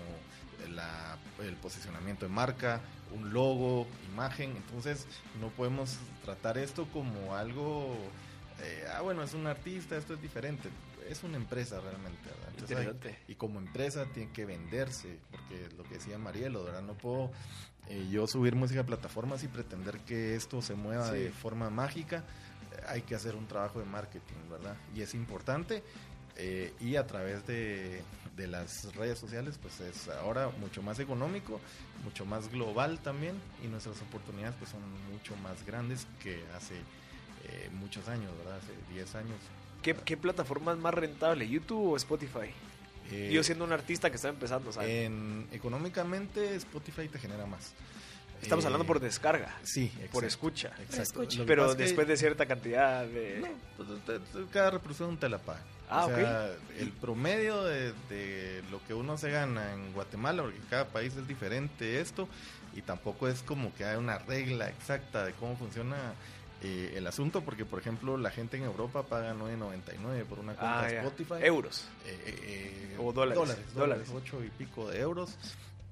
el 1.42 1.54
posicionamiento 1.56 2.26
de 2.26 2.32
marca, 2.32 2.80
un 3.14 3.32
logo, 3.32 3.86
imagen, 4.12 4.56
entonces 4.56 5.06
no 5.40 5.48
podemos 5.48 5.96
tratar 6.24 6.58
esto 6.58 6.86
como 6.92 7.34
algo 7.34 7.96
eh, 8.62 8.84
ah, 8.94 9.00
bueno, 9.02 9.22
es 9.22 9.34
un 9.34 9.46
artista, 9.46 9.96
esto 9.96 10.14
es 10.14 10.22
diferente. 10.22 10.68
Es 11.08 11.24
una 11.24 11.36
empresa 11.36 11.80
realmente, 11.80 13.18
y 13.26 13.34
como 13.34 13.58
empresa 13.58 14.06
tiene 14.14 14.30
que 14.32 14.44
venderse, 14.44 15.18
porque 15.30 15.68
lo 15.76 15.82
que 15.82 15.94
decía 15.94 16.18
Marielo, 16.18 16.64
¿verdad? 16.64 16.82
No 16.82 16.94
puedo 16.94 17.32
eh, 17.88 18.06
yo 18.10 18.26
subir 18.28 18.54
música 18.54 18.82
a 18.82 18.84
plataformas 18.84 19.42
y 19.42 19.48
pretender 19.48 19.98
que 20.00 20.36
esto 20.36 20.62
se 20.62 20.74
mueva 20.74 21.10
de 21.10 21.30
forma 21.30 21.68
mágica. 21.68 22.18
Eh, 22.72 22.82
hay 22.86 23.02
que 23.02 23.16
hacer 23.16 23.34
un 23.34 23.48
trabajo 23.48 23.80
de 23.80 23.86
marketing, 23.86 24.36
¿verdad? 24.50 24.76
Y 24.94 25.02
es 25.02 25.14
importante. 25.14 25.82
y 26.80 26.96
a 26.96 27.06
través 27.06 27.46
de, 27.46 28.02
de 28.36 28.46
las 28.46 28.94
redes 28.94 29.18
sociales, 29.18 29.58
pues 29.60 29.80
es 29.80 30.08
ahora 30.08 30.50
mucho 30.60 30.82
más 30.82 30.98
económico, 31.00 31.60
mucho 32.04 32.24
más 32.24 32.50
global 32.50 33.00
también, 33.00 33.34
y 33.64 33.66
nuestras 33.66 34.00
oportunidades 34.00 34.54
pues 34.58 34.70
son 34.70 34.80
mucho 35.12 35.36
más 35.36 35.64
grandes 35.66 36.06
que 36.22 36.42
hace 36.56 36.76
eh, 37.44 37.70
muchos 37.72 38.08
años, 38.08 38.30
¿verdad? 38.38 38.58
Hace 38.58 38.72
10 38.92 39.14
años. 39.16 39.36
¿Qué, 39.82 39.94
plataforma 40.16 40.72
es 40.72 40.78
más 40.78 40.92
rentable, 40.92 41.48
YouTube 41.48 41.92
o 41.92 41.96
Spotify? 41.96 42.50
Eh, 43.10 43.30
Yo 43.32 43.42
siendo 43.42 43.64
un 43.64 43.72
artista 43.72 44.10
que 44.10 44.16
está 44.16 44.28
empezando, 44.28 44.72
¿sabes? 44.72 44.90
En, 44.90 45.48
económicamente 45.52 46.54
Spotify 46.56 47.08
te 47.08 47.18
genera 47.18 47.46
más. 47.46 47.72
Estamos 48.42 48.64
hablando 48.64 48.86
por 48.86 49.00
descarga. 49.00 49.54
Sí, 49.62 49.92
por 50.12 50.24
escucha. 50.24 50.72
Exacto. 50.80 51.22
Pero 51.46 51.74
después 51.74 52.06
de 52.08 52.16
cierta 52.16 52.46
cantidad 52.46 53.06
de... 53.06 53.40
No, 53.40 53.48
pues, 53.76 54.20
cada 54.50 54.70
reproducción 54.70 55.18
te 55.18 55.28
la 55.28 55.38
paga. 55.38 55.62
Ah, 55.90 56.06
o 56.06 56.14
sea, 56.14 56.50
el 56.78 56.92
promedio 56.92 57.64
de, 57.64 57.92
de 58.08 58.62
lo 58.70 58.82
que 58.86 58.94
uno 58.94 59.18
se 59.18 59.30
gana 59.30 59.74
en 59.74 59.92
Guatemala, 59.92 60.42
porque 60.42 60.58
cada 60.70 60.86
país 60.86 61.16
es 61.16 61.26
diferente 61.26 62.00
esto, 62.00 62.28
y 62.74 62.82
tampoco 62.82 63.28
es 63.28 63.42
como 63.42 63.74
que 63.74 63.84
hay 63.84 63.96
una 63.96 64.18
regla 64.18 64.68
exacta 64.68 65.24
de 65.24 65.32
cómo 65.32 65.56
funciona 65.56 66.14
eh, 66.62 66.92
el 66.96 67.06
asunto, 67.06 67.42
porque 67.42 67.64
por 67.64 67.78
ejemplo 67.80 68.16
la 68.16 68.30
gente 68.30 68.56
en 68.56 68.64
Europa 68.64 69.02
paga 69.02 69.34
9.99 69.34 70.24
por 70.24 70.38
una 70.40 70.54
cuenta 70.54 70.80
Ah. 70.80 70.88
Spotify. 70.90 71.34
Euros. 71.42 71.88
Eh, 72.06 72.18
eh, 72.26 72.96
O 72.98 73.12
dólares. 73.12 73.36
Dólares, 73.38 73.64
Dólares. 73.74 74.08
dólares, 74.08 74.24
8 74.34 74.44
y 74.44 74.50
pico 74.50 74.88
de 74.90 75.00
euros. 75.00 75.36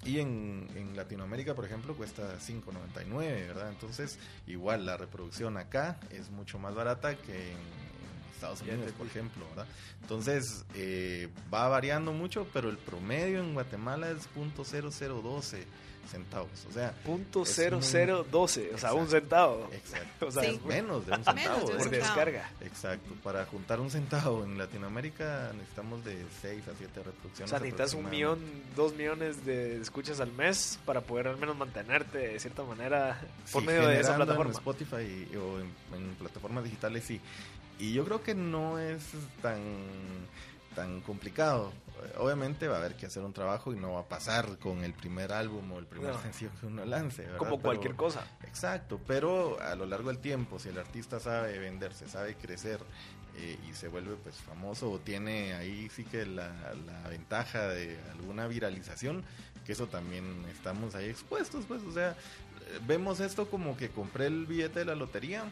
Y 0.04 0.20
en, 0.20 0.68
en 0.76 0.96
Latinoamérica, 0.96 1.54
por 1.54 1.64
ejemplo, 1.64 1.92
cuesta 1.96 2.38
5.99, 2.38 3.18
¿verdad? 3.48 3.68
Entonces, 3.70 4.18
igual 4.46 4.86
la 4.86 4.96
reproducción 4.96 5.56
acá 5.56 5.98
es 6.10 6.30
mucho 6.30 6.58
más 6.58 6.74
barata 6.74 7.16
que 7.16 7.50
en 7.52 7.58
Estados 8.38 8.60
Unidos, 8.62 8.92
por 8.96 9.06
ejemplo, 9.06 9.44
¿verdad? 9.50 9.66
Entonces, 10.02 10.64
eh, 10.74 11.28
va 11.52 11.68
variando 11.68 12.12
mucho, 12.12 12.46
pero 12.52 12.70
el 12.70 12.78
promedio 12.78 13.40
en 13.40 13.52
Guatemala 13.54 14.10
es 14.10 14.28
.0012 14.36 15.64
centavos. 16.10 16.48
O 16.70 16.72
sea, 16.72 16.92
Punto 17.04 17.44
cero 17.44 17.80
cero 17.82 18.24
doce, 18.30 18.70
o 18.74 18.78
sea, 18.78 18.94
un 18.94 19.08
centavo. 19.08 19.68
exacto. 19.72 20.26
O 20.28 20.30
sea, 20.30 20.42
Sí. 20.42 20.50
es 20.56 20.64
Menos 20.64 21.04
de 21.04 21.12
un 21.12 21.18
Menos 21.20 21.34
centavo. 21.34 21.58
de 21.58 21.64
un 21.64 21.70
por 21.72 21.80
centavo. 21.82 21.90
descarga. 22.02 22.50
Exacto, 22.62 23.14
para 23.22 23.44
juntar 23.44 23.78
un 23.78 23.90
centavo 23.90 24.42
en 24.42 24.56
Latinoamérica 24.56 25.50
necesitamos 25.52 26.02
de 26.06 26.24
6 26.40 26.66
a 26.66 26.72
7 26.78 27.00
O 27.00 27.02
reproducciones. 27.02 27.50
sea, 27.50 27.58
necesitas 27.58 27.92
un 27.92 28.08
millón, 28.08 28.38
dos 28.74 28.94
millones 28.94 29.44
de 29.44 29.82
escuchas 29.82 30.18
al 30.20 30.32
mes 30.32 30.78
para 30.86 31.02
poder 31.02 31.28
al 31.28 31.36
menos 31.36 31.58
mantenerte 31.58 32.16
de 32.16 32.40
cierta 32.40 32.62
manera 32.62 33.20
por 33.52 33.60
Sí, 33.60 33.66
medio 33.66 33.86
de 33.86 34.00
esa 34.00 34.16
plataforma. 34.16 34.50
En 34.52 34.56
Spotify 34.56 35.28
y- 35.30 35.36
o 35.36 35.60
en, 35.60 35.66
en 35.94 36.14
plataformas 36.14 36.64
digitales, 36.64 37.04
sí. 37.04 37.20
Y 37.78 37.92
yo 37.92 38.04
creo 38.04 38.22
que 38.22 38.34
no 38.34 38.78
es 38.78 39.02
tan, 39.42 39.60
tan 40.74 41.00
complicado. 41.00 41.72
Obviamente 42.18 42.68
va 42.68 42.76
a 42.76 42.78
haber 42.78 42.96
que 42.96 43.06
hacer 43.06 43.22
un 43.24 43.32
trabajo 43.32 43.72
y 43.72 43.76
no 43.76 43.92
va 43.94 44.00
a 44.00 44.08
pasar 44.08 44.58
con 44.58 44.84
el 44.84 44.92
primer 44.94 45.32
álbum 45.32 45.72
o 45.72 45.78
el 45.78 45.86
primer 45.86 46.12
No. 46.14 46.22
sencillo 46.22 46.50
que 46.60 46.66
uno 46.66 46.84
lance. 46.84 47.22
¿verdad? 47.22 47.38
Como 47.38 47.50
Pero- 47.52 47.62
cualquier 47.62 47.94
cosa. 47.96 48.24
Exacto, 48.44 49.00
pero 49.06 49.60
a 49.60 49.74
lo 49.74 49.86
largo 49.86 50.08
del 50.08 50.18
tiempo, 50.18 50.58
si 50.58 50.68
el 50.68 50.78
artista 50.78 51.18
sabe 51.20 51.58
venderse, 51.58 52.08
sabe 52.08 52.34
crecer 52.36 52.80
eh, 53.36 53.56
y 53.68 53.72
se 53.74 53.88
vuelve 53.88 54.16
pues 54.16 54.36
famoso 54.36 54.90
o 54.90 54.98
tiene 54.98 55.54
ahí 55.54 55.88
sí 55.90 56.04
que 56.04 56.26
la, 56.26 56.48
la 56.86 57.08
ventaja 57.08 57.68
de 57.68 57.98
alguna 58.12 58.46
viralización, 58.48 59.24
que 59.64 59.72
eso 59.72 59.86
también 59.86 60.44
estamos 60.52 60.94
ahí 60.96 61.08
expuestos, 61.08 61.64
pues, 61.66 61.82
o 61.82 61.92
sea, 61.92 62.16
vemos 62.86 63.20
esto 63.20 63.48
como 63.48 63.76
que 63.76 63.90
compré 63.90 64.26
el 64.26 64.46
billete 64.46 64.80
de 64.80 64.84
la 64.86 64.94
lotería 64.96 65.44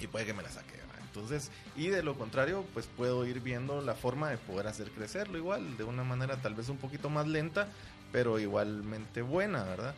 y 0.00 0.06
puede 0.08 0.24
que 0.26 0.34
me 0.34 0.42
la 0.42 0.50
saque. 0.50 0.74
Entonces, 1.20 1.50
y 1.76 1.88
de 1.88 2.02
lo 2.02 2.16
contrario, 2.16 2.64
pues 2.74 2.86
puedo 2.96 3.26
ir 3.26 3.40
viendo 3.40 3.80
la 3.82 3.94
forma 3.94 4.30
de 4.30 4.36
poder 4.38 4.66
hacer 4.66 4.90
crecerlo 4.90 5.38
igual, 5.38 5.76
de 5.76 5.84
una 5.84 6.04
manera 6.04 6.36
tal 6.36 6.54
vez 6.54 6.68
un 6.68 6.78
poquito 6.78 7.10
más 7.10 7.26
lenta, 7.26 7.68
pero 8.12 8.38
igualmente 8.38 9.22
buena, 9.22 9.64
¿verdad? 9.64 9.94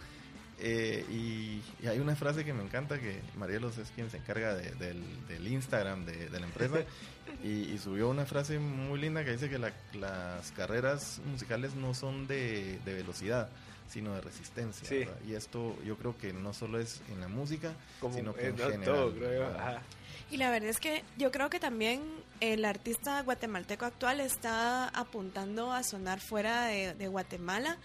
Eh, 0.62 1.06
y, 1.11 1.62
y 1.83 1.87
hay 1.88 1.98
una 2.00 2.14
frase 2.16 2.44
que 2.44 2.52
me 2.52 2.62
encanta 2.62 2.98
que 2.98 3.20
Marielos 3.38 3.78
es 3.78 3.90
quien 3.92 4.11
se 4.11 4.18
encarga 4.18 4.54
de- 4.54 4.72
del, 4.72 5.02
del 5.26 5.46
Instagram 5.48 6.04
de, 6.04 6.28
de 6.28 6.38
la 6.40 6.44
empresa 6.46 6.80
y, 7.42 7.48
y 7.72 7.78
subió 7.78 8.11
una 8.11 8.26
frase 8.26 8.59
muy 8.59 9.00
linda 9.00 9.24
que 9.24 9.33
dice 9.33 9.48
que 9.48 9.59
la- 9.59 9.72
las 9.94 10.52
carreras 10.52 11.20
musicales 11.24 11.74
no 11.76 11.94
son 11.94 12.26
de 12.26 12.78
velocidad 12.85 13.48
sino 13.90 14.14
de 14.14 14.20
resistencia 14.20 15.09
y 15.26 15.35
esto 15.35 15.76
yo 15.85 15.96
creo 15.96 16.16
que 16.16 16.33
no 16.33 16.55
solo 16.55 16.79
es 16.79 17.03
en 17.11 17.20
la 17.20 17.29
música 17.29 17.74
Como 18.00 18.14
sino 18.14 18.33
que 18.35 18.46
en 18.46 18.57
no, 18.57 18.70
general. 18.70 19.57
Ajá. 19.59 19.83
Y 20.31 20.37
la 20.37 20.50
verdad 20.50 20.70
es 20.70 20.79
que 20.79 21.03
yo 21.18 21.33
creo 21.33 21.50
que 21.50 21.59
también 21.59 22.00
el 22.38 22.64
artista 22.64 23.20
guatemalteco 23.22 23.85
actual 23.85 24.20
está 24.20 24.88
apuntando 24.88 25.72
a 25.72 25.83
sonar 25.83 26.20
fuera 26.20 26.66
de, 26.66 26.94
de 26.94 27.09
Guatemala 27.09 27.79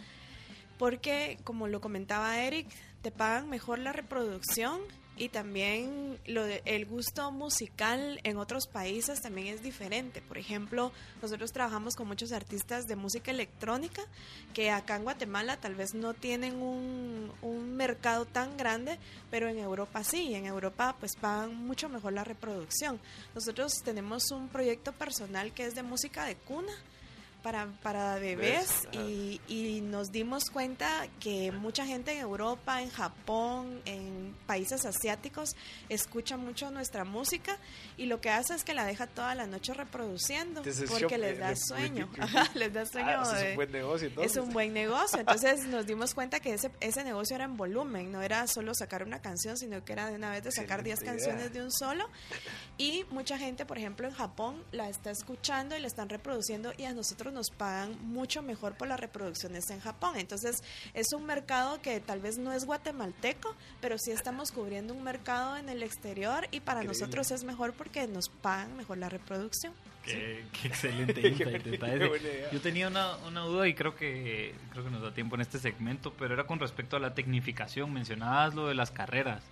porque, 0.77 1.39
como 1.43 1.67
lo 1.67 1.81
comentaba 1.81 2.39
Eric, 2.39 2.67
te 3.01 3.11
pagan 3.11 3.49
mejor 3.49 3.79
la 3.79 3.93
reproducción 3.93 4.81
y 5.17 5.29
también 5.29 6.19
lo 6.25 6.43
de- 6.43 6.61
el 6.65 6.85
gusto 6.85 7.31
musical 7.31 8.19
en 8.23 8.37
otros 8.37 8.67
países 8.67 9.21
también 9.21 9.47
es 9.47 9.63
diferente. 9.63 10.21
Por 10.21 10.37
ejemplo, 10.37 10.91
nosotros 11.21 11.51
trabajamos 11.53 11.95
con 11.95 12.07
muchos 12.07 12.31
artistas 12.33 12.83
de 12.85 12.95
música 12.95 13.31
electrónica 13.31 14.01
que 14.53 14.71
acá 14.71 14.97
en 14.97 15.03
Guatemala 15.03 15.57
tal 15.57 15.75
vez 15.75 15.93
no 15.93 16.13
tienen 16.13 16.55
un, 16.61 17.31
un 17.41 17.75
mercado 17.75 18.25
tan 18.25 18.57
grande, 18.57 18.99
pero 19.31 19.47
en 19.47 19.57
Europa 19.59 20.03
sí, 20.03 20.33
en 20.35 20.45
Europa 20.45 20.95
pues 20.99 21.15
pagan 21.15 21.55
mucho 21.55 21.87
mejor 21.87 22.13
la 22.13 22.23
reproducción. 22.25 22.99
Nosotros 23.33 23.73
tenemos 23.83 24.31
un 24.31 24.49
proyecto 24.49 24.91
personal 24.91 25.53
que 25.53 25.65
es 25.65 25.75
de 25.75 25.83
música 25.83 26.25
de 26.25 26.35
cuna 26.35 26.73
para, 27.45 27.67
para 27.83 28.15
bebés 28.15 28.87
y, 28.91 29.39
y 29.47 29.79
nos 29.81 30.11
dimos 30.11 30.49
cuenta 30.49 31.07
que 31.19 31.51
mucha 31.51 31.85
gente 31.85 32.11
en 32.11 32.17
Europa, 32.17 32.81
en 32.81 32.89
Japón, 32.89 33.83
en 33.85 34.35
países 34.47 34.83
asiáticos 34.83 35.55
escucha 35.87 36.37
mucho 36.37 36.71
nuestra 36.71 37.03
música 37.03 37.59
y 37.97 38.07
lo 38.07 38.19
que 38.19 38.31
hace 38.31 38.55
es 38.55 38.63
que 38.63 38.73
la 38.73 38.83
deja 38.83 39.05
toda 39.05 39.35
la 39.35 39.45
noche 39.45 39.75
reproduciendo 39.75 40.63
porque 40.87 41.19
les 41.19 41.37
da 41.37 41.51
eh, 41.51 41.55
sueño, 41.55 42.09
Ajá, 42.19 42.49
les 42.55 42.73
da 42.73 42.83
sueño. 42.87 43.09
Ah, 43.09 43.39
es 43.39 43.49
un 43.49 43.55
buen 43.55 43.71
negocio 43.71 44.07
entonces. 44.07 44.31
es 44.31 44.43
un 44.43 44.49
buen 44.51 44.73
negocio. 44.73 45.19
Entonces 45.19 45.65
nos 45.67 45.85
dimos 45.85 46.15
cuenta 46.15 46.39
que 46.39 46.55
ese, 46.55 46.71
ese 46.79 47.03
negocio 47.03 47.35
era 47.35 47.45
en 47.45 47.57
volumen, 47.57 48.11
no 48.11 48.23
era 48.23 48.47
solo 48.47 48.73
sacar 48.73 49.03
una 49.03 49.21
canción, 49.21 49.55
sino 49.55 49.85
que 49.85 49.93
era 49.93 50.09
de 50.09 50.15
una 50.15 50.31
vez 50.31 50.43
de 50.43 50.51
sacar 50.51 50.81
10 50.81 50.95
Excelente 50.95 51.21
idea. 51.21 51.31
canciones 51.35 51.53
de 51.53 51.63
un 51.63 51.71
solo. 51.71 52.09
Y 52.79 53.05
mucha 53.11 53.37
gente, 53.37 53.67
por 53.67 53.77
ejemplo, 53.77 54.07
en 54.07 54.15
Japón 54.15 54.63
la 54.71 54.89
está 54.89 55.11
escuchando 55.11 55.77
y 55.77 55.79
la 55.79 55.85
están 55.85 56.09
reproduciendo 56.09 56.73
y 56.75 56.85
a 56.85 56.93
nosotros 56.95 57.34
nos 57.35 57.51
pagan 57.51 57.95
mucho 58.01 58.41
mejor 58.41 58.75
por 58.75 58.87
las 58.87 58.99
reproducciones 58.99 59.69
en 59.69 59.79
Japón. 59.79 60.15
Entonces 60.17 60.63
es 60.93 61.13
un 61.13 61.25
mercado 61.25 61.81
que 61.81 61.99
tal 61.99 62.19
vez 62.19 62.39
no 62.39 62.51
es 62.51 62.65
guatemalteco, 62.65 63.55
pero 63.81 63.97
sí 63.99 64.11
estamos 64.11 64.51
cubriendo 64.51 64.95
un 64.95 65.03
mercado 65.03 65.57
en 65.57 65.69
el 65.69 65.83
exterior 65.83 66.47
y 66.51 66.61
para 66.61 66.81
Increíble. 66.81 66.99
nosotros 66.99 67.31
es 67.31 67.43
mejor 67.43 67.73
porque 67.73 68.07
nos 68.07 68.29
pagan 68.29 68.75
mejor 68.75 68.97
la 68.97 69.09
reproducción. 69.09 69.73
Qué, 70.03 70.45
qué 70.59 70.67
excelente 70.67 71.27
insight. 71.27 71.65
Yo 72.51 72.61
tenía 72.61 72.87
una, 72.87 73.17
una 73.27 73.41
duda 73.41 73.67
y 73.67 73.73
creo 73.73 73.95
que 73.95 74.53
creo 74.71 74.83
que 74.83 74.91
nos 74.91 75.01
da 75.01 75.13
tiempo 75.13 75.35
en 75.35 75.41
este 75.41 75.59
segmento, 75.59 76.13
pero 76.17 76.33
era 76.33 76.45
con 76.45 76.59
respecto 76.59 76.95
a 76.95 76.99
la 76.99 77.13
tecnificación. 77.13 77.91
Mencionabas 77.91 78.55
lo 78.55 78.67
de 78.67 78.75
las 78.75 78.91
carreras. 78.91 79.43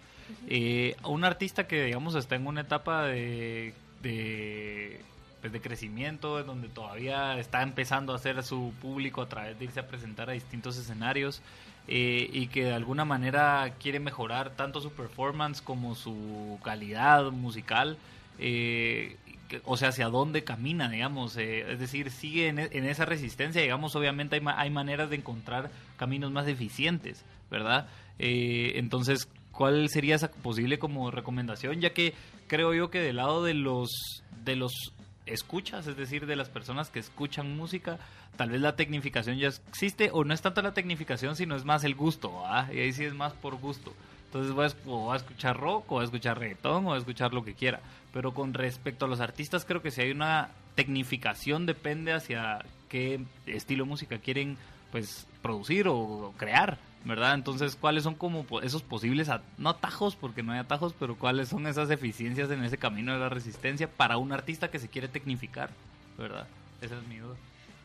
Eh, 0.47 0.95
a 1.01 1.09
un 1.09 1.23
artista 1.23 1.67
que 1.67 1.83
digamos 1.83 2.15
está 2.15 2.35
en 2.35 2.47
una 2.47 2.61
etapa 2.61 3.05
de, 3.05 3.73
de, 4.01 5.01
pues, 5.43 5.51
de 5.51 5.59
crecimiento, 5.59 6.39
en 6.39 6.47
donde 6.47 6.69
todavía 6.69 7.37
está 7.37 7.61
empezando 7.63 8.13
a 8.13 8.15
hacer 8.15 8.41
su 8.43 8.71
público 8.81 9.21
a 9.21 9.27
través 9.27 9.59
de 9.59 9.65
irse 9.65 9.81
a 9.81 9.87
presentar 9.87 10.29
a 10.29 10.33
distintos 10.33 10.77
escenarios 10.77 11.41
eh, 11.89 12.29
y 12.31 12.47
que 12.47 12.63
de 12.63 12.73
alguna 12.73 13.03
manera 13.03 13.73
quiere 13.77 13.99
mejorar 13.99 14.51
tanto 14.55 14.79
su 14.79 14.91
performance 14.93 15.61
como 15.61 15.95
su 15.95 16.57
calidad 16.63 17.29
musical. 17.31 17.97
eh, 18.39 19.17
o 19.65 19.75
sea, 19.77 19.89
hacia 19.89 20.07
dónde 20.07 20.43
camina, 20.45 20.89
digamos, 20.89 21.35
eh, 21.37 21.73
es 21.73 21.77
decir, 21.79 22.09
sigue 22.09 22.47
en, 22.47 22.57
e- 22.59 22.69
en 22.71 22.85
esa 22.85 23.05
resistencia, 23.05 23.61
digamos, 23.61 23.95
obviamente 23.95 24.35
hay, 24.35 24.41
ma- 24.41 24.59
hay 24.59 24.69
maneras 24.71 25.09
de 25.11 25.17
encontrar 25.17 25.69
caminos 25.97 26.31
más 26.31 26.47
eficientes, 26.47 27.23
¿verdad? 27.51 27.87
Entonces, 28.17 29.27
¿cuál 29.51 29.89
sería 29.89 30.15
esa 30.15 30.31
posible 30.31 30.79
como 30.79 31.11
recomendación? 31.11 31.81
Ya 31.81 31.91
que 31.93 32.13
creo 32.47 32.73
yo 32.73 32.89
que 32.89 32.99
del 32.99 33.17
lado 33.17 33.43
de 33.43 33.53
los, 33.53 34.23
de 34.43 34.55
los 34.55 34.71
escuchas, 35.25 35.87
es 35.87 35.97
decir, 35.97 36.25
de 36.25 36.35
las 36.35 36.49
personas 36.49 36.89
que 36.89 36.99
escuchan 36.99 37.55
música, 37.55 37.97
tal 38.35 38.49
vez 38.49 38.61
la 38.61 38.75
tecnificación 38.75 39.37
ya 39.37 39.47
existe, 39.47 40.09
o 40.11 40.23
no 40.23 40.33
es 40.33 40.41
tanto 40.41 40.61
la 40.61 40.73
tecnificación, 40.73 41.35
sino 41.35 41.55
es 41.55 41.65
más 41.65 41.83
el 41.83 41.95
gusto, 41.95 42.45
¿ah? 42.45 42.67
Y 42.71 42.79
ahí 42.79 42.93
sí 42.93 43.05
es 43.05 43.13
más 43.13 43.33
por 43.33 43.55
gusto. 43.55 43.93
Entonces 44.25 44.51
a, 44.51 44.87
voy 44.89 45.13
a 45.13 45.17
escuchar 45.17 45.59
rock, 45.59 45.91
o 45.91 46.01
a 46.01 46.03
escuchar 46.03 46.39
reggaetón, 46.39 46.87
o 46.87 46.93
a 46.93 46.97
escuchar 46.97 47.33
lo 47.33 47.43
que 47.43 47.53
quiera. 47.53 47.81
Pero 48.11 48.33
con 48.33 48.53
respecto 48.53 49.05
a 49.05 49.07
los 49.07 49.19
artistas, 49.19 49.65
creo 49.65 49.81
que 49.81 49.91
si 49.91 50.01
hay 50.01 50.11
una 50.11 50.49
tecnificación, 50.75 51.65
depende 51.65 52.13
hacia 52.13 52.65
qué 52.89 53.23
estilo 53.45 53.83
de 53.83 53.89
música 53.89 54.17
quieren 54.17 54.57
pues 54.91 55.27
producir 55.41 55.87
o 55.87 56.33
crear, 56.37 56.77
¿verdad? 57.05 57.33
Entonces, 57.33 57.75
¿cuáles 57.75 58.03
son 58.03 58.15
como 58.15 58.45
esos 58.61 58.81
posibles, 58.81 59.29
no 59.57 59.69
atajos, 59.69 60.15
porque 60.15 60.43
no 60.43 60.53
hay 60.53 60.59
atajos, 60.59 60.93
pero 60.97 61.17
cuáles 61.17 61.49
son 61.49 61.67
esas 61.67 61.89
eficiencias 61.89 62.49
en 62.49 62.63
ese 62.63 62.77
camino 62.77 63.13
de 63.13 63.19
la 63.19 63.29
resistencia 63.29 63.89
para 63.89 64.17
un 64.17 64.31
artista 64.31 64.71
que 64.71 64.79
se 64.79 64.87
quiere 64.87 65.07
tecnificar, 65.07 65.69
¿verdad? 66.17 66.47
Esa 66.81 66.97
es 66.97 67.07
mi 67.07 67.17
duda. 67.17 67.35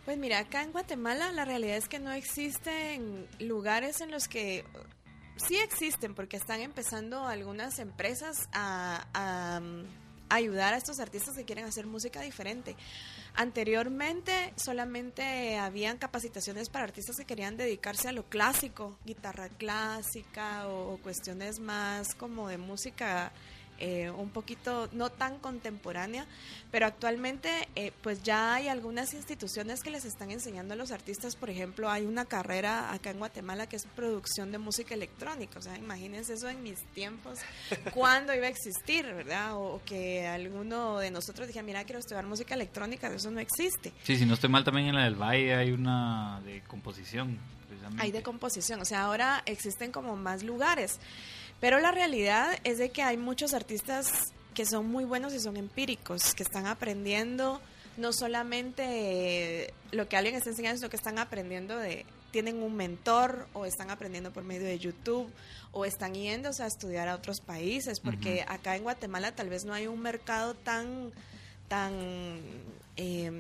Pues 0.05 0.17
mira, 0.17 0.39
acá 0.39 0.63
en 0.63 0.73
Guatemala 0.73 1.33
la 1.33 1.45
realidad 1.45 1.77
es 1.77 1.89
que 1.89 1.99
no 1.99 2.13
existen 2.13 3.27
lugares 3.41 4.01
en 4.01 4.11
los 4.11 4.27
que 4.27 4.65
sí 5.37 5.57
existen 5.57 6.15
porque 6.15 6.37
están 6.37 6.61
empezando 6.61 7.27
algunas 7.27 7.79
empresas 7.79 8.49
a, 8.53 9.61
um, 9.61 9.85
ayudar 10.31 10.75
a 10.75 10.77
estos 10.77 11.01
artistas 11.01 11.37
que 11.37 11.45
quieren 11.45 11.65
hacer 11.65 11.87
música 11.87 12.21
diferente. 12.23 12.77
Anteriormente 13.39 14.53
solamente 14.57 15.59
habían 15.59 15.97
capacitaciones 15.97 16.69
para 16.71 16.83
artistas 16.83 17.17
que 17.19 17.25
querían 17.25 17.57
dedicarse 17.57 18.09
a 18.09 18.13
lo 18.13 18.25
clásico, 18.25 18.99
guitarra 19.05 19.49
clásica 19.49 20.67
o, 20.67 20.99
cuestiones 21.05 21.61
más 21.61 22.17
como 22.17 22.49
de 22.49 22.59
música 22.59 23.31
eh, 23.81 24.11
un 24.11 24.31
poquito 24.31 24.89
no 24.93 25.11
tan 25.11 25.39
contemporánea, 25.39 26.27
pero 26.71 26.87
actualmente 26.87 27.69
eh, 27.77 27.93
pues 28.03 28.23
ya 28.23 28.55
hay 28.55 28.69
algunas 28.69 29.15
instituciones 29.15 29.83
que 29.83 29.91
les 29.91 30.05
están 30.05 30.31
enseñando 30.31 30.75
a 30.75 30.77
los 30.77 30.91
artistas, 30.91 31.37
por 31.37 31.51
ejemplo, 31.51 31.89
hay 31.89 32.05
una 32.05 32.25
carrera 32.25 32.93
acá 32.93 33.11
en 33.11 33.19
Guatemala 33.19 33.69
que 33.69 33.77
es 33.77 33.87
producción 33.87 34.53
de 34.53 34.59
música 34.59 34.95
electrónica, 34.95 35.59
o 35.59 35.63
sea, 35.63 35.77
imagínense 35.77 36.35
eso 36.35 36.49
en 36.49 36.63
mis 36.63 36.79
tiempos, 36.93 37.39
cuándo 37.95 38.35
iba 38.35 38.47
a 38.47 38.51
existir, 38.51 39.05
¿verdad? 39.07 39.57
O, 39.57 39.81
que 39.85 40.27
alguno 40.27 40.99
de 40.99 41.11
nosotros 41.11 41.47
dijera, 41.47 41.65
mira, 41.65 41.85
quiero 41.85 42.01
estudiar 42.01 42.27
música 42.27 42.55
electrónica, 42.55 43.09
eso 43.09 43.31
no 43.31 43.41
existe. 43.41 43.93
Sí, 44.03 44.17
si 44.17 44.27
no 44.27 44.35
estoy 44.35 44.51
mal, 44.51 44.65
también 44.65 44.89
en 44.89 44.97
la 44.97 45.05
del 45.05 45.15
Valle 45.15 45.55
hay 45.55 45.71
una 45.71 46.41
de 46.45 46.63
composición. 46.63 47.39
Hay 47.99 48.11
de 48.11 48.23
composición, 48.23 48.81
o 48.81 48.85
sea, 48.85 49.03
ahora 49.03 49.43
existen 49.47 49.93
como 49.93 50.17
más 50.17 50.43
lugares. 50.43 50.99
Pero 51.61 51.81
la 51.81 51.91
realidad 51.91 52.59
es 52.65 52.79
de 52.79 52.91
que 52.91 53.03
hay 53.03 53.17
muchos 53.17 53.53
artistas 53.53 54.33
que 54.55 54.65
son 54.67 54.87
muy 54.87 55.05
buenos 55.05 55.35
y 55.35 55.41
son 55.41 55.57
empíricos, 55.57 56.35
que 56.35 56.43
están 56.43 56.67
aprendiendo 56.67 57.61
no 57.97 58.13
solamente 58.13 59.75
lo 59.91 60.09
que 60.09 60.17
alguien 60.17 60.37
está 60.37 60.51
enseñando, 60.51 60.79
sino 60.79 60.91
que 60.91 60.97
están 60.97 61.19
aprendiendo 61.19 61.77
de, 61.77 62.07
tienen 62.31 62.63
un 62.63 62.77
mentor 62.77 63.49
o 63.55 63.67
están 63.67 63.91
aprendiendo 63.91 64.33
por 64.33 64.45
medio 64.45 64.67
de 64.67 64.79
YouTube 64.79 65.31
o 65.73 65.85
están 65.85 66.15
yéndose 66.15 66.63
a 66.63 66.67
estudiar 66.67 67.09
a 67.09 67.17
otros 67.17 67.41
países, 67.41 68.01
porque 68.01 68.45
acá 68.47 68.77
en 68.77 68.85
Guatemala 68.85 69.33
tal 69.33 69.49
vez 69.49 69.65
no 69.65 69.75
hay 69.75 69.87
un 69.87 70.01
mercado 70.01 70.55
tan, 70.55 71.13
tan 71.69 71.93
eh, 72.97 73.31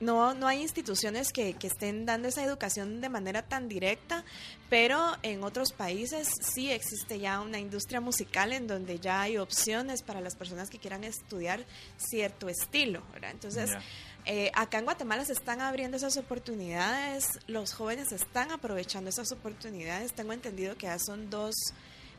no, 0.00 0.34
no 0.34 0.46
hay 0.46 0.62
instituciones 0.62 1.32
que, 1.32 1.54
que, 1.54 1.66
estén 1.66 2.06
dando 2.06 2.28
esa 2.28 2.44
educación 2.44 3.00
de 3.00 3.08
manera 3.08 3.42
tan 3.42 3.68
directa, 3.68 4.24
pero 4.70 5.16
en 5.22 5.42
otros 5.42 5.72
países 5.72 6.28
sí 6.40 6.70
existe 6.70 7.18
ya 7.18 7.40
una 7.40 7.58
industria 7.58 8.00
musical 8.00 8.52
en 8.52 8.66
donde 8.66 8.98
ya 8.98 9.22
hay 9.22 9.38
opciones 9.38 10.02
para 10.02 10.20
las 10.20 10.36
personas 10.36 10.70
que 10.70 10.78
quieran 10.78 11.04
estudiar 11.04 11.64
cierto 11.96 12.48
estilo, 12.48 13.02
¿verdad? 13.12 13.30
Entonces, 13.32 13.70
eh, 14.24 14.50
acá 14.54 14.78
en 14.78 14.84
Guatemala 14.84 15.24
se 15.24 15.32
están 15.32 15.60
abriendo 15.60 15.96
esas 15.96 16.16
oportunidades, 16.16 17.40
los 17.46 17.72
jóvenes 17.72 18.12
están 18.12 18.50
aprovechando 18.50 19.10
esas 19.10 19.32
oportunidades, 19.32 20.12
tengo 20.12 20.32
entendido 20.32 20.76
que 20.76 20.86
ya 20.86 20.98
son 20.98 21.30
dos 21.30 21.54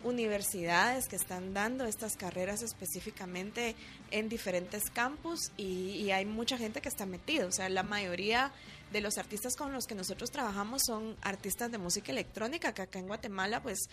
universidades 0.04 1.08
que 1.08 1.16
están 1.16 1.54
dando 1.54 1.86
estas 1.86 2.16
carreras 2.16 2.62
específicamente 2.62 3.76
en 4.12 4.30
diferentes 4.30 4.90
campus 4.90 5.52
y, 5.58 6.10
hay 6.12 6.26
mucha 6.26 6.58
gente 6.58 6.82
que 6.82 6.90
está 6.90 7.06
metida. 7.06 7.46
O 7.46 7.52
sea, 7.52 7.70
la 7.70 7.84
mayoría 7.84 8.52
de 8.92 9.02
los 9.02 9.18
artistas 9.18 9.56
con 9.56 9.72
los 9.72 9.86
que 9.86 9.94
nosotros 9.94 10.32
trabajamos 10.32 10.82
son 10.86 11.16
artistas 11.22 11.72
de 11.72 11.78
música 11.78 12.12
electrónica, 12.12 12.74
que 12.74 12.82
acá 12.82 12.98
en 12.98 13.08
Guatemala, 13.08 13.62
pues, 13.62 13.90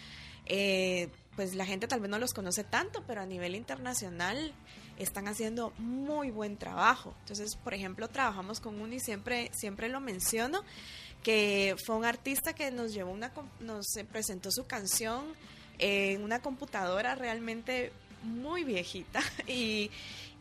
eh, 0.46 1.10
pues 1.34 1.54
la 1.54 1.66
gente 1.66 1.86
tal 1.86 2.00
vez 2.00 2.08
no 2.08 2.18
los 2.18 2.32
conoce 2.32 2.64
tanto, 2.64 3.04
pero 3.06 3.20
a 3.20 3.26
nivel 3.26 3.54
internacional 3.54 4.54
están 4.98 5.28
haciendo 5.28 5.72
muy 5.78 6.30
buen 6.30 6.56
trabajo. 6.56 7.14
Entonces, 7.20 7.56
por 7.56 7.74
ejemplo, 7.74 8.08
trabajamos 8.08 8.60
con 8.60 8.80
uno 8.80 8.94
y 8.94 9.00
siempre, 9.00 9.50
siempre 9.52 9.90
lo 9.90 10.00
menciono, 10.00 10.62
que 11.22 11.76
fue 11.84 11.96
un 11.96 12.04
artista 12.04 12.54
que 12.54 12.70
nos 12.70 12.94
llevó 12.94 13.12
una, 13.12 13.32
nos 13.60 13.86
presentó 14.10 14.50
su 14.50 14.64
canción 14.64 15.34
en 15.78 16.22
una 16.22 16.40
computadora 16.40 17.14
realmente 17.14 17.92
muy 18.22 18.64
viejita 18.64 19.20
y, 19.46 19.90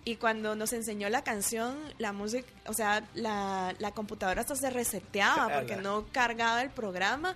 y 0.03 0.15
cuando 0.15 0.55
nos 0.55 0.73
enseñó 0.73 1.09
la 1.09 1.23
canción, 1.23 1.77
la 1.97 2.13
música, 2.13 2.47
o 2.67 2.73
sea, 2.73 3.07
la, 3.13 3.73
la 3.79 3.91
computadora 3.91 4.41
hasta 4.41 4.55
se 4.55 4.69
reseteaba 4.69 5.49
porque 5.55 5.75
no 5.75 6.05
cargaba 6.11 6.61
el 6.61 6.69
programa. 6.69 7.35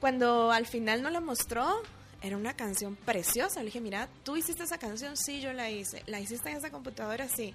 Cuando 0.00 0.52
al 0.52 0.66
final 0.66 1.02
nos 1.02 1.12
la 1.12 1.20
mostró, 1.20 1.82
era 2.24 2.36
una 2.36 2.54
canción 2.54 2.96
preciosa. 2.96 3.60
Le 3.60 3.66
dije, 3.66 3.80
mira, 3.80 4.08
¿tú 4.22 4.36
hiciste 4.36 4.64
esa 4.64 4.78
canción? 4.78 5.16
Sí, 5.16 5.40
yo 5.40 5.52
la 5.52 5.70
hice. 5.70 6.02
¿La 6.06 6.20
hiciste 6.20 6.50
en 6.50 6.56
esa 6.56 6.70
computadora? 6.70 7.28
Sí. 7.28 7.54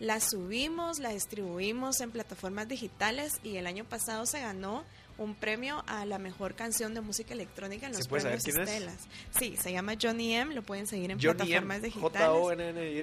La 0.00 0.20
subimos, 0.20 1.00
la 1.00 1.10
distribuimos 1.10 2.00
en 2.00 2.12
plataformas 2.12 2.68
digitales 2.68 3.40
y 3.42 3.56
el 3.56 3.66
año 3.66 3.84
pasado 3.84 4.26
se 4.26 4.40
ganó 4.40 4.84
un 5.18 5.34
premio 5.34 5.84
a 5.86 6.06
la 6.06 6.18
mejor 6.18 6.54
canción 6.54 6.94
de 6.94 7.00
música 7.00 7.34
electrónica 7.34 7.86
en 7.86 7.92
los 7.92 8.08
premios 8.08 8.46
Estelas. 8.46 9.08
Sí, 9.38 9.56
se 9.60 9.72
llama 9.72 9.94
Johnny 10.00 10.34
M, 10.34 10.54
lo 10.54 10.62
pueden 10.62 10.86
seguir 10.86 11.10
en 11.10 11.18
plataformas 11.18 11.82
digitales. 11.82 12.28
J-O-N-N-Y. 12.28 13.02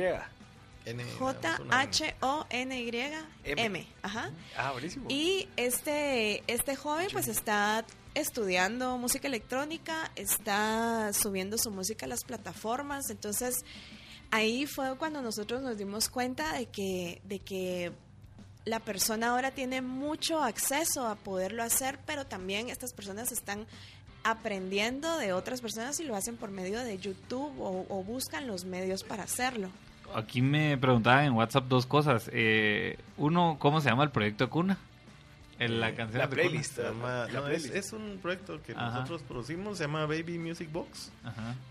J-H-O-N-Y-M. 1.17 2.17
Ajá. 4.01 4.31
Ah, 4.55 4.71
buenísimo. 4.71 5.05
Y 5.09 5.47
este, 5.57 6.43
este 6.47 6.75
joven 6.75 7.07
pues 7.11 7.27
está 7.27 7.85
estudiando 8.13 8.97
música 8.97 9.27
electrónica, 9.27 10.11
está 10.15 11.11
subiendo 11.13 11.57
su 11.57 11.69
música 11.71 12.05
a 12.05 12.09
las 12.09 12.23
plataformas, 12.23 13.09
entonces 13.09 13.55
ahí 14.31 14.65
fue 14.67 14.95
cuando 14.97 15.21
nosotros 15.21 15.61
nos 15.61 15.77
dimos 15.77 16.07
cuenta 16.09 16.53
de 16.53 16.67
que, 16.67 17.21
de 17.25 17.39
que 17.39 17.91
la 18.65 18.79
persona 18.79 19.29
ahora 19.29 19.51
tiene 19.51 19.81
mucho 19.81 20.43
acceso 20.43 21.07
a 21.07 21.15
poderlo 21.15 21.63
hacer, 21.63 21.99
pero 22.05 22.25
también 22.25 22.69
estas 22.69 22.93
personas 22.93 23.31
están 23.31 23.65
aprendiendo 24.23 25.17
de 25.19 25.33
otras 25.33 25.61
personas 25.61 25.99
y 25.99 26.03
lo 26.03 26.15
hacen 26.15 26.35
por 26.35 26.49
medio 26.49 26.79
de 26.79 26.97
YouTube 26.97 27.53
o, 27.59 28.03
buscan 28.03 28.47
los 28.47 28.65
medios 28.65 29.03
para 29.03 29.23
hacerlo. 29.23 29.69
Aquí 30.15 30.41
me 30.41 30.77
preguntaban 30.77 31.25
en 31.25 31.33
WhatsApp 31.33 31.65
dos 31.67 31.85
cosas. 31.85 32.29
Eh, 32.33 32.97
uno, 33.17 33.57
¿cómo 33.59 33.81
se 33.81 33.89
llama 33.89 34.03
el 34.03 34.09
proyecto 34.09 34.49
Cuna? 34.49 34.79
En 35.57 35.79
la 35.79 35.93
canción 35.95 36.19
la 36.19 36.29
playlist, 36.29 36.79
Es, 37.73 37.93
un 37.93 38.19
proyecto 38.21 38.61
que 38.61 38.73
nosotros 38.73 39.21
producimos, 39.21 39.77
se 39.77 39.85
llama 39.85 40.05
Baby 40.05 40.37
Music 40.37 40.69
Box. 40.71 41.11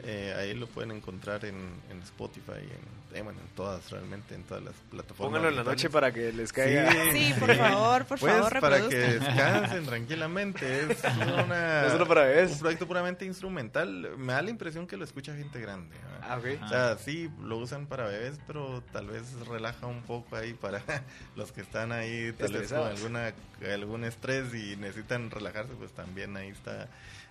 Eh, 0.02 0.34
ahí 0.38 0.54
lo 0.54 0.66
pueden 0.68 0.92
encontrar 0.92 1.44
en, 1.44 1.56
Spotify, 2.04 2.60
en, 2.60 3.03
eh, 3.14 3.22
bueno, 3.22 3.40
en 3.40 3.48
todas 3.54 3.90
realmente, 3.90 4.34
en 4.34 4.42
todas 4.42 4.62
las 4.62 4.74
plataformas. 4.90 5.28
Pónganlo 5.28 5.48
en 5.48 5.56
la 5.56 5.64
noche 5.64 5.88
para 5.88 6.12
que 6.12 6.32
les 6.32 6.52
caiga. 6.52 6.90
Sí, 7.12 7.34
por 7.38 7.54
favor, 7.54 8.04
por 8.04 8.18
pues, 8.18 8.32
favor, 8.32 8.60
Para 8.60 8.88
que 8.88 8.96
descansen 8.96 9.86
tranquilamente. 9.86 10.80
Es 10.82 11.04
una, 11.16 12.04
para 12.06 12.46
un 12.46 12.58
proyecto 12.58 12.86
puramente 12.86 13.24
instrumental. 13.24 14.16
Me 14.16 14.32
da 14.32 14.42
la 14.42 14.50
impresión 14.50 14.86
que 14.86 14.96
lo 14.96 15.04
escucha 15.04 15.34
gente 15.34 15.60
grande. 15.60 15.96
Ah, 16.22 16.38
okay. 16.38 16.58
O 16.62 16.68
sea, 16.68 16.98
sí, 16.98 17.30
lo 17.42 17.58
usan 17.58 17.86
para 17.86 18.06
bebés, 18.06 18.38
pero 18.46 18.82
tal 18.92 19.06
vez 19.06 19.32
relaja 19.46 19.86
un 19.86 20.02
poco 20.02 20.36
ahí 20.36 20.54
para 20.54 20.82
los 21.36 21.52
que 21.52 21.60
están 21.60 21.92
ahí, 21.92 22.32
tal 22.32 22.52
vez 22.52 22.72
con 22.72 22.86
alguna 22.86 23.32
algún 23.72 24.04
estrés 24.04 24.54
y 24.54 24.76
necesitan 24.76 25.30
relajarse, 25.30 25.72
pues 25.74 25.92
también 25.92 26.36
ahí 26.36 26.48
está 26.48 26.88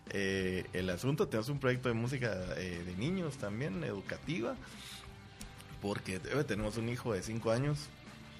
eh, 0.09 0.65
el 0.73 0.89
asunto. 0.89 1.27
Tenemos 1.27 1.49
un 1.49 1.59
proyecto 1.59 1.89
de 1.89 1.95
música 1.95 2.33
eh, 2.57 2.83
de 2.85 2.95
niños 2.95 3.37
también, 3.37 3.83
educativa, 3.83 4.55
porque 5.83 6.15
eh, 6.15 6.43
tenemos 6.47 6.77
un 6.77 6.89
hijo 6.89 7.13
de 7.13 7.21
5 7.21 7.51
años 7.51 7.77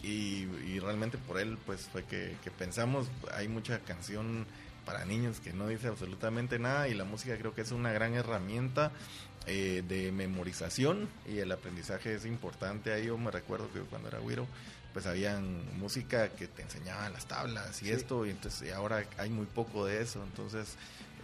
y, 0.02 0.48
realmente 0.80 1.18
por 1.18 1.40
él 1.40 1.58
pues 1.66 1.82
fue 1.92 2.04
que, 2.04 2.36
pensamos, 2.58 3.08
hay 3.34 3.48
mucha 3.48 3.80
canción 3.80 4.46
para 4.86 5.06
niños 5.06 5.40
que 5.40 5.54
no 5.54 5.68
dice 5.68 5.88
absolutamente 5.88 6.58
nada 6.58 6.88
y 6.88 6.94
la 6.94 7.04
música 7.04 7.38
creo 7.38 7.54
que 7.54 7.62
es 7.62 7.72
una 7.72 7.92
gran 7.92 8.16
herramienta 8.16 8.92
de 9.46 10.12
memorización 10.14 11.10
y 11.28 11.40
el 11.40 11.52
aprendizaje 11.52 12.16
es 12.16 12.26
importante. 12.26 12.94
Ahí 12.94 13.08
yo 13.08 13.18
me 13.18 13.30
recuerdo 13.30 13.72
que 13.72 13.80
cuando 13.82 14.08
era 14.08 14.20
güiro 14.20 14.48
pues 14.94 15.08
habían 15.08 15.78
música 15.80 16.30
que 16.30 16.48
te 16.48 16.62
enseñaban 16.62 17.12
las 17.14 17.26
tablas 17.26 17.82
y 17.82 17.92
esto, 17.92 18.26
y 18.26 18.30
entonces 18.30 18.72
ahora 18.74 19.04
hay 19.18 19.30
muy 19.30 19.48
poco 19.48 19.86
de 19.86 20.02
eso, 20.02 20.24
entonces 20.24 20.76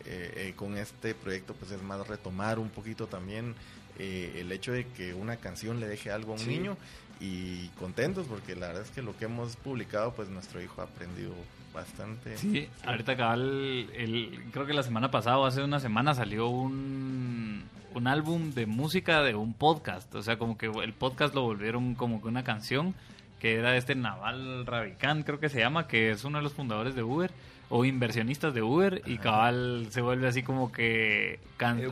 eh, 0.06 0.34
eh, 0.36 0.54
con 0.56 0.78
este 0.78 1.14
proyecto 1.14 1.54
pues 1.54 1.72
es 1.72 1.82
más 1.82 2.08
retomar 2.08 2.60
un 2.60 2.70
poquito 2.70 3.08
también 3.08 3.56
eh, 3.98 4.38
el 4.38 4.52
hecho 4.52 4.72
de 4.72 4.86
que 4.88 5.14
una 5.14 5.38
canción 5.38 5.80
le 5.80 5.88
deje 5.88 6.12
algo 6.12 6.34
a 6.34 6.36
un 6.36 6.48
niño 6.48 6.78
y 7.20 7.68
contentos 7.80 8.28
porque 8.28 8.56
la 8.56 8.68
verdad 8.68 8.84
es 8.84 8.92
que 8.92 9.02
lo 9.02 9.16
que 9.18 9.26
hemos 9.26 9.56
publicado 9.58 10.14
pues 10.14 10.30
nuestro 10.30 10.62
hijo 10.62 10.82
ha 10.82 10.86
aprendido 10.86 11.34
bastante. 11.74 12.38
Sí, 12.38 12.68
ahorita 12.86 13.16
cabal, 13.16 13.90
el, 13.94 14.42
creo 14.52 14.66
que 14.66 14.74
la 14.74 14.84
semana 14.84 15.12
pasada 15.12 15.38
o 15.38 15.46
hace 15.46 15.62
una 15.62 15.80
semana 15.80 16.14
salió 16.14 16.48
un, 16.48 17.64
un 17.94 18.08
álbum 18.08 18.52
de 18.52 18.66
música 18.66 19.22
de 19.22 19.36
un 19.36 19.54
podcast, 19.54 20.14
o 20.16 20.22
sea 20.22 20.38
como 20.38 20.58
que 20.58 20.68
el 20.68 20.94
podcast 20.94 21.36
lo 21.36 21.42
volvieron 21.44 21.96
como 21.96 22.22
que 22.22 22.28
una 22.28 22.44
canción 22.44 22.96
que 23.40 23.56
era 23.56 23.76
este 23.78 23.96
Naval 23.96 24.66
Ravikant, 24.66 25.26
creo 25.26 25.40
que 25.40 25.50
se 25.50 25.60
llama, 25.60 25.88
que 25.88 26.12
es 26.12 26.24
uno 26.24 26.38
de 26.40 26.44
los 26.44 26.54
fundadores 26.54 26.96
de 26.96 27.04
Uber 27.04 27.32
o 27.70 27.86
inversionistas 27.86 28.54
de 28.54 28.64
Uber 28.64 29.02
y 29.06 29.18
cabal 29.18 29.88
se 29.92 30.02
vuelve 30.02 30.28
así 30.28 30.42
como 30.42 30.72
que 30.72 31.40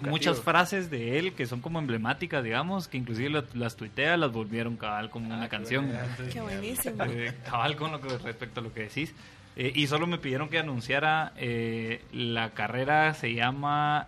muchas 0.02 0.42
frases 0.42 0.90
de 0.90 1.20
él 1.20 1.34
que 1.34 1.46
son 1.46 1.62
como 1.62 1.78
emblemáticas, 1.80 2.44
digamos, 2.44 2.88
que 2.88 2.98
inclusive 2.98 3.44
las, 3.54 3.76
tuitea, 3.76 4.18
las 4.18 4.32
volvieron 4.32 4.76
cabal 4.76 5.12
como 5.12 5.28
una 5.28 5.44
ah, 5.44 5.50
canción. 5.50 5.92
Qué 6.34 6.42
buenísimo. 6.42 7.04
Eh, 7.06 7.34
cabal 7.48 7.76
con 7.76 7.92
lo 7.92 8.02
que 8.02 8.10
respecto 8.18 8.60
a 8.60 8.64
lo 8.64 8.74
que 8.74 8.82
decís. 8.82 9.14
Eh, 9.56 9.72
y 9.74 9.88
solo 9.88 10.06
me 10.06 10.18
pidieron 10.18 10.50
que 10.50 10.60
anunciara 10.60 11.34
eh, 11.36 12.04
la 12.12 12.52
carrera 12.52 13.14
se 13.14 13.34
llama 13.34 14.08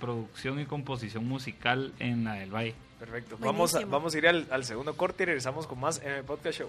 producción 0.00 0.60
y 0.60 0.66
composición 0.66 1.26
musical 1.26 1.92
en 1.98 2.24
la 2.24 2.34
del 2.34 2.54
Valle. 2.54 2.74
Perfecto. 3.00 3.36
Vamos 3.38 3.74
a, 3.74 3.84
vamos 3.84 4.14
a 4.14 4.18
ir 4.18 4.26
al, 4.26 4.46
al, 4.50 4.64
segundo 4.64 4.96
corte 4.96 5.22
y 5.22 5.26
regresamos 5.26 5.68
con 5.68 5.78
más 5.78 6.02
en 6.02 6.10
el 6.10 6.24
podcast 6.24 6.58
show. 6.58 6.68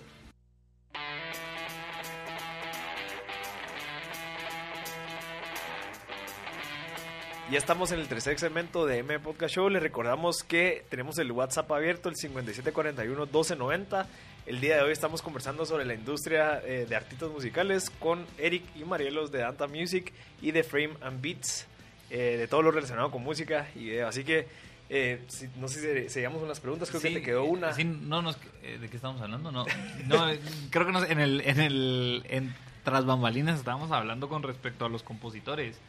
Ya 7.51 7.57
estamos 7.57 7.91
en 7.91 7.99
el 7.99 8.07
tercer 8.07 8.37
segmento 8.39 8.85
de 8.85 8.99
M 8.99 9.19
Podcast 9.19 9.55
Show. 9.55 9.69
Les 9.69 9.81
recordamos 9.81 10.43
que 10.43 10.85
tenemos 10.89 11.17
el 11.17 11.31
WhatsApp 11.31 11.71
abierto, 11.71 12.07
el 12.09 12.15
5741-1290. 12.15 14.05
El 14.45 14.61
día 14.61 14.75
de 14.75 14.83
hoy 14.83 14.91
estamos 14.91 15.23
conversando 15.23 15.65
sobre 15.65 15.85
la 15.85 15.95
industria 15.95 16.61
eh, 16.63 16.85
de 16.87 16.95
artistas 16.95 17.29
musicales 17.31 17.89
con 17.89 18.25
Eric 18.37 18.63
y 18.75 18.83
Marielos 18.83 19.31
de 19.31 19.39
Danta 19.39 19.67
Music 19.67 20.13
y 20.41 20.51
de 20.51 20.63
Frame 20.63 20.91
and 21.01 21.21
Beats, 21.21 21.65
eh, 22.11 22.35
de 22.37 22.47
todo 22.47 22.61
lo 22.61 22.69
relacionado 22.71 23.09
con 23.09 23.23
música 23.23 23.67
y 23.75 23.85
video. 23.85 24.07
Así 24.07 24.23
que, 24.23 24.47
eh, 24.89 25.23
si- 25.27 25.49
no 25.57 25.67
sé 25.67 26.03
si 26.03 26.09
seguimos 26.09 26.43
unas 26.43 26.59
preguntas, 26.59 26.89
creo 26.89 27.01
que 27.01 27.09
te 27.11 27.21
quedó 27.23 27.45
una. 27.45 27.73
sí, 27.73 27.83
no, 27.83 28.21
nos- 28.21 28.37
eh, 28.61 28.77
¿De 28.79 28.89
qué 28.89 28.95
estamos 28.95 29.19
hablando? 29.21 29.51
No, 29.51 29.65
no 30.05 30.29
eh, 30.29 30.39
creo 30.69 30.85
que 30.85 30.91
nos- 30.91 31.09
en 31.09 31.19
el, 31.19 31.41
en 31.41 31.59
el, 31.59 32.23
en 32.29 32.53
tras 32.83 33.05
bambalinas 33.05 33.57
estábamos 33.57 33.91
hablando 33.91 34.29
con 34.29 34.43
respecto 34.43 34.85
a 34.85 34.89
los 34.89 35.01
compositores 35.03 35.79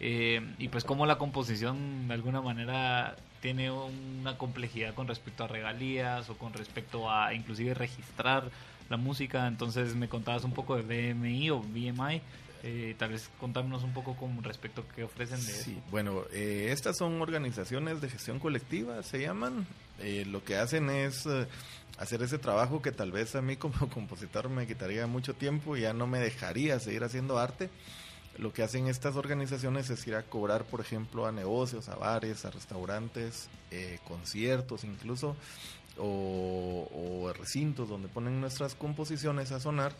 eh, 0.00 0.40
y 0.58 0.68
pues 0.68 0.84
cómo 0.84 1.06
la 1.06 1.18
composición 1.18 2.08
de 2.08 2.14
alguna 2.14 2.40
manera 2.40 3.16
tiene 3.40 3.70
una 3.70 4.36
complejidad 4.36 4.94
con 4.94 5.08
respecto 5.08 5.44
a 5.44 5.48
regalías 5.48 6.28
o 6.30 6.36
con 6.36 6.52
respecto 6.52 7.10
a 7.10 7.34
inclusive 7.34 7.74
registrar 7.74 8.50
la 8.88 8.96
música. 8.96 9.46
Entonces 9.46 9.94
me 9.94 10.08
contabas 10.08 10.44
un 10.44 10.52
poco 10.52 10.76
de 10.76 10.82
BMI 11.14 11.50
o 11.50 11.60
BMI. 11.60 12.20
eh, 12.62 12.94
tal 12.98 13.12
vez 13.12 13.30
contarnos 13.40 13.82
un 13.84 13.94
poco 13.94 14.14
con 14.16 14.42
respecto 14.44 14.82
a 14.82 14.94
qué 14.94 15.02
ofrecen 15.02 15.38
de 15.46 15.50
eso. 15.52 15.64
Sí, 15.64 15.78
bueno, 15.90 16.24
eh, 16.30 16.68
estas 16.70 16.98
son 16.98 17.20
organizaciones 17.22 18.02
de 18.02 18.10
gestión 18.10 18.38
colectiva, 18.38 19.02
se 19.02 19.20
llaman. 19.20 19.66
Eh, 19.98 20.24
lo 20.26 20.44
que 20.44 20.56
hacen 20.56 20.90
es 20.90 21.24
eh, 21.24 21.46
hacer 21.98 22.22
ese 22.22 22.38
trabajo 22.38 22.82
que 22.82 22.92
tal 22.92 23.12
vez 23.12 23.34
a 23.34 23.40
mí 23.42 23.56
como 23.56 23.88
compositor 23.94 24.50
me 24.50 24.66
quitaría 24.66 25.06
mucho 25.06 25.34
tiempo 25.34 25.76
y 25.76 25.82
ya 25.82 25.94
no 25.94 26.06
me 26.06 26.18
dejaría 26.18 26.78
seguir 26.80 27.02
haciendo 27.02 27.38
arte. 27.38 27.70
Lo 28.38 28.52
que 28.52 28.62
hacen 28.62 28.86
estas 28.86 29.16
organizaciones 29.16 29.90
es 29.90 30.06
ir 30.06 30.14
a 30.14 30.22
cobrar, 30.22 30.64
por 30.64 30.80
ejemplo, 30.80 31.26
a 31.26 31.32
negocios, 31.32 31.88
a 31.88 31.96
bares, 31.96 32.44
a 32.44 32.50
restaurantes, 32.50 33.48
eh, 33.70 33.98
conciertos 34.06 34.84
incluso, 34.84 35.36
o, 35.98 37.32
recintos 37.36 37.88
donde 37.88 38.08
ponen 38.08 38.40
nuestras 38.40 38.74
composiciones 38.74 39.52
a 39.52 39.60
sonar 39.60 39.92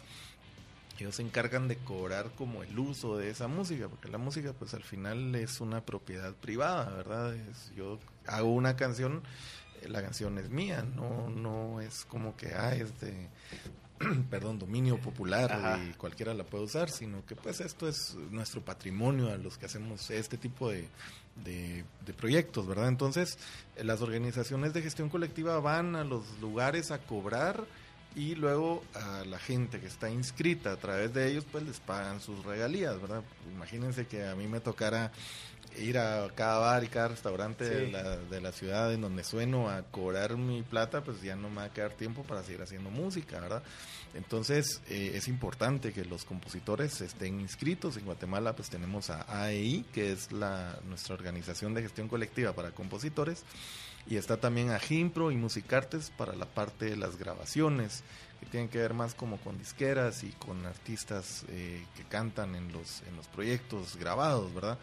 ellos 1.00 1.16
se 1.16 1.22
encargan 1.22 1.66
de 1.66 1.76
cobrar 1.76 2.30
como 2.36 2.62
el 2.62 2.78
uso 2.78 3.16
de 3.16 3.30
esa 3.30 3.48
música, 3.48 3.88
porque 3.88 4.08
la 4.08 4.18
música 4.18 4.52
pues 4.52 4.74
al 4.74 4.82
final 4.82 5.34
es 5.34 5.60
una 5.60 5.80
propiedad 5.80 6.34
privada, 6.34 6.90
¿verdad? 6.90 7.34
Yo 7.74 7.98
hago 8.26 8.52
una 8.52 8.76
canción, 8.76 9.22
eh, 9.80 9.88
la 9.88 10.02
canción 10.02 10.36
es 10.38 10.50
mía, 10.50 10.84
no, 10.94 11.30
no 11.30 11.80
es 11.80 12.04
como 12.04 12.36
que, 12.36 12.54
ah, 12.54 12.74
es 12.74 13.00
de, 13.00 13.28
perdón, 14.30 14.58
dominio 14.58 14.98
popular 14.98 15.52
Ajá. 15.52 15.78
y 15.84 15.92
cualquiera 15.94 16.32
la 16.34 16.44
puede 16.44 16.64
usar, 16.64 16.90
sino 16.90 17.24
que 17.26 17.36
pues 17.36 17.60
esto 17.60 17.88
es 17.88 18.16
nuestro 18.30 18.62
patrimonio 18.62 19.30
a 19.30 19.36
los 19.36 19.58
que 19.58 19.66
hacemos 19.66 20.10
este 20.10 20.38
tipo 20.38 20.70
de, 20.70 20.88
de, 21.44 21.84
de 22.06 22.12
proyectos, 22.14 22.66
¿verdad? 22.66 22.88
Entonces, 22.88 23.38
eh, 23.76 23.84
las 23.84 24.00
organizaciones 24.00 24.72
de 24.72 24.82
gestión 24.82 25.08
colectiva 25.08 25.60
van 25.60 25.96
a 25.96 26.04
los 26.04 26.24
lugares 26.40 26.90
a 26.90 26.98
cobrar 26.98 27.64
y 28.16 28.34
luego 28.34 28.82
a 28.94 29.24
la 29.24 29.38
gente 29.38 29.80
que 29.80 29.86
está 29.86 30.10
inscrita 30.10 30.72
a 30.72 30.76
través 30.76 31.14
de 31.14 31.30
ellos 31.30 31.44
pues 31.50 31.64
les 31.64 31.78
pagan 31.78 32.20
sus 32.20 32.44
regalías, 32.44 33.00
¿verdad? 33.00 33.22
Imagínense 33.54 34.06
que 34.06 34.26
a 34.26 34.34
mí 34.34 34.48
me 34.48 34.60
tocara 34.60 35.12
ir 35.76 35.98
a 35.98 36.28
cada 36.34 36.58
bar 36.58 36.84
y 36.84 36.88
cada 36.88 37.08
restaurante 37.08 37.64
de, 37.64 37.90
la, 37.90 38.16
de 38.16 38.40
la 38.40 38.52
ciudad 38.52 38.92
en 38.92 39.00
donde 39.00 39.24
sueno 39.24 39.68
a 39.70 39.82
cobrar 39.82 40.36
mi 40.36 40.62
plata, 40.62 41.02
pues 41.02 41.22
ya 41.22 41.36
no 41.36 41.48
me 41.48 41.56
va 41.56 41.64
a 41.64 41.72
quedar 41.72 41.92
tiempo 41.92 42.22
para 42.22 42.42
seguir 42.42 42.62
haciendo 42.62 42.90
música, 42.90 43.40
¿verdad? 43.40 43.62
Entonces 44.14 44.80
eh, 44.88 45.12
es 45.14 45.28
importante 45.28 45.92
que 45.92 46.04
los 46.04 46.24
compositores 46.24 47.00
estén 47.00 47.40
inscritos. 47.40 47.96
En 47.96 48.04
Guatemala 48.04 48.54
pues 48.54 48.68
tenemos 48.68 49.10
a 49.10 49.24
AEI, 49.28 49.84
que 49.92 50.12
es 50.12 50.32
la, 50.32 50.78
nuestra 50.88 51.14
organización 51.14 51.74
de 51.74 51.82
gestión 51.82 52.08
colectiva 52.08 52.52
para 52.52 52.72
compositores, 52.72 53.44
y 54.06 54.16
está 54.16 54.38
también 54.38 54.70
a 54.70 54.78
Gimpro 54.78 55.30
y 55.30 55.36
Musicartes 55.36 56.10
para 56.16 56.34
la 56.34 56.46
parte 56.46 56.86
de 56.86 56.96
las 56.96 57.16
grabaciones, 57.16 58.02
que 58.40 58.46
tienen 58.46 58.68
que 58.70 58.78
ver 58.78 58.94
más 58.94 59.14
como 59.14 59.36
con 59.36 59.58
disqueras 59.58 60.24
y 60.24 60.30
con 60.32 60.64
artistas 60.64 61.44
eh, 61.48 61.84
que 61.94 62.04
cantan 62.04 62.54
en 62.54 62.72
los, 62.72 63.02
en 63.02 63.14
los 63.16 63.28
proyectos 63.28 63.96
grabados, 63.96 64.52
¿verdad? 64.54 64.78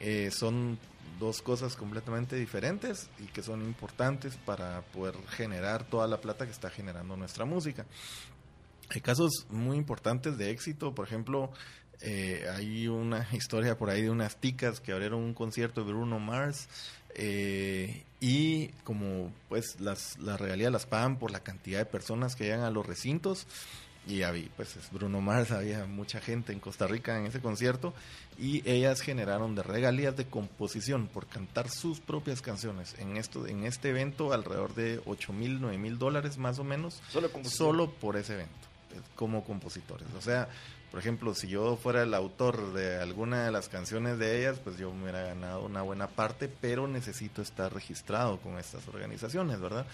Eh, 0.00 0.30
son 0.30 0.78
dos 1.18 1.42
cosas 1.42 1.74
completamente 1.74 2.36
diferentes 2.36 3.08
y 3.18 3.26
que 3.26 3.42
son 3.42 3.62
importantes 3.62 4.36
para 4.36 4.82
poder 4.82 5.14
generar 5.30 5.84
toda 5.84 6.06
la 6.06 6.20
plata 6.20 6.44
que 6.44 6.52
está 6.52 6.70
generando 6.70 7.16
nuestra 7.16 7.44
música. 7.44 7.86
Hay 8.90 9.00
casos 9.00 9.46
muy 9.50 9.76
importantes 9.76 10.38
de 10.38 10.50
éxito, 10.50 10.94
por 10.94 11.06
ejemplo, 11.06 11.50
eh, 12.00 12.46
hay 12.54 12.88
una 12.88 13.26
historia 13.32 13.76
por 13.76 13.90
ahí 13.90 14.02
de 14.02 14.10
unas 14.10 14.36
ticas 14.36 14.80
que 14.80 14.92
abrieron 14.92 15.22
un 15.22 15.34
concierto 15.34 15.84
de 15.84 15.92
Bruno 15.92 16.18
Mars 16.18 16.68
eh, 17.14 18.04
y 18.20 18.68
como 18.84 19.32
pues 19.48 19.80
las, 19.80 20.18
las 20.18 20.40
regalías 20.40 20.70
las 20.70 20.86
pagan 20.86 21.18
por 21.18 21.30
la 21.30 21.40
cantidad 21.40 21.78
de 21.80 21.86
personas 21.86 22.36
que 22.36 22.44
llegan 22.44 22.60
a 22.60 22.70
los 22.70 22.86
recintos 22.86 23.46
y 24.08 24.22
había, 24.22 24.48
pues 24.56 24.74
es 24.76 24.90
Bruno 24.90 25.20
Mars, 25.20 25.50
había 25.50 25.84
mucha 25.84 26.18
gente 26.20 26.52
en 26.52 26.60
Costa 26.60 26.86
Rica 26.86 27.18
en 27.18 27.26
ese 27.26 27.40
concierto 27.40 27.92
y 28.38 28.68
ellas 28.68 29.02
generaron 29.02 29.54
de 29.54 29.62
regalías 29.62 30.16
de 30.16 30.24
composición 30.24 31.08
por 31.08 31.26
cantar 31.26 31.68
sus 31.68 32.00
propias 32.00 32.40
canciones. 32.40 32.94
En 32.98 33.18
esto, 33.18 33.46
en 33.46 33.64
este 33.64 33.90
evento 33.90 34.32
alrededor 34.32 34.74
de 34.74 35.00
8 35.04 35.32
mil, 35.34 35.60
9 35.60 35.76
mil 35.76 35.98
dólares 35.98 36.38
más 36.38 36.58
o 36.58 36.64
menos, 36.64 37.02
Solo 37.10 37.28
solo 37.44 37.90
por 37.90 38.16
ese 38.16 38.34
evento, 38.34 38.54
eh, 38.94 39.00
como 39.14 39.44
compositores. 39.44 40.08
O 40.16 40.22
sea, 40.22 40.48
por 40.90 41.00
ejemplo, 41.00 41.34
si 41.34 41.48
yo 41.48 41.76
fuera 41.76 42.02
el 42.02 42.14
autor 42.14 42.72
de 42.72 42.96
alguna 42.96 43.44
de 43.44 43.52
las 43.52 43.68
canciones 43.68 44.18
de 44.18 44.40
ellas, 44.40 44.58
pues 44.58 44.78
yo 44.78 44.90
me 44.92 45.02
hubiera 45.02 45.22
ganado 45.22 45.64
una 45.64 45.82
buena 45.82 46.06
parte, 46.08 46.48
pero 46.48 46.88
necesito 46.88 47.42
estar 47.42 47.72
registrado 47.72 48.38
con 48.38 48.58
estas 48.58 48.88
organizaciones, 48.88 49.60
¿verdad? 49.60 49.86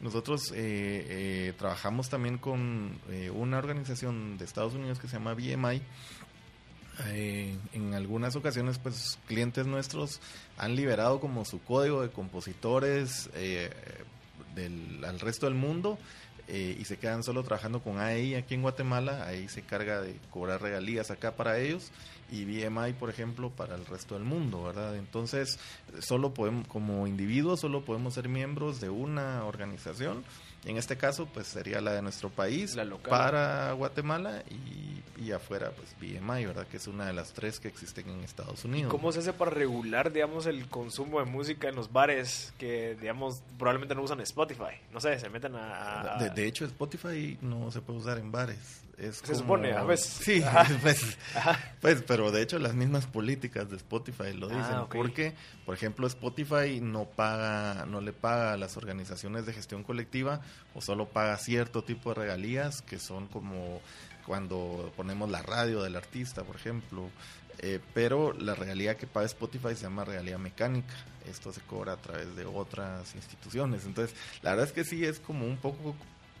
Nosotros 0.00 0.50
eh, 0.50 1.06
eh, 1.08 1.54
trabajamos 1.56 2.10
también 2.10 2.36
con 2.36 3.00
eh, 3.10 3.30
una 3.30 3.56
organización 3.56 4.36
de 4.36 4.44
Estados 4.44 4.74
Unidos 4.74 4.98
que 4.98 5.08
se 5.08 5.14
llama 5.14 5.32
BMI. 5.32 5.80
Eh, 7.06 7.56
en 7.72 7.94
algunas 7.94 8.36
ocasiones, 8.36 8.78
pues 8.78 9.18
clientes 9.26 9.66
nuestros 9.66 10.20
han 10.58 10.76
liberado 10.76 11.20
como 11.20 11.46
su 11.46 11.62
código 11.62 12.02
de 12.02 12.10
compositores 12.10 13.30
del, 14.54 15.04
al 15.04 15.18
resto 15.20 15.46
del 15.46 15.54
mundo 15.54 15.98
eh, 16.48 16.76
y 16.78 16.84
se 16.84 16.98
quedan 16.98 17.22
solo 17.22 17.42
trabajando 17.42 17.82
con 17.82 17.98
AEI 17.98 18.34
aquí 18.34 18.54
en 18.54 18.62
Guatemala. 18.62 19.26
Ahí 19.26 19.48
se 19.48 19.62
carga 19.62 20.00
de 20.00 20.16
cobrar 20.30 20.60
regalías 20.60 21.10
acá 21.10 21.36
para 21.36 21.58
ellos 21.58 21.90
y 22.30 22.44
BMI, 22.44 22.94
por 22.94 23.10
ejemplo, 23.10 23.50
para 23.50 23.74
el 23.74 23.86
resto 23.86 24.14
del 24.14 24.24
mundo, 24.24 24.64
¿verdad? 24.64 24.96
Entonces, 24.96 25.58
solo 26.00 26.34
podemos, 26.34 26.66
como 26.68 27.06
individuos, 27.06 27.60
solo 27.60 27.84
podemos 27.84 28.14
ser 28.14 28.28
miembros 28.28 28.80
de 28.80 28.90
una 28.90 29.44
organización. 29.44 30.24
En 30.66 30.76
este 30.78 30.96
caso, 30.96 31.26
pues 31.26 31.46
sería 31.46 31.80
la 31.80 31.92
de 31.92 32.00
nuestro 32.02 32.30
país 32.30 32.74
La 32.74 32.84
local. 32.84 33.10
para 33.10 33.72
Guatemala 33.72 34.42
y, 34.50 35.22
y 35.22 35.32
afuera, 35.32 35.72
pues 35.72 35.94
BMI, 36.00 36.46
¿verdad? 36.46 36.66
Que 36.66 36.78
es 36.78 36.86
una 36.86 37.06
de 37.06 37.12
las 37.12 37.32
tres 37.34 37.60
que 37.60 37.68
existen 37.68 38.08
en 38.08 38.24
Estados 38.24 38.64
Unidos. 38.64 38.90
¿Cómo 38.90 39.12
se 39.12 39.18
hace 39.18 39.32
para 39.34 39.50
regular, 39.50 40.10
digamos, 40.12 40.46
el 40.46 40.66
consumo 40.68 41.18
de 41.20 41.26
música 41.26 41.68
en 41.68 41.74
los 41.74 41.92
bares 41.92 42.52
que, 42.58 42.96
digamos, 43.00 43.42
probablemente 43.58 43.94
no 43.94 44.02
usan 44.02 44.20
Spotify? 44.20 44.76
No 44.92 45.00
sé, 45.00 45.18
se 45.20 45.28
meten 45.28 45.54
a... 45.54 46.14
a- 46.14 46.18
De, 46.18 46.30
de 46.30 46.46
hecho, 46.46 46.64
Spotify 46.64 47.36
no 47.42 47.70
se 47.70 47.80
puede 47.82 47.98
usar 47.98 48.18
en 48.18 48.32
bares. 48.32 48.83
Es 48.98 49.16
Se 49.16 49.26
como- 49.26 49.38
supone, 49.38 49.72
a 49.72 49.82
veces. 49.82 50.06
Sí, 50.24 50.42
Ajá. 50.42 50.66
pues, 50.82 51.18
Ajá. 51.34 51.58
pues, 51.80 52.02
pero 52.06 52.30
de 52.30 52.42
hecho 52.42 52.58
las 52.58 52.74
mismas 52.74 53.06
políticas 53.06 53.68
de 53.70 53.76
Spotify 53.76 54.32
lo 54.32 54.48
Ah, 54.50 54.56
dicen. 54.56 54.76
Porque, 54.90 55.34
por 55.66 55.74
ejemplo, 55.74 56.06
Spotify 56.06 56.80
no 56.80 57.04
paga, 57.04 57.86
no 57.86 58.00
le 58.00 58.12
paga 58.12 58.52
a 58.52 58.56
las 58.56 58.76
organizaciones 58.76 59.46
de 59.46 59.52
gestión 59.52 59.82
colectiva 59.82 60.40
o 60.74 60.80
solo 60.80 61.08
paga 61.08 61.36
cierto 61.38 61.82
tipo 61.82 62.10
de 62.10 62.20
regalías 62.20 62.82
que 62.82 62.98
son 62.98 63.26
como 63.26 63.80
cuando 64.26 64.92
ponemos 64.96 65.28
la 65.30 65.42
radio 65.42 65.82
del 65.82 65.96
artista, 65.96 66.44
por 66.44 66.56
ejemplo. 66.56 67.08
Eh, 67.58 67.80
pero 67.94 68.32
la 68.32 68.54
regalía 68.54 68.96
que 68.96 69.06
paga 69.06 69.26
Spotify 69.26 69.74
se 69.76 69.82
llama 69.82 70.04
regalía 70.04 70.38
mecánica. 70.38 70.94
Esto 71.28 71.52
se 71.52 71.60
cobra 71.62 71.92
a 71.94 71.96
través 71.96 72.34
de 72.36 72.44
otras 72.44 73.14
instituciones. 73.14 73.84
Entonces, 73.86 74.14
la 74.42 74.50
verdad 74.50 74.66
es 74.66 74.72
que 74.72 74.84
sí 74.84 75.04
es 75.04 75.18
como 75.20 75.46
un 75.46 75.56
poco 75.56 75.94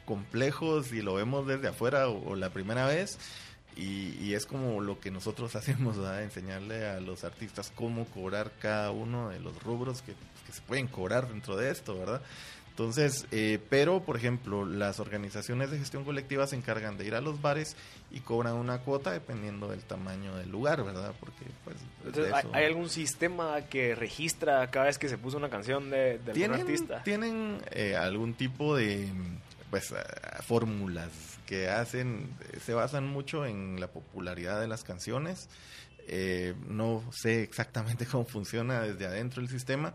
complejo 0.04 0.82
si 0.82 1.02
lo 1.02 1.14
vemos 1.14 1.46
desde 1.46 1.68
afuera 1.68 2.08
o, 2.08 2.30
o 2.30 2.36
la 2.36 2.50
primera 2.50 2.86
vez. 2.86 3.18
Y, 3.76 4.14
y 4.20 4.34
es 4.34 4.46
como 4.46 4.80
lo 4.80 5.00
que 5.00 5.10
nosotros 5.10 5.56
hacemos, 5.56 5.96
¿verdad? 5.96 6.22
enseñarle 6.22 6.86
a 6.88 7.00
los 7.00 7.24
artistas 7.24 7.72
cómo 7.74 8.04
cobrar 8.06 8.52
cada 8.60 8.90
uno 8.92 9.30
de 9.30 9.40
los 9.40 9.60
rubros 9.62 10.02
que, 10.02 10.12
que 10.46 10.52
se 10.52 10.60
pueden 10.62 10.86
cobrar 10.86 11.28
dentro 11.28 11.56
de 11.56 11.70
esto, 11.70 11.98
¿verdad? 11.98 12.22
Entonces, 12.70 13.26
eh, 13.30 13.60
pero 13.70 14.00
por 14.02 14.16
ejemplo, 14.16 14.64
las 14.66 14.98
organizaciones 14.98 15.70
de 15.70 15.78
gestión 15.78 16.02
colectiva 16.04 16.44
se 16.48 16.56
encargan 16.56 16.96
de 16.98 17.06
ir 17.06 17.14
a 17.14 17.20
los 17.20 17.40
bares 17.40 17.76
y 18.10 18.18
cobran 18.18 18.54
una 18.54 18.78
cuota 18.78 19.12
dependiendo 19.12 19.68
del 19.68 19.84
tamaño 19.84 20.34
del 20.36 20.50
lugar, 20.50 20.82
¿verdad? 20.84 21.14
Porque 21.20 21.44
pues 21.64 21.76
Entonces, 22.04 22.32
¿hay, 22.32 22.40
eso- 22.40 22.50
hay 22.52 22.64
algún 22.64 22.90
sistema 22.90 23.60
que 23.62 23.94
registra 23.94 24.68
cada 24.72 24.86
vez 24.86 24.98
que 24.98 25.08
se 25.08 25.18
puso 25.18 25.36
una 25.36 25.50
canción 25.50 25.88
de, 25.88 25.96
de 25.96 26.14
algún 26.18 26.32
¿Tienen, 26.34 26.60
artista? 26.62 27.02
tienen 27.04 27.58
eh, 27.70 27.94
algún 27.96 28.34
tipo 28.34 28.74
de 28.76 29.08
pues 29.74 29.90
eh, 29.90 29.96
fórmulas 30.46 31.10
que 31.46 31.68
hacen, 31.68 32.28
eh, 32.52 32.60
se 32.64 32.74
basan 32.74 33.08
mucho 33.08 33.44
en 33.44 33.80
la 33.80 33.88
popularidad 33.88 34.60
de 34.60 34.68
las 34.68 34.84
canciones. 34.84 35.48
Eh, 36.06 36.54
no 36.68 37.02
sé 37.10 37.42
exactamente 37.42 38.06
cómo 38.10 38.24
funciona 38.24 38.82
desde 38.82 39.06
adentro 39.06 39.42
el 39.42 39.48
sistema, 39.48 39.92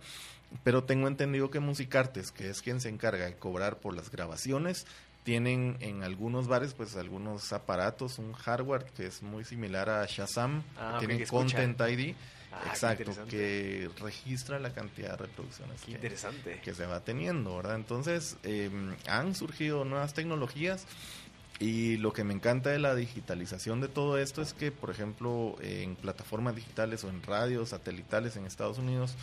pero 0.65 0.83
tengo 0.83 1.07
entendido 1.07 1.49
que 1.49 1.61
Musicartes, 1.61 2.33
que 2.33 2.49
es 2.49 2.61
quien 2.61 2.81
se 2.81 2.89
encarga 2.89 3.23
de 3.23 3.37
cobrar 3.37 3.77
por 3.77 3.95
las 3.95 4.11
grabaciones, 4.11 4.85
tienen 5.23 5.77
en 5.79 6.03
algunos 6.03 6.49
bares 6.49 6.73
pues 6.73 6.97
algunos 6.97 7.53
aparatos, 7.53 8.19
un 8.19 8.33
hardware 8.33 8.83
que 8.83 9.05
es 9.05 9.23
muy 9.23 9.45
similar 9.45 9.89
a 9.89 10.05
Shazam, 10.05 10.61
Ah, 10.77 10.97
que 10.99 11.07
tienen. 11.07 11.25
Content 11.25 11.79
ID, 11.79 12.15
Ah, 12.51 12.63
exacto, 12.69 13.11
que 13.27 13.89
registra 13.99 14.57
la 14.59 14.71
cantidad 14.71 15.11
de 15.11 15.17
reproducciones 15.17 15.81
que, 15.81 15.91
interesante. 15.91 16.59
que 16.61 16.73
se 16.73 16.85
va 16.85 16.99
teniendo, 17.01 17.55
¿verdad? 17.55 17.75
Entonces, 17.75 18.37
eh, 18.43 18.71
han 19.07 19.35
surgido 19.35 19.85
nuevas 19.85 20.13
tecnologías 20.13 20.85
y 21.59 21.97
lo 21.97 22.11
que 22.11 22.23
me 22.23 22.33
encanta 22.33 22.69
de 22.69 22.79
la 22.79 22.95
digitalización 22.95 23.81
de 23.81 23.87
todo 23.87 24.17
esto 24.17 24.41
es 24.41 24.53
que, 24.53 24.71
por 24.71 24.89
ejemplo, 24.89 25.57
en 25.61 25.95
plataformas 25.95 26.55
digitales 26.55 27.03
o 27.03 27.09
en 27.09 27.21
radios 27.21 27.69
satelitales 27.69 28.35
en 28.35 28.45
Estados 28.45 28.77
Unidos, 28.77 29.15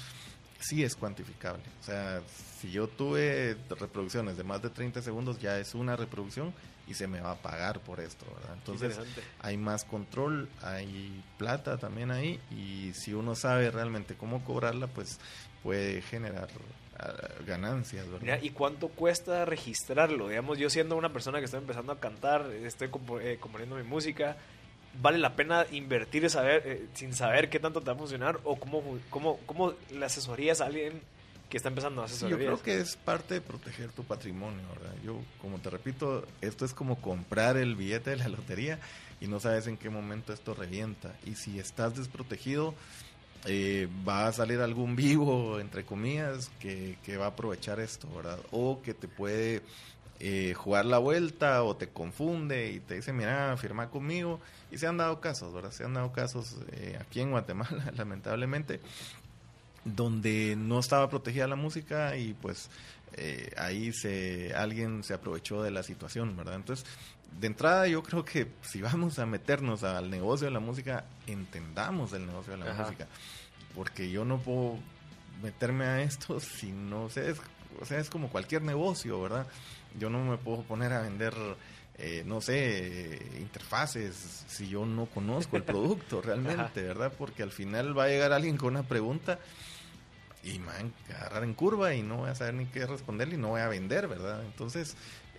sí 0.60 0.84
es 0.84 0.96
cuantificable. 0.96 1.62
O 1.80 1.84
sea, 1.84 2.22
si 2.60 2.70
yo 2.70 2.88
tuve 2.88 3.56
reproducciones 3.70 4.36
de 4.36 4.44
más 4.44 4.62
de 4.62 4.70
30 4.70 5.02
segundos, 5.02 5.40
ya 5.40 5.58
es 5.58 5.74
una 5.74 5.96
reproducción 5.96 6.52
y 6.86 6.94
se 6.94 7.06
me 7.08 7.20
va 7.20 7.32
a 7.32 7.36
pagar 7.36 7.80
por 7.80 8.00
esto, 8.00 8.24
¿verdad? 8.36 8.54
Entonces, 8.54 8.96
hay 9.40 9.56
más 9.56 9.84
control, 9.84 10.48
hay 10.62 11.22
plata 11.38 11.78
también 11.78 12.10
ahí 12.10 12.40
y 12.50 12.92
si 12.94 13.12
uno 13.14 13.34
sabe 13.34 13.70
realmente 13.70 14.14
cómo 14.14 14.44
cobrarla, 14.44 14.86
pues 14.86 15.18
puede 15.62 16.00
generar 16.02 16.48
ah, 16.98 17.12
ganancias, 17.46 18.06
¿verdad? 18.06 18.20
Mira, 18.20 18.38
¿y 18.42 18.50
cuánto 18.50 18.88
cuesta 18.88 19.44
registrarlo? 19.44 20.28
Digamos, 20.28 20.58
yo 20.58 20.70
siendo 20.70 20.96
una 20.96 21.12
persona 21.12 21.38
que 21.40 21.46
estoy 21.46 21.60
empezando 21.60 21.92
a 21.92 21.98
cantar, 22.00 22.50
estoy 22.52 22.88
compo- 22.88 23.20
eh, 23.20 23.38
componiendo 23.40 23.74
mi 23.76 23.82
música, 23.82 24.36
¿vale 25.02 25.18
la 25.18 25.34
pena 25.34 25.66
invertir 25.72 26.30
saber, 26.30 26.62
eh, 26.64 26.86
sin 26.94 27.14
saber 27.14 27.50
qué 27.50 27.58
tanto 27.58 27.80
te 27.80 27.86
va 27.86 27.94
a 27.94 27.98
funcionar? 27.98 28.38
¿O 28.44 28.56
cómo, 28.60 28.82
cómo, 29.10 29.38
cómo 29.46 29.74
le 29.90 30.04
asesorías 30.06 30.60
a 30.60 30.66
alguien 30.66 31.02
que 31.48 31.56
está 31.56 31.68
empezando 31.68 32.02
a 32.02 32.06
asesorías? 32.06 32.38
yo 32.38 32.44
creo 32.44 32.62
que 32.62 32.80
es 32.80 32.96
parte 32.96 33.34
de 33.34 33.40
proteger 33.40 33.90
tu 33.92 34.04
patrimonio, 34.04 34.62
¿verdad? 34.74 34.94
Yo, 35.04 35.20
como 35.40 35.58
te 35.58 35.70
repito, 35.70 36.26
esto 36.40 36.64
es 36.64 36.74
como 36.74 37.00
comprar 37.00 37.56
el 37.56 37.76
billete 37.76 38.10
de 38.10 38.16
la 38.16 38.28
lotería 38.28 38.80
y 39.20 39.28
no 39.28 39.40
sabes 39.40 39.66
en 39.66 39.76
qué 39.76 39.90
momento 39.90 40.32
esto 40.32 40.54
revienta. 40.54 41.14
Y 41.24 41.34
si 41.34 41.58
estás 41.58 41.96
desprotegido, 41.96 42.74
eh, 43.46 43.88
va 44.06 44.26
a 44.26 44.32
salir 44.32 44.60
algún 44.60 44.96
vivo, 44.96 45.60
entre 45.60 45.84
comillas, 45.84 46.50
que, 46.58 46.98
que 47.04 47.16
va 47.16 47.26
a 47.26 47.28
aprovechar 47.28 47.80
esto, 47.80 48.08
¿verdad? 48.14 48.40
O 48.50 48.82
que 48.82 48.92
te 48.92 49.06
puede 49.06 49.62
eh, 50.18 50.54
jugar 50.54 50.86
la 50.86 50.96
vuelta 50.96 51.62
o 51.62 51.76
te 51.76 51.88
confunde 51.88 52.72
y 52.72 52.80
te 52.80 52.94
dice, 52.94 53.12
mira, 53.12 53.56
firma 53.58 53.90
conmigo. 53.90 54.40
Y 54.70 54.78
se 54.78 54.86
han 54.86 54.96
dado 54.96 55.20
casos, 55.20 55.52
¿verdad? 55.52 55.70
Se 55.70 55.84
han 55.84 55.94
dado 55.94 56.10
casos 56.12 56.56
eh, 56.72 56.98
aquí 57.00 57.20
en 57.20 57.30
Guatemala, 57.30 57.92
lamentablemente, 57.96 58.80
donde 59.86 60.56
no 60.56 60.80
estaba 60.80 61.08
protegida 61.08 61.46
la 61.46 61.56
música 61.56 62.16
y 62.16 62.34
pues 62.34 62.68
eh, 63.12 63.52
ahí 63.56 63.92
se 63.92 64.52
alguien 64.54 65.04
se 65.04 65.14
aprovechó 65.14 65.62
de 65.62 65.70
la 65.70 65.82
situación, 65.82 66.36
¿verdad? 66.36 66.56
Entonces, 66.56 66.84
de 67.38 67.46
entrada 67.46 67.86
yo 67.86 68.02
creo 68.02 68.24
que 68.24 68.48
si 68.62 68.80
vamos 68.82 69.18
a 69.18 69.26
meternos 69.26 69.84
al 69.84 70.10
negocio 70.10 70.46
de 70.46 70.52
la 70.52 70.60
música, 70.60 71.04
entendamos 71.26 72.12
el 72.12 72.26
negocio 72.26 72.52
de 72.52 72.58
la 72.58 72.72
Ajá. 72.72 72.84
música, 72.84 73.06
porque 73.74 74.10
yo 74.10 74.24
no 74.24 74.38
puedo 74.38 74.78
meterme 75.42 75.84
a 75.84 76.02
esto 76.02 76.40
si 76.40 76.72
no 76.72 77.08
sé, 77.08 77.30
es, 77.30 77.40
o 77.80 77.84
sea, 77.84 77.98
es 77.98 78.10
como 78.10 78.28
cualquier 78.28 78.62
negocio, 78.62 79.22
¿verdad? 79.22 79.46
Yo 79.98 80.10
no 80.10 80.24
me 80.24 80.36
puedo 80.36 80.62
poner 80.62 80.92
a 80.92 81.00
vender 81.00 81.32
eh, 81.98 82.24
no 82.26 82.42
sé, 82.42 83.18
interfaces, 83.38 84.44
si 84.48 84.68
yo 84.68 84.84
no 84.84 85.06
conozco 85.06 85.56
el 85.56 85.62
producto 85.62 86.20
realmente, 86.20 86.82
¿verdad? 86.82 87.12
Porque 87.16 87.42
al 87.42 87.52
final 87.52 87.96
va 87.96 88.04
a 88.04 88.08
llegar 88.08 88.32
alguien 88.32 88.58
con 88.58 88.74
una 88.74 88.82
pregunta 88.82 89.38
y 90.50 90.58
me 90.58 90.66
van 90.66 90.92
a 91.10 91.16
agarrar 91.16 91.44
en 91.44 91.54
curva 91.54 91.94
y 91.94 92.02
no 92.02 92.18
voy 92.18 92.30
a 92.30 92.34
saber 92.34 92.54
ni 92.54 92.66
qué 92.66 92.86
responder 92.86 93.32
y 93.32 93.36
no 93.36 93.48
voy 93.48 93.60
a 93.60 93.68
vender, 93.68 94.06
¿verdad? 94.08 94.42
Entonces, 94.44 94.96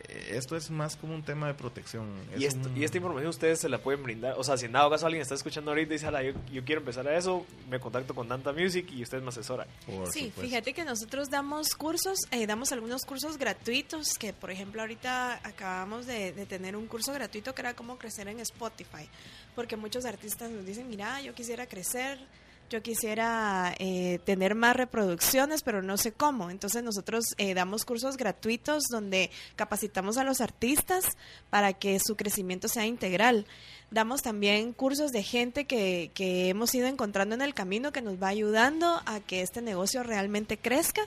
eh, 0.09 0.33
esto 0.37 0.55
es 0.55 0.69
más 0.69 0.95
como 0.95 1.15
un 1.15 1.23
tema 1.23 1.47
de 1.47 1.53
protección. 1.55 2.07
Y, 2.37 2.43
Es 2.45 2.53
esto- 2.53 2.69
un- 2.69 2.77
y 2.77 2.83
esta 2.83 2.97
información 2.97 3.29
ustedes 3.29 3.59
se 3.59 3.67
la 3.67 3.79
pueden 3.79 4.03
brindar. 4.03 4.35
O 4.37 4.43
sea, 4.43 4.55
si 4.57 4.65
en 4.65 4.71
dado 4.73 4.89
caso 4.91 5.05
alguien 5.07 5.21
está 5.23 5.33
escuchando 5.33 5.71
ahorita 5.71 5.91
y 5.93 5.95
dice, 5.95 6.05
"Ala, 6.07 6.21
yo, 6.23 6.33
yo 6.51 6.63
quiero 6.63 6.81
empezar 6.81 7.07
a 7.07 7.17
eso, 7.17 7.45
me 7.69 7.79
contacto 7.79 8.13
con 8.13 8.27
Danta 8.27 8.53
Music 8.53 8.87
y 8.91 9.01
ustedes 9.01 9.23
me 9.23 9.29
asesoran. 9.29 9.67
por 9.87 10.11
Sí, 10.11 10.25
supuesto. 10.27 10.41
fíjate 10.41 10.73
que 10.73 10.85
nosotros 10.85 11.29
damos 11.31 11.69
cursos, 11.75 12.19
eh, 12.31 12.45
damos 12.45 12.71
algunos 12.71 13.05
cursos 13.05 13.37
gratuitos, 13.37 14.09
que 14.19 14.33
por 14.33 14.51
ejemplo 14.51 14.81
ahorita 14.81 15.41
acabamos 15.43 16.05
de, 16.05 16.31
de 16.31 16.45
tener 16.45 16.75
un 16.75 16.85
curso 16.87 17.11
gratuito 17.11 17.55
que 17.55 17.61
era 17.61 17.73
cómo 17.75 17.97
crecer 17.97 18.27
en 18.27 18.39
Spotify, 18.39 19.09
porque 19.55 19.75
muchos 19.77 20.05
artistas 20.05 20.51
nos 20.51 20.63
dicen, 20.65 20.87
mira, 20.89 21.21
yo 21.21 21.33
quisiera 21.33 21.65
crecer, 21.65 22.19
yo 22.69 22.81
quisiera 22.81 23.73
eh, 23.79 24.19
tener 24.25 24.55
más 24.55 24.75
reproducciones, 24.75 25.63
pero 25.63 25.81
no 25.81 25.97
sé 25.97 26.11
cómo. 26.11 26.49
Entonces 26.49 26.83
nosotros 26.83 27.25
eh, 27.37 27.53
damos 27.53 27.85
cursos 27.85 28.17
gratuitos 28.17 28.83
donde 28.91 29.31
capacitamos 29.55 30.17
a 30.17 30.23
los 30.23 30.41
artistas 30.41 31.17
para 31.49 31.73
que 31.73 31.99
su 31.99 32.15
crecimiento 32.15 32.67
sea 32.67 32.85
integral. 32.85 33.45
Damos 33.89 34.21
también 34.21 34.73
cursos 34.73 35.11
de 35.13 35.23
gente 35.23 35.63
que, 35.63 36.11
que 36.13 36.49
hemos 36.49 36.75
ido 36.75 36.87
encontrando 36.87 37.35
en 37.35 37.41
el 37.41 37.53
camino 37.53 37.93
que 37.93 38.01
nos 38.01 38.21
va 38.21 38.27
ayudando 38.27 39.01
a 39.05 39.21
que 39.21 39.41
este 39.41 39.61
negocio 39.61 40.03
realmente 40.03 40.57
crezca. 40.57 41.01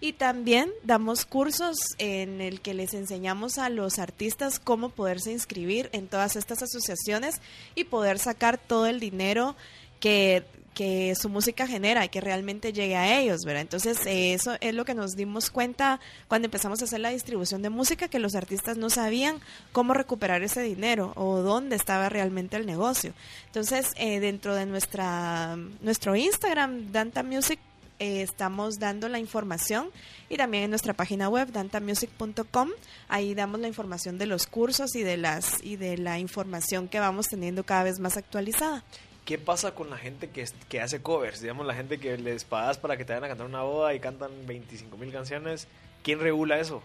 Y 0.00 0.12
también 0.12 0.70
damos 0.82 1.24
cursos 1.24 1.78
en 1.96 2.42
el 2.42 2.60
que 2.60 2.74
les 2.74 2.92
enseñamos 2.92 3.56
a 3.56 3.70
los 3.70 3.98
artistas 3.98 4.58
cómo 4.58 4.90
poderse 4.90 5.32
inscribir 5.32 5.88
en 5.92 6.08
todas 6.08 6.36
estas 6.36 6.62
asociaciones 6.62 7.40
y 7.74 7.84
poder 7.84 8.18
sacar 8.18 8.58
todo 8.58 8.86
el 8.86 9.00
dinero 9.00 9.56
que 9.98 10.44
que 10.76 11.14
su 11.18 11.30
música 11.30 11.66
genera 11.66 12.04
y 12.04 12.10
que 12.10 12.20
realmente 12.20 12.74
llegue 12.74 12.96
a 12.96 13.18
ellos, 13.18 13.46
¿verdad? 13.46 13.62
Entonces, 13.62 13.98
eso 14.04 14.56
es 14.60 14.74
lo 14.74 14.84
que 14.84 14.92
nos 14.92 15.16
dimos 15.16 15.50
cuenta 15.50 16.00
cuando 16.28 16.44
empezamos 16.44 16.82
a 16.82 16.84
hacer 16.84 17.00
la 17.00 17.08
distribución 17.08 17.62
de 17.62 17.70
música, 17.70 18.08
que 18.08 18.18
los 18.18 18.34
artistas 18.34 18.76
no 18.76 18.90
sabían 18.90 19.40
cómo 19.72 19.94
recuperar 19.94 20.42
ese 20.42 20.60
dinero 20.60 21.14
o 21.16 21.38
dónde 21.38 21.76
estaba 21.76 22.10
realmente 22.10 22.58
el 22.58 22.66
negocio. 22.66 23.14
Entonces, 23.46 23.94
eh, 23.96 24.20
dentro 24.20 24.54
de 24.54 24.66
nuestra 24.66 25.56
nuestro 25.80 26.14
Instagram, 26.14 26.92
Danta 26.92 27.22
Music, 27.22 27.58
eh, 27.98 28.20
estamos 28.20 28.78
dando 28.78 29.08
la 29.08 29.18
información 29.18 29.88
y 30.28 30.36
también 30.36 30.64
en 30.64 30.70
nuestra 30.70 30.92
página 30.92 31.30
web 31.30 31.50
dantamusic.com 31.50 32.68
ahí 33.08 33.34
damos 33.34 33.60
la 33.60 33.68
información 33.68 34.18
de 34.18 34.26
los 34.26 34.46
cursos 34.46 34.94
y 34.94 35.02
de 35.02 35.16
las 35.16 35.64
y 35.64 35.76
de 35.76 35.96
la 35.96 36.18
información 36.18 36.88
que 36.88 37.00
vamos 37.00 37.28
teniendo 37.28 37.64
cada 37.64 37.84
vez 37.84 37.98
más 37.98 38.18
actualizada. 38.18 38.84
¿Qué 39.26 39.36
pasa 39.36 39.74
con 39.74 39.90
la 39.90 39.98
gente 39.98 40.30
que, 40.30 40.48
que 40.70 40.80
hace 40.80 41.02
covers? 41.02 41.42
Digamos, 41.42 41.66
la 41.66 41.74
gente 41.74 41.98
que 41.98 42.16
les 42.16 42.44
pagas 42.44 42.78
para 42.78 42.96
que 42.96 43.04
te 43.04 43.12
vayan 43.12 43.24
a 43.24 43.28
cantar 43.28 43.46
una 43.46 43.62
boda 43.62 43.92
y 43.92 44.00
cantan 44.00 44.30
25 44.46 44.96
mil 44.96 45.12
canciones. 45.12 45.68
¿Quién 46.02 46.20
regula 46.20 46.58
eso? 46.58 46.82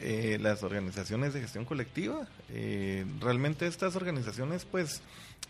eh, 0.00 0.38
las 0.40 0.62
organizaciones 0.62 1.34
de 1.34 1.40
gestión 1.40 1.64
colectiva. 1.64 2.26
Eh, 2.50 3.04
realmente 3.20 3.66
estas 3.66 3.96
organizaciones 3.96 4.64
pues 4.64 5.02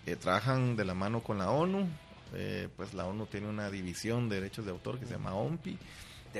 eh, 0.06 0.16
trabajan 0.16 0.76
de 0.76 0.84
la 0.84 0.94
mano 0.94 1.22
con 1.22 1.38
la 1.38 1.50
ONU. 1.50 1.88
Eh, 2.34 2.68
pues 2.76 2.94
la 2.94 3.06
ONU 3.06 3.26
tiene 3.26 3.48
una 3.48 3.70
división 3.70 4.28
de 4.28 4.36
derechos 4.36 4.64
de 4.64 4.72
autor 4.72 4.98
que 4.98 5.06
se 5.06 5.12
llama 5.12 5.34
OMPI. 5.34 5.78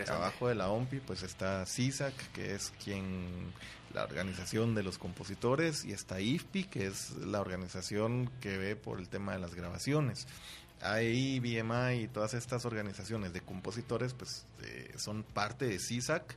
Abajo 0.08 0.48
de 0.48 0.54
la 0.54 0.68
OMPI 0.68 1.00
pues 1.00 1.22
está 1.22 1.64
CISAC, 1.64 2.14
que 2.32 2.54
es 2.54 2.72
quien 2.84 3.52
la 3.94 4.04
organización 4.04 4.74
de 4.74 4.82
los 4.82 4.98
compositores, 4.98 5.84
y 5.84 5.92
está 5.92 6.20
IFPI, 6.20 6.64
que 6.64 6.86
es 6.86 7.12
la 7.16 7.40
organización 7.40 8.30
que 8.40 8.58
ve 8.58 8.76
por 8.76 8.98
el 8.98 9.08
tema 9.08 9.32
de 9.32 9.38
las 9.38 9.54
grabaciones. 9.54 10.26
AEI, 10.82 11.40
BMI 11.40 12.02
y 12.02 12.08
todas 12.08 12.34
estas 12.34 12.64
organizaciones 12.64 13.32
de 13.32 13.40
compositores 13.40 14.12
pues 14.12 14.44
eh, 14.62 14.92
son 14.96 15.22
parte 15.22 15.66
de 15.66 15.78
CISAC 15.78 16.36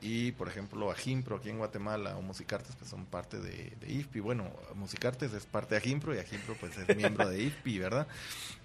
y 0.00 0.32
por 0.32 0.48
ejemplo 0.48 0.90
Agimpro 0.90 1.36
aquí 1.36 1.48
en 1.48 1.58
Guatemala 1.58 2.16
o 2.16 2.22
Musicartes 2.22 2.76
pues 2.76 2.90
son 2.90 3.06
parte 3.06 3.40
de, 3.40 3.72
IFPI. 3.86 4.20
Bueno, 4.20 4.50
Musicartes 4.74 5.32
es 5.32 5.46
parte 5.46 5.74
de 5.74 5.78
Agimpro 5.78 6.14
y 6.14 6.18
Agimpro 6.18 6.54
pues 6.60 6.76
es 6.76 6.96
miembro 6.96 7.28
de 7.28 7.42
IFPI, 7.42 7.78
¿verdad? 7.78 8.06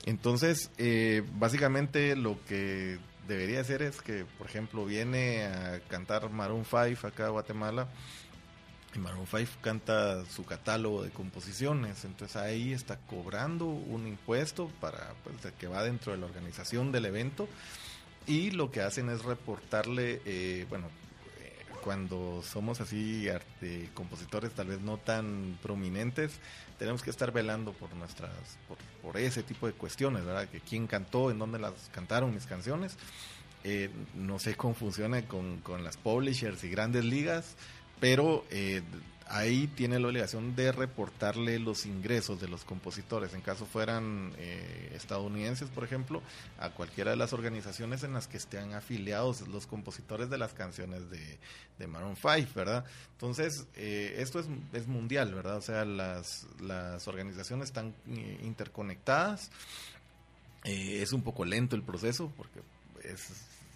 Entonces, 0.06 0.70
eh, 0.78 1.24
básicamente 1.34 2.16
lo 2.16 2.38
que 2.46 3.00
debería 3.30 3.62
hacer 3.62 3.82
es 3.84 4.02
que, 4.02 4.26
por 4.38 4.48
ejemplo, 4.48 4.86
viene 4.86 5.46
a 5.46 5.80
cantar 5.88 6.30
Maroon 6.30 6.66
5 6.66 7.08
acá 7.08 7.28
a 7.28 7.30
Guatemala 7.30 7.88
y 8.96 9.00
Maroon 9.00 9.28
5 9.28 9.62
canta 9.62 10.26
su 10.26 10.44
catálogo 10.46 11.04
de 11.04 11.12
composiciones, 11.12 12.04
entonces 12.06 12.36
ahí 12.36 12.74
está 12.74 12.98
cobrando 12.98 13.66
un 13.66 14.08
impuesto 14.08 14.72
para 14.82 15.14
pues, 15.24 15.54
que 15.54 15.68
va 15.68 15.84
dentro 15.84 16.12
de 16.12 16.18
la 16.18 16.26
organización 16.26 16.92
del 16.92 17.06
evento 17.06 17.48
y 18.26 18.52
lo 18.52 18.72
que 18.72 18.82
hacen 18.82 19.10
es 19.10 19.24
reportarle, 19.24 20.22
eh, 20.26 20.66
bueno, 20.68 20.88
eh, 21.40 21.66
cuando 21.84 22.42
somos 22.44 22.82
así 22.82 23.30
arte, 23.30 23.90
compositores 23.94 24.52
tal 24.54 24.68
vez 24.68 24.82
no 24.82 24.98
tan 24.98 25.58
prominentes, 25.62 26.40
tenemos 26.80 27.04
que 27.04 27.10
estar 27.12 27.32
velando 27.32 27.74
por 27.74 27.94
nuestras, 27.94 28.32
por, 28.68 28.78
por 29.04 29.18
ese 29.22 29.44
tipo 29.44 29.68
de 29.68 29.74
cuestiones, 29.74 30.26
¿verdad? 30.26 30.48
Que 30.48 30.62
quién 30.62 30.88
cantó, 30.88 31.30
en 31.30 31.38
dónde 31.38 31.60
las 31.60 31.74
cantaron 31.94 32.34
mis 32.34 32.46
canciones. 32.46 32.98
Eh, 33.66 33.90
no 34.16 34.40
sé 34.40 34.56
cómo 34.56 34.74
funciona 34.74 35.22
con, 35.24 35.60
con 35.60 35.84
las 35.84 35.98
publishers 35.98 36.64
y 36.64 36.70
grandes 36.70 37.04
ligas, 37.04 37.58
pero 38.00 38.46
eh, 38.50 38.82
ahí 39.30 39.68
tiene 39.68 40.00
la 40.00 40.08
obligación 40.08 40.56
de 40.56 40.72
reportarle 40.72 41.60
los 41.60 41.86
ingresos 41.86 42.42
de 42.42 42.48
los 42.48 42.66
compositores. 42.66 43.34
En 43.34 43.42
caso 43.42 43.66
fueran 43.66 44.34
eh, 44.38 44.92
estadounidenses, 44.96 45.70
por 45.70 45.84
ejemplo, 45.84 46.22
a 46.58 46.72
cualquiera 46.72 47.12
de 47.12 47.18
las 47.18 47.32
organizaciones 47.32 48.04
en 48.04 48.14
las 48.14 48.28
que 48.28 48.38
estén 48.38 48.74
afiliados 48.74 49.48
los 49.48 49.68
compositores 49.68 50.30
de 50.30 50.38
las 50.38 50.54
canciones 50.54 51.10
de, 51.10 51.38
de 51.78 51.88
Maroon 51.88 52.16
5, 52.16 52.50
¿verdad? 52.56 52.86
Entonces, 53.14 53.66
eh, 53.76 54.16
esto 54.18 54.40
es, 54.40 54.48
es, 54.74 54.88
mundial, 54.88 55.34
¿verdad? 55.34 55.58
O 55.58 55.62
sea, 55.62 55.86
las, 55.86 56.48
las 56.60 57.08
organizaciones 57.08 57.70
están 57.70 57.94
eh, 58.10 58.40
interconectadas. 58.44 59.52
es 60.64 61.14
un 61.14 61.22
poco 61.22 61.46
lento 61.46 61.76
el 61.76 61.84
proceso 61.84 62.32
porque 62.36 62.62
es 63.04 63.32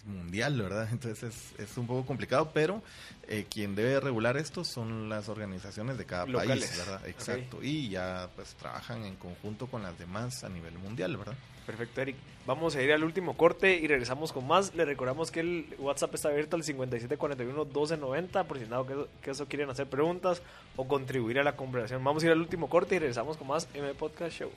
mundial, 0.06 0.60
¿verdad? 0.60 0.88
Entonces 0.92 1.52
es, 1.58 1.76
un 1.76 1.86
poco 1.86 2.06
complicado, 2.06 2.50
pero 2.52 2.82
eh, 3.28 3.46
quien 3.48 3.74
debe 3.74 4.00
regular 4.00 4.36
esto 4.36 4.64
son 4.64 5.08
las 5.08 5.28
organizaciones 5.28 5.98
de 5.98 6.06
cada 6.06 6.26
país, 6.26 6.76
¿verdad? 6.78 7.06
Exacto. 7.06 7.62
Y 7.62 7.88
ya 7.88 8.28
pues 8.36 8.54
trabajan 8.54 9.04
en 9.04 9.16
conjunto 9.16 9.66
con 9.66 9.82
las 9.82 9.98
demás 9.98 10.44
a 10.44 10.48
nivel 10.48 10.78
mundial, 10.78 11.16
¿verdad? 11.16 11.34
Perfecto, 11.66 12.00
Eric. 12.02 12.16
Vamos 12.46 12.76
a 12.76 12.82
ir 12.82 12.92
al 12.92 13.02
último 13.04 13.36
corte 13.38 13.78
y 13.78 13.86
regresamos 13.86 14.32
con 14.32 14.46
más. 14.46 14.74
Le 14.74 14.84
recordamos 14.84 15.30
que 15.30 15.40
el 15.40 15.74
WhatsApp 15.78 16.14
está 16.14 16.28
abierto 16.28 16.56
al 16.56 16.62
5741-1290 16.62 18.44
por 18.44 18.58
si 18.58 18.66
nada 18.66 18.86
que, 18.86 19.06
que, 19.22 19.30
eso 19.30 19.46
quieren 19.46 19.70
hacer 19.70 19.88
preguntas 19.88 20.42
o 20.76 20.86
contribuir 20.86 21.38
a 21.38 21.42
la 21.42 21.56
conversación. 21.56 22.04
Vamos 22.04 22.22
a 22.22 22.26
ir 22.26 22.32
al 22.32 22.40
último 22.40 22.68
corte 22.68 22.96
y 22.96 22.98
regresamos 22.98 23.38
con 23.38 23.48
más 23.48 23.66
M 23.72 23.94
Podcast 23.94 24.36
Show. 24.36 24.50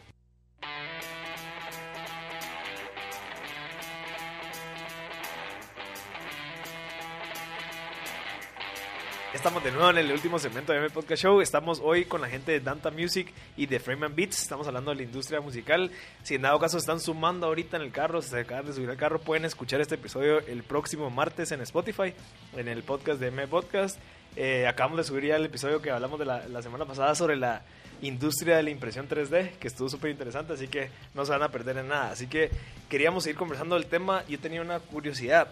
Estamos 9.37 9.63
de 9.63 9.71
nuevo 9.71 9.91
en 9.91 9.99
el 9.99 10.11
último 10.11 10.39
segmento 10.39 10.71
de 10.73 10.79
M 10.79 10.89
Podcast 10.89 11.21
Show. 11.21 11.41
Estamos 11.41 11.79
hoy 11.83 12.05
con 12.05 12.21
la 12.21 12.27
gente 12.27 12.53
de 12.53 12.59
Danta 12.59 12.89
Music 12.89 13.31
y 13.55 13.67
de 13.67 13.79
Frame 13.79 14.07
and 14.07 14.15
Beats. 14.15 14.41
Estamos 14.41 14.65
hablando 14.65 14.89
de 14.89 14.97
la 14.97 15.03
industria 15.03 15.39
musical. 15.41 15.91
Si 16.23 16.33
en 16.33 16.41
dado 16.41 16.57
caso 16.57 16.79
están 16.79 16.99
sumando 16.99 17.45
ahorita 17.45 17.77
en 17.77 17.83
el 17.83 17.91
carro, 17.91 18.19
se 18.23 18.39
acaban 18.39 18.65
de 18.65 18.73
subir 18.73 18.89
al 18.89 18.97
carro, 18.97 19.19
pueden 19.19 19.45
escuchar 19.45 19.79
este 19.79 19.93
episodio 19.93 20.39
el 20.39 20.63
próximo 20.63 21.11
martes 21.11 21.51
en 21.51 21.61
Spotify, 21.61 22.15
en 22.55 22.67
el 22.67 22.81
podcast 22.81 23.19
de 23.19 23.27
M 23.27 23.47
Podcast. 23.47 23.99
Eh, 24.35 24.65
acabamos 24.65 24.97
de 24.97 25.03
subir 25.03 25.25
ya 25.25 25.35
el 25.35 25.45
episodio 25.45 25.83
que 25.83 25.91
hablamos 25.91 26.17
de 26.17 26.25
la, 26.25 26.47
la 26.47 26.63
semana 26.63 26.85
pasada 26.85 27.13
sobre 27.13 27.35
la 27.35 27.61
industria 28.01 28.57
de 28.57 28.63
la 28.63 28.71
impresión 28.71 29.07
3D, 29.07 29.51
que 29.59 29.67
estuvo 29.67 29.87
súper 29.87 30.09
interesante, 30.09 30.53
así 30.53 30.67
que 30.67 30.89
no 31.13 31.25
se 31.25 31.31
van 31.31 31.43
a 31.43 31.49
perder 31.49 31.77
en 31.77 31.89
nada. 31.89 32.09
Así 32.09 32.25
que 32.25 32.49
queríamos 32.89 33.23
seguir 33.23 33.37
conversando 33.37 33.75
del 33.75 33.85
tema. 33.85 34.25
Yo 34.27 34.39
tenía 34.39 34.63
una 34.63 34.79
curiosidad. 34.79 35.49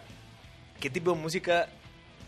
¿Qué 0.80 0.90
tipo 0.90 1.12
de 1.12 1.22
música 1.22 1.70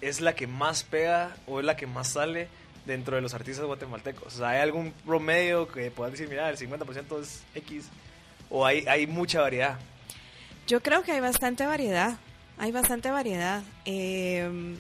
es 0.02 0.22
la 0.22 0.36
que 0.36 0.48
más 0.48 0.84
pega 0.84 1.36
o 1.48 1.60
es 1.60 1.66
la 1.66 1.76
que 1.76 1.88
más 1.88 2.10
sale 2.10 2.48
dentro 2.86 3.16
de 3.16 3.22
los 3.22 3.34
artistas 3.34 3.66
guatemaltecos? 3.66 4.36
O 4.36 4.38
sea, 4.38 4.50
¿hay 4.50 4.60
algún 4.62 4.92
promedio 5.06 5.68
que 5.68 5.92
puedas 5.92 6.12
decir, 6.12 6.30
mira, 6.30 6.50
el 6.50 6.58
50% 6.58 7.22
es 7.22 7.44
X? 7.56 7.90
¿O 8.50 8.66
hay, 8.66 8.86
hay 8.88 9.08
mucha 9.08 9.42
variedad? 9.42 9.78
Yo 10.68 10.82
creo 10.82 11.04
que 11.04 11.12
hay 11.12 11.20
bastante 11.20 11.66
variedad. 11.66 12.18
Hay 12.58 12.72
bastante 12.72 13.12
variedad. 13.12 13.62
Eh, 13.86 14.76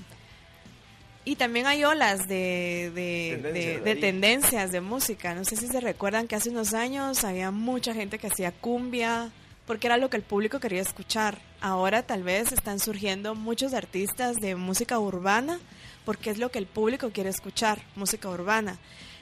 y 1.27 1.35
también 1.35 1.67
hay 1.67 1.83
olas 1.83 2.25
de, 2.29 2.89
de, 2.95 3.81
de, 3.83 3.95
tendencias 3.97 4.71
de 4.71 4.79
música. 4.79 5.35
No 5.35 5.43
sé 5.43 5.57
si 5.57 5.67
se 5.67 5.81
recuerdan 5.81 6.25
que 6.25 6.35
hace 6.37 6.49
unos 6.49 6.73
años 6.73 7.25
había 7.25 7.51
mucha 7.51 7.93
gente 7.93 8.17
que 8.17 8.27
hacía 8.27 8.53
cumbia, 8.53 9.29
porque 9.67 9.87
era 9.87 9.97
lo 9.97 10.09
que 10.09 10.17
el 10.17 10.23
público 10.23 10.59
quería 10.59 10.81
escuchar. 10.81 11.37
Ahora 11.59 12.01
tal 12.01 12.23
vez 12.23 12.51
están 12.51 12.79
surgiendo 12.79 13.35
muchos 13.35 13.73
artistas 13.73 14.37
de 14.37 14.55
música 14.55 14.97
urbana, 14.97 15.59
porque 16.05 16.29
es 16.29 16.39
lo 16.39 16.49
que 16.49 16.57
el 16.57 16.65
público 16.65 17.11
quiere 17.11 17.29
escuchar, 17.29 17.79
música 17.95 18.29
urbana. 18.29 18.79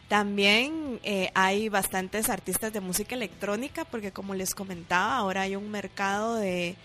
También 0.07 0.99
eh, 1.03 1.31
hay 1.33 1.67
bastantes 1.67 2.29
artistas 2.29 2.71
de 2.71 2.79
música 2.79 3.15
electrónica, 3.15 3.85
porque 3.85 4.11
como 4.11 4.35
les 4.35 4.53
comentaba, 4.53 5.17
ahora 5.17 5.41
hay 5.41 5.55
un 5.55 5.71
mercado 5.71 6.35
de, 6.35 6.75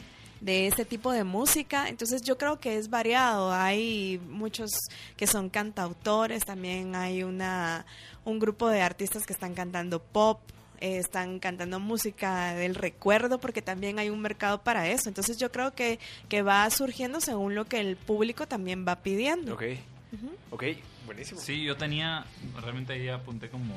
de 0.41 0.67
ese 0.67 0.87
tipo 0.87 1.13
de 1.13 1.25
música. 1.25 1.91
Entonces 1.91 2.23
yo 2.23 2.39
creo 2.39 2.59
que 2.61 2.79
es 2.79 2.89
variado. 2.89 3.53
Hay 3.53 4.19
muchos 4.27 4.71
que 5.19 5.27
son 5.27 5.51
cantautores, 5.51 6.47
también 6.47 6.95
hay 6.95 7.25
una, 7.25 7.85
un 8.25 8.39
grupo 8.39 8.69
de 8.69 8.81
artistas 8.81 9.27
que 9.27 9.35
están 9.35 9.53
cantando 9.53 10.03
pop, 10.03 10.41
eh, 10.81 10.99
están 10.99 11.39
cantando 11.39 11.81
música 11.81 12.55
del 12.55 12.75
recuerdo, 12.75 13.39
porque 13.39 13.63
también 13.63 13.99
hay 13.99 14.11
un 14.11 14.21
mercado 14.21 14.63
para 14.63 14.89
eso. 14.89 15.09
Entonces 15.09 15.39
yo 15.39 15.53
creo 15.53 15.73
que, 15.73 15.99
que 16.29 16.43
va 16.43 16.69
surgiendo 16.71 17.21
según 17.21 17.55
lo 17.55 17.67
que 17.67 17.81
el 17.81 17.97
público 17.97 18.47
también 18.47 18.87
va 18.87 18.97
pidiendo. 18.97 19.55
Ok, 19.55 19.63
ok, 20.51 20.65
buenísimo. 21.07 21.41
Sí, 21.41 21.63
yo 21.63 21.77
tenía, 21.77 22.25
realmente 22.61 22.95
ahí 22.95 23.09
apunté 23.09 23.49
como 23.49 23.75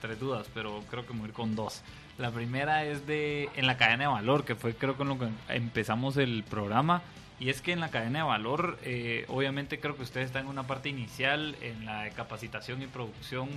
tres 0.00 0.18
dudas, 0.18 0.46
pero 0.52 0.82
creo 0.90 1.06
que 1.06 1.12
voy 1.12 1.30
con 1.30 1.54
dos. 1.54 1.82
La 2.18 2.30
primera 2.30 2.84
es 2.84 3.06
de 3.06 3.48
en 3.56 3.66
la 3.66 3.76
cadena 3.76 4.04
de 4.04 4.10
valor, 4.10 4.44
que 4.44 4.54
fue 4.54 4.74
creo 4.74 4.96
con 4.96 5.08
lo 5.08 5.18
que 5.18 5.28
empezamos 5.48 6.16
el 6.16 6.44
programa. 6.44 7.02
Y 7.38 7.48
es 7.48 7.62
que 7.62 7.72
en 7.72 7.80
la 7.80 7.88
cadena 7.88 8.18
de 8.18 8.24
valor, 8.26 8.78
eh, 8.82 9.24
obviamente 9.28 9.80
creo 9.80 9.96
que 9.96 10.02
ustedes 10.02 10.26
están 10.26 10.44
en 10.44 10.50
una 10.50 10.66
parte 10.66 10.90
inicial 10.90 11.56
en 11.62 11.86
la 11.86 12.10
capacitación 12.10 12.82
y 12.82 12.86
producción 12.86 13.48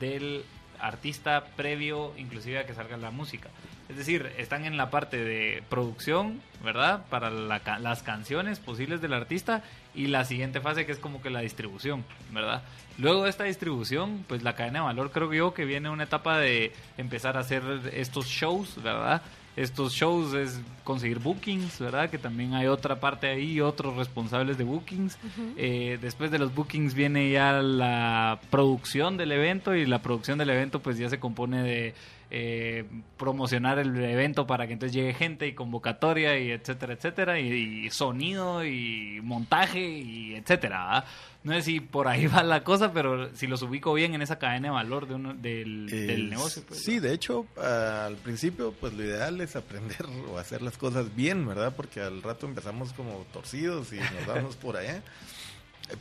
del 0.00 0.42
artista 0.80 1.44
previo 1.56 2.12
inclusive 2.16 2.58
a 2.58 2.66
que 2.66 2.74
salga 2.74 2.96
la 2.96 3.10
música. 3.10 3.48
Es 3.88 3.96
decir, 3.96 4.32
están 4.36 4.64
en 4.64 4.76
la 4.76 4.90
parte 4.90 5.22
de 5.22 5.62
producción, 5.68 6.40
¿verdad? 6.64 7.04
Para 7.08 7.30
las 7.30 8.02
canciones 8.02 8.58
posibles 8.58 9.00
del 9.00 9.12
artista 9.12 9.62
y 9.94 10.08
la 10.08 10.24
siguiente 10.24 10.60
fase 10.60 10.86
que 10.86 10.92
es 10.92 10.98
como 10.98 11.22
que 11.22 11.30
la 11.30 11.40
distribución, 11.40 12.04
¿verdad? 12.32 12.62
Luego 12.98 13.24
de 13.24 13.30
esta 13.30 13.44
distribución, 13.44 14.24
pues 14.26 14.42
la 14.42 14.56
cadena 14.56 14.80
de 14.80 14.86
valor 14.86 15.12
creo 15.12 15.32
yo 15.32 15.54
que 15.54 15.64
viene 15.64 15.88
una 15.88 16.04
etapa 16.04 16.38
de 16.38 16.72
empezar 16.98 17.36
a 17.36 17.40
hacer 17.40 17.62
estos 17.92 18.26
shows, 18.26 18.82
¿verdad? 18.82 19.22
Estos 19.56 19.94
shows 19.94 20.34
es 20.34 20.60
conseguir 20.84 21.18
bookings, 21.18 21.80
¿verdad? 21.80 22.10
Que 22.10 22.18
también 22.18 22.54
hay 22.54 22.66
otra 22.66 23.00
parte 23.00 23.28
ahí, 23.28 23.60
otros 23.60 23.96
responsables 23.96 24.58
de 24.58 24.64
bookings. 24.64 25.18
Eh, 25.56 25.98
después 26.00 26.30
de 26.30 26.38
los 26.38 26.54
bookings 26.54 26.94
viene 26.94 27.30
ya 27.30 27.52
la 27.62 28.38
producción 28.50 29.16
del 29.16 29.32
evento 29.32 29.74
y 29.74 29.86
la 29.86 30.02
producción 30.02 30.38
del 30.38 30.50
evento 30.50 30.80
pues 30.80 30.98
ya 30.98 31.08
se 31.08 31.18
compone 31.18 31.62
de 31.62 31.94
eh, 32.28 32.84
promocionar 33.16 33.78
el 33.78 33.96
evento 34.02 34.48
para 34.48 34.66
que 34.66 34.72
entonces 34.72 34.94
llegue 34.94 35.14
gente 35.14 35.46
y 35.46 35.52
convocatoria 35.52 36.36
y 36.38 36.50
etcétera, 36.50 36.94
etcétera, 36.94 37.38
y, 37.38 37.88
sonido 37.90 38.64
y 38.64 39.20
montaje 39.22 39.80
y 39.80 40.34
etcétera. 40.34 41.04
No 41.46 41.52
sé 41.52 41.62
si 41.62 41.78
por 41.78 42.08
ahí 42.08 42.26
va 42.26 42.42
la 42.42 42.64
cosa, 42.64 42.92
pero 42.92 43.32
si 43.36 43.46
los 43.46 43.62
ubico 43.62 43.94
bien 43.94 44.14
en 44.14 44.22
esa 44.22 44.36
cadena 44.36 44.68
de 44.68 44.74
valor 44.74 45.06
de 45.06 45.14
uno, 45.14 45.32
del, 45.32 45.86
del 45.86 46.28
negocio. 46.28 46.64
Pues, 46.66 46.82
sí, 46.82 46.98
de 46.98 47.14
hecho, 47.14 47.46
al 47.56 48.16
principio, 48.16 48.72
pues 48.72 48.94
lo 48.94 49.04
ideal 49.04 49.40
es 49.40 49.54
aprender 49.54 50.06
o 50.32 50.38
hacer 50.38 50.60
las 50.60 50.76
cosas 50.76 51.14
bien, 51.14 51.46
¿verdad? 51.46 51.72
Porque 51.76 52.00
al 52.00 52.20
rato 52.20 52.46
empezamos 52.46 52.92
como 52.94 53.24
torcidos 53.32 53.92
y 53.92 53.96
nos 53.96 54.26
vamos 54.26 54.56
por 54.60 54.76
allá. 54.76 55.04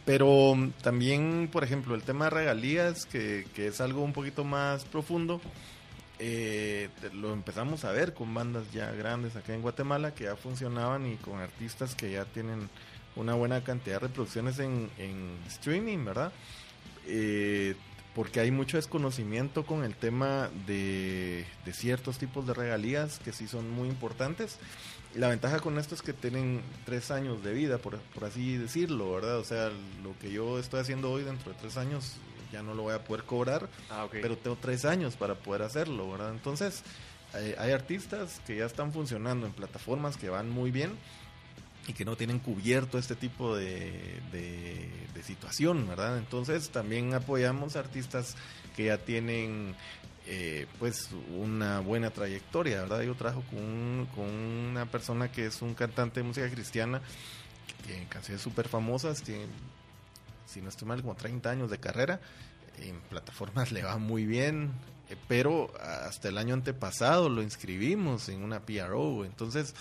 Pero 0.04 0.56
también, 0.82 1.48
por 1.52 1.64
ejemplo, 1.64 1.94
el 1.94 2.02
tema 2.02 2.26
de 2.26 2.32
regalías, 2.32 3.06
que, 3.06 3.46
que 3.54 3.68
es 3.68 3.82
algo 3.82 4.02
un 4.02 4.14
poquito 4.14 4.44
más 4.44 4.84
profundo, 4.86 5.40
eh, 6.18 6.90
lo 7.14 7.34
empezamos 7.34 7.86
a 7.86 7.92
ver 7.92 8.16
con 8.16 8.34
bandas 8.34 8.72
ya 8.74 8.90
grandes 8.94 9.36
acá 9.36 9.54
en 9.54 9.62
Guatemala 9.62 10.16
que 10.16 10.24
ya 10.24 10.36
funcionaban 10.36 11.06
y 11.06 11.18
con 11.18 11.40
artistas 11.40 11.94
que 11.94 12.14
ya 12.14 12.26
tienen 12.26 12.68
una 13.16 13.34
buena 13.34 13.64
cantidad 13.64 13.96
de 13.96 14.08
reproducciones 14.08 14.60
en, 14.60 14.90
streaming, 15.48 16.06
¿verdad? 16.06 16.32
Eh, 17.08 17.76
porque 18.14 18.40
hay 18.40 18.50
mucho 18.50 18.78
desconocimiento 18.78 19.66
con 19.66 19.84
el 19.84 19.94
tema 19.96 20.50
de, 20.66 21.46
ciertos 21.74 22.18
tipos 22.18 22.48
de 22.48 22.54
regalías 22.54 23.20
que 23.20 23.34
sí 23.34 23.48
son 23.48 23.70
muy 23.70 23.90
importantes. 23.90 24.58
la 25.16 25.28
ventaja 25.28 25.60
con 25.60 25.78
esto 25.78 25.96
es 25.96 26.02
que 26.02 26.14
tienen 26.14 26.62
tres 26.86 27.12
años 27.12 27.44
de 27.44 27.54
vida, 27.54 27.78
por, 27.78 28.00
por 28.00 28.24
así 28.24 28.58
decirlo, 28.58 29.14
¿verdad? 29.14 29.38
O 29.38 29.44
sea, 29.44 29.70
lo 30.04 30.18
que 30.20 30.32
yo 30.32 30.60
estoy 30.60 30.80
haciendo 30.80 31.12
hoy 31.12 31.24
dentro 31.24 31.52
de 31.52 31.58
tres 31.60 31.78
años 31.78 32.14
ya 32.52 32.64
no 32.64 32.74
lo 32.74 32.84
voy 32.84 32.94
a 32.94 33.04
poder 33.04 33.26
cobrar, 33.26 33.68
ah, 33.90 34.08
pero 34.10 34.38
tengo 34.38 34.58
tres 34.62 34.86
años 34.86 35.18
para 35.18 35.36
poder 35.36 35.62
hacerlo, 35.64 36.10
¿verdad? 36.10 36.32
Entonces, 36.32 36.84
eh, 37.34 37.56
hay 37.60 37.72
artistas 37.72 38.40
que 38.48 38.58
ya 38.58 38.66
están 38.66 38.94
funcionando 38.94 39.46
en 39.46 39.52
plataformas 39.52 40.16
que 40.16 40.30
van 40.30 40.50
muy 40.50 40.72
bien 40.72 40.92
y 41.88 41.94
que 41.94 42.06
no 42.06 42.16
tienen 42.16 42.40
cubierto 42.40 42.98
este 42.98 43.16
tipo 43.16 43.56
de, 43.56 44.22
de, 44.32 45.24
situación, 45.24 45.88
¿verdad? 45.88 46.20
Entonces, 46.20 46.70
también 46.70 47.16
apoyamos 47.16 47.76
artistas 47.76 48.36
que 48.76 48.86
ya 48.86 49.00
tienen 49.00 49.76
eh, 50.28 50.68
pues 50.78 51.10
una 51.36 51.80
buena 51.80 52.12
trayectoria, 52.12 52.82
¿verdad? 52.82 53.02
Yo 53.02 53.16
trabajo 53.16 53.44
con, 53.50 54.08
con 54.14 54.30
una 54.30 54.86
persona 54.86 55.32
que 55.32 55.48
es 55.48 55.64
un 55.64 55.74
cantante 55.74 56.20
de 56.20 56.28
música 56.28 56.48
cristiana, 56.48 57.02
que 57.66 57.88
tiene 57.88 58.08
canciones 58.08 58.44
súper 58.44 58.68
famosas, 58.68 59.24
tiene 59.24 59.48
si 60.56 60.62
no 60.62 60.70
estoy 60.70 60.88
mal, 60.88 61.02
como 61.02 61.16
30 61.16 61.50
años 61.50 61.70
de 61.70 61.80
carrera. 61.80 62.20
En 62.80 63.00
plataformas 63.02 63.72
le 63.74 63.84
va 63.84 63.98
muy 63.98 64.26
bien, 64.26 64.72
eh, 65.10 65.18
pero 65.28 65.72
hasta 65.80 66.30
el 66.30 66.38
año 66.38 66.54
antepasado 66.54 67.30
lo 67.30 67.42
inscribimos 67.42 68.30
en 68.30 68.44
una 68.44 68.62
PRO. 68.62 69.26
Entonces, 69.26 69.76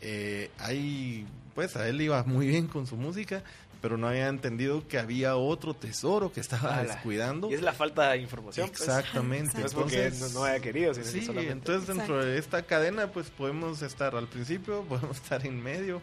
eh, 0.00 0.50
ahí, 0.58 1.26
pues 1.54 1.76
a 1.76 1.88
él 1.88 2.00
iba 2.00 2.22
muy 2.24 2.46
bien 2.48 2.66
con 2.66 2.86
su 2.86 2.96
música, 2.96 3.42
pero 3.80 3.98
no 3.98 4.08
había 4.08 4.28
entendido 4.28 4.86
que 4.88 4.98
había 4.98 5.36
otro 5.36 5.74
tesoro 5.74 6.32
que 6.32 6.40
estaba 6.40 6.78
Ala. 6.78 6.94
descuidando. 6.94 7.50
Y 7.50 7.54
es 7.54 7.62
la 7.62 7.72
falta 7.74 8.10
de 8.12 8.18
información. 8.18 8.68
pues. 8.68 8.80
Exactamente. 8.80 9.58
No 9.58 9.66
es 9.66 9.74
porque 9.74 10.04
Entonces, 10.06 10.32
no, 10.34 10.44
haya 10.44 10.60
querido, 10.60 10.94
sino 10.94 11.04
que 11.06 11.12
Sí, 11.12 11.20
solamente- 11.26 11.52
entonces 11.52 11.94
dentro 11.96 12.24
de 12.24 12.38
esta 12.38 12.62
cadena 12.62 13.08
pues 13.12 13.28
podemos 13.30 13.82
estar 13.82 14.16
al 14.16 14.26
principio, 14.28 14.82
podemos 14.88 15.16
estar 15.18 15.44
en 15.46 15.62
medio 15.62 16.00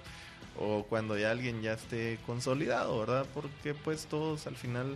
o 0.60 0.84
cuando 0.84 1.18
ya 1.18 1.32
alguien 1.32 1.62
ya 1.62 1.74
esté 1.74 2.20
consolidado, 2.28 3.00
¿verdad? 3.00 3.26
Porque 3.34 3.74
pues 3.74 4.06
todos 4.06 4.46
al 4.46 4.56
final, 4.58 4.96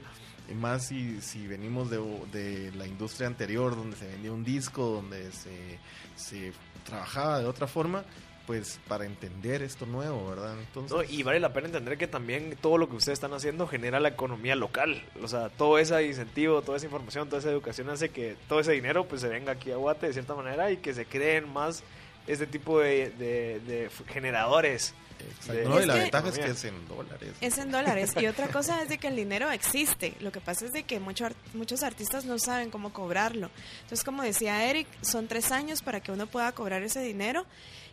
y 0.51 0.53
más 0.53 0.85
si, 0.87 1.21
si 1.21 1.47
venimos 1.47 1.89
de, 1.89 1.97
de 2.31 2.71
la 2.75 2.85
industria 2.85 3.25
anterior 3.27 3.75
donde 3.75 3.95
se 3.97 4.05
vendía 4.05 4.31
un 4.31 4.43
disco, 4.43 4.85
donde 5.01 5.31
se, 5.31 5.79
se 6.15 6.51
trabajaba 6.85 7.39
de 7.39 7.45
otra 7.45 7.65
forma, 7.67 8.03
pues 8.47 8.79
para 8.87 9.05
entender 9.05 9.61
esto 9.63 9.85
nuevo, 9.85 10.29
¿verdad? 10.29 10.57
Entonces, 10.59 10.91
No, 10.95 11.03
y 11.03 11.23
vale 11.23 11.39
la 11.39 11.51
pena 11.53 11.67
entender 11.67 11.97
que 11.97 12.07
también 12.07 12.57
todo 12.61 12.77
lo 12.77 12.87
que 12.89 12.95
ustedes 12.95 13.17
están 13.17 13.33
haciendo 13.33 13.67
genera 13.67 13.99
la 13.99 14.09
economía 14.09 14.55
local. 14.55 15.03
O 15.23 15.27
sea, 15.27 15.49
todo 15.49 15.77
ese 15.79 16.05
incentivo, 16.05 16.61
toda 16.61 16.77
esa 16.77 16.85
información, 16.85 17.27
toda 17.27 17.39
esa 17.39 17.49
educación 17.51 17.89
hace 17.89 18.09
que 18.09 18.35
todo 18.47 18.59
ese 18.59 18.73
dinero 18.73 19.05
pues 19.07 19.21
se 19.21 19.27
venga 19.27 19.53
aquí 19.53 19.71
a 19.71 19.77
Guate 19.77 20.07
de 20.07 20.13
cierta 20.13 20.35
manera 20.35 20.69
y 20.71 20.77
que 20.77 20.93
se 20.93 21.05
creen 21.05 21.51
más 21.51 21.83
este 22.27 22.47
tipo 22.47 22.79
de, 22.79 23.09
de- 23.11 23.89
generadores. 24.07 24.93
exacto. 25.19 25.69
No, 25.69 25.75
y 25.77 25.81
Es 25.81 25.87
la 25.87 25.93
que- 25.93 25.99
ventaja 26.01 26.29
es 26.29 26.39
que 26.39 26.45
es 26.51 26.63
en 26.65 26.87
dólares. 26.87 27.31
Es 27.41 27.57
en 27.57 27.71
dólares. 27.71 28.13
Y 28.19 28.25
otra 28.27 28.47
cosa 28.47 28.81
es 28.81 28.89
de 28.89 28.97
que 28.97 29.07
el 29.07 29.15
dinero 29.15 29.51
existe. 29.51 30.13
Lo 30.21 30.31
que 30.31 30.41
pasa 30.41 30.65
es 30.65 30.73
de 30.73 30.83
que 30.83 30.99
mucho 30.99 31.25
ar- 31.27 31.35
muchos 31.53 31.83
artistas 31.83 32.25
no 32.25 32.37
saben 32.39 32.69
cómo 32.71 32.91
cobrarlo. 32.93 33.49
Entonces, 33.83 34.03
como 34.03 34.23
decía 34.23 34.67
Eric, 34.69 34.87
son 35.01 35.27
tres 35.27 35.51
años 35.51 35.81
para 35.83 35.99
que 35.99 36.11
uno 36.11 36.25
pueda 36.27 36.51
cobrar 36.53 36.81
ese 36.83 37.01
dinero. 37.01 37.45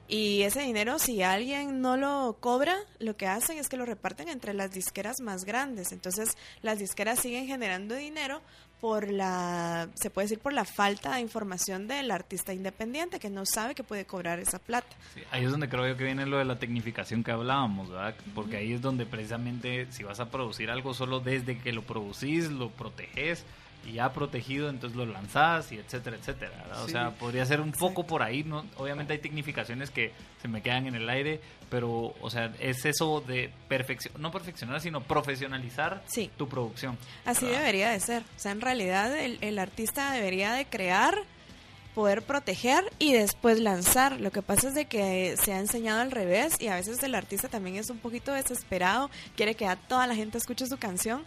Y 0.09 0.43
ese 0.43 0.61
dinero, 0.61 0.99
si 0.99 1.23
alguien 1.23 1.81
no 1.81 1.97
lo 1.97 2.37
cobra, 2.41 2.77
lo 2.99 3.17
que 3.17 3.27
hacen 3.27 3.59
es 3.59 3.69
que 3.69 3.77
lo 3.77 3.87
reparten 3.87 4.29
entre 4.29 4.53
las 4.53 4.73
disqueras 4.73 5.21
más 5.21 5.45
grandes. 5.45 5.93
Entonces, 5.93 6.37
las 6.61 6.79
disqueras 6.79 7.21
siguen 7.21 7.47
generando 7.47 7.95
dinero 7.95 8.43
por 8.83 9.13
la, 9.13 9.89
se 9.95 10.11
puede 10.11 10.25
decir, 10.25 10.41
por 10.41 10.53
la 10.53 10.65
falta 10.65 11.15
de 11.15 11.21
información 11.21 11.87
del 11.87 12.11
artista 12.11 12.53
independiente 12.53 13.21
que 13.21 13.31
no 13.31 13.47
sabe 13.47 13.77
que 13.77 13.85
puede 13.85 14.05
cobrar 14.07 14.41
esa 14.41 14.59
plata. 14.59 14.89
Sí, 15.15 15.23
ahí 15.31 15.45
es 15.45 15.53
donde 15.53 15.69
creo 15.69 15.87
yo 15.87 15.97
que 15.97 16.03
viene 16.03 16.27
lo 16.27 16.39
de 16.39 16.45
la 16.45 16.59
tecnificación 16.59 17.23
que 17.23 17.31
hablábamos, 17.31 17.91
¿verdad? 17.91 18.17
Porque 18.35 18.57
ahí 18.57 18.73
es 18.73 18.83
donde 18.83 19.07
precisamente 19.07 19.87
si 19.91 20.03
vas 20.03 20.19
a 20.19 20.31
producir 20.31 20.69
algo 20.69 20.95
solo 20.95 21.21
desde 21.21 21.59
que 21.59 21.73
lo 21.73 21.83
producís, 21.83 22.51
lo 22.51 22.71
proteges 22.71 23.45
y 23.87 23.93
ya 23.95 24.13
protegido, 24.13 24.69
entonces 24.69 24.97
lo 24.97 25.07
lanzás 25.07 25.73
y 25.73 25.77
etcétera, 25.79 26.17
etcétera, 26.17 26.51
¿verdad? 26.63 26.83
O 26.83 26.87
Sí. 26.87 26.93
sea, 26.93 27.11
podría 27.11 27.45
ser 27.47 27.61
un 27.61 27.73
poco 27.73 28.05
por 28.07 28.23
ahí, 28.23 28.45
¿no? 28.45 28.65
Obviamente 28.77 29.13
hay 29.13 29.19
tecnificaciones 29.19 29.91
que 29.91 30.13
se 30.41 30.49
me 30.49 30.63
quedan 30.63 30.87
en 30.87 30.95
el 30.95 31.09
aire, 31.09 31.41
pero, 31.69 32.15
o 32.21 32.31
sea, 32.31 32.53
es 32.61 32.85
eso 32.85 33.21
de 33.21 33.51
perfección, 33.69 34.15
no 34.19 34.31
perfeccionar, 34.31 34.81
sino 34.81 35.01
profesionalizar 35.03 36.03
Sí. 36.07 36.31
tu 36.37 36.49
producción. 36.49 36.97
Así 37.25 37.45
¿verdad? 37.47 37.61
debería 37.61 37.91
de 37.91 38.01
ser. 38.01 38.23
O 38.23 38.39
sea, 38.39 38.53
en 38.53 38.61
realidad 38.61 39.17
el, 39.19 39.39
el 39.41 39.59
artista 39.59 40.13
debería 40.13 40.53
de 40.53 40.67
crear, 40.67 41.17
poder 41.95 42.23
proteger 42.23 42.85
y 42.99 43.13
después 43.13 43.61
lanzar. 43.61 44.21
Lo 44.21 44.31
que 44.31 44.41
pasa 44.43 44.69
es 44.69 44.75
de 44.75 44.87
que 44.87 45.37
se 45.37 45.53
ha 45.53 45.59
enseñado 45.59 46.01
al 46.01 46.11
revés 46.11 46.55
y 46.59 46.69
a 46.69 46.77
veces 46.77 47.03
el 47.03 47.15
artista 47.15 47.49
también 47.49 47.77
es 47.77 47.91
un 47.91 47.99
poquito 47.99 48.33
desesperado, 48.33 49.11
quiere 49.37 49.55
que 49.55 49.67
a 49.67 49.77
toda 49.77 50.07
la 50.07 50.15
gente 50.15 50.39
escuche 50.39 50.67
su 50.67 50.79
canción 50.79 51.23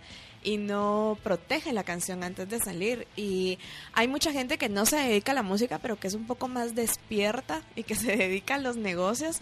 y 0.46 0.58
no 0.58 1.18
protege 1.24 1.74
la 1.74 1.84
canción 1.84 2.24
antes 2.24 2.48
de 2.48 2.60
salir. 2.60 3.08
Y 3.18 3.58
hay 3.94 4.08
mucha 4.08 4.32
gente 4.32 4.58
que 4.58 4.70
no 4.70 4.86
se 4.86 4.98
dedica 4.98 5.32
a 5.32 5.36
la 5.36 5.44
música, 5.44 5.80
pero 5.80 6.00
que 6.00 6.08
es 6.08 6.14
un 6.14 6.28
poco 6.28 6.48
más 6.48 6.76
despierta 6.76 7.64
y 7.76 7.84
que 7.84 7.96
se 7.96 8.16
dedica 8.16 8.56
a 8.56 8.60
los 8.60 8.78
negocios 8.78 9.42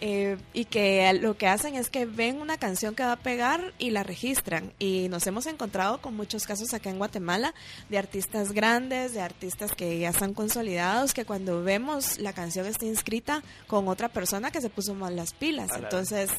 eh, 0.00 0.36
y 0.52 0.64
que 0.64 1.12
lo 1.20 1.36
que 1.36 1.48
hacen 1.48 1.74
es 1.74 1.90
que 1.90 2.06
ven 2.06 2.40
una 2.40 2.56
canción 2.56 2.94
que 2.94 3.02
va 3.02 3.12
a 3.12 3.16
pegar 3.16 3.74
y 3.78 3.90
la 3.90 4.04
registran. 4.04 4.72
Y 4.78 5.08
nos 5.08 5.26
hemos 5.26 5.46
encontrado 5.46 6.00
con 6.00 6.16
muchos 6.16 6.44
casos 6.44 6.72
acá 6.72 6.88
en 6.90 6.98
Guatemala 6.98 7.52
de 7.88 7.98
artistas 7.98 8.52
grandes, 8.52 9.12
de 9.12 9.20
artistas 9.20 9.72
que 9.72 9.98
ya 9.98 10.10
están 10.10 10.34
consolidados, 10.34 11.14
que 11.14 11.24
cuando 11.24 11.62
vemos 11.62 12.18
la 12.18 12.32
canción 12.32 12.66
está 12.66 12.86
inscrita 12.86 13.42
con 13.66 13.88
otra 13.88 14.08
persona 14.08 14.52
que 14.52 14.60
se 14.60 14.70
puso 14.70 14.94
mal 14.94 15.16
las 15.16 15.34
pilas. 15.34 15.70
Entonces 15.76 16.30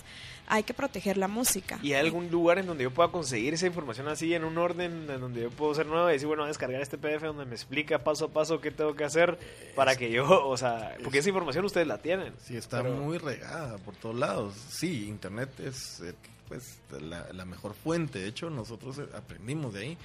hay 0.49 0.63
que 0.63 0.73
proteger 0.73 1.15
la 1.17 1.27
música. 1.27 1.79
¿Y 1.81 1.93
hay 1.93 2.05
algún 2.05 2.29
lugar 2.31 2.57
en 2.59 2.65
donde 2.65 2.83
yo 2.83 2.91
pueda 2.91 3.09
conseguir 3.09 3.53
esa 3.53 3.67
información 3.67 4.07
así 4.07 4.33
en 4.33 4.43
un 4.43 4.57
orden 4.57 5.09
en 5.09 5.21
donde 5.21 5.43
yo 5.43 5.49
puedo 5.51 5.73
ser 5.75 5.85
nuevo 5.85 6.09
y 6.09 6.13
decir, 6.13 6.27
bueno, 6.27 6.41
voy 6.41 6.47
a 6.47 6.49
descargar 6.49 6.81
este 6.81 6.97
PDF 6.97 7.21
donde 7.23 7.45
me 7.45 7.53
explica 7.53 8.03
paso 8.03 8.25
a 8.25 8.29
paso 8.29 8.59
qué 8.59 8.71
tengo 8.71 8.95
que 8.95 9.03
hacer 9.03 9.37
para 9.75 9.95
que 9.95 10.11
yo, 10.11 10.25
o 10.47 10.57
sea, 10.57 10.95
porque 11.03 11.19
esa 11.19 11.29
información 11.29 11.63
ustedes 11.65 11.87
la 11.87 11.99
tienen. 11.99 12.33
Sí, 12.43 12.57
está 12.57 12.81
Pero- 12.81 12.95
muy 12.95 13.17
regada 13.19 13.77
por 13.77 13.95
todos 13.95 14.15
lados. 14.15 14.55
Sí, 14.69 15.07
Internet 15.07 15.59
es 15.59 16.01
eh, 16.01 16.13
pues 16.47 16.79
la, 16.99 17.27
la 17.31 17.45
mejor 17.45 17.75
fuente. 17.75 18.17
De 18.19 18.27
hecho, 18.27 18.49
nosotros 18.49 18.97
eh, 18.97 19.05
aprendimos 19.15 19.73
de 19.73 19.81
ahí. 19.81 19.97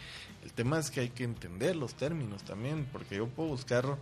El 0.44 0.52
tema 0.52 0.78
es 0.78 0.90
que 0.90 1.00
hay 1.00 1.08
que 1.08 1.24
entender 1.24 1.74
los 1.74 1.94
términos 1.94 2.42
también, 2.44 2.86
porque 2.92 3.16
yo 3.16 3.26
puedo 3.28 3.48
buscar 3.48 3.96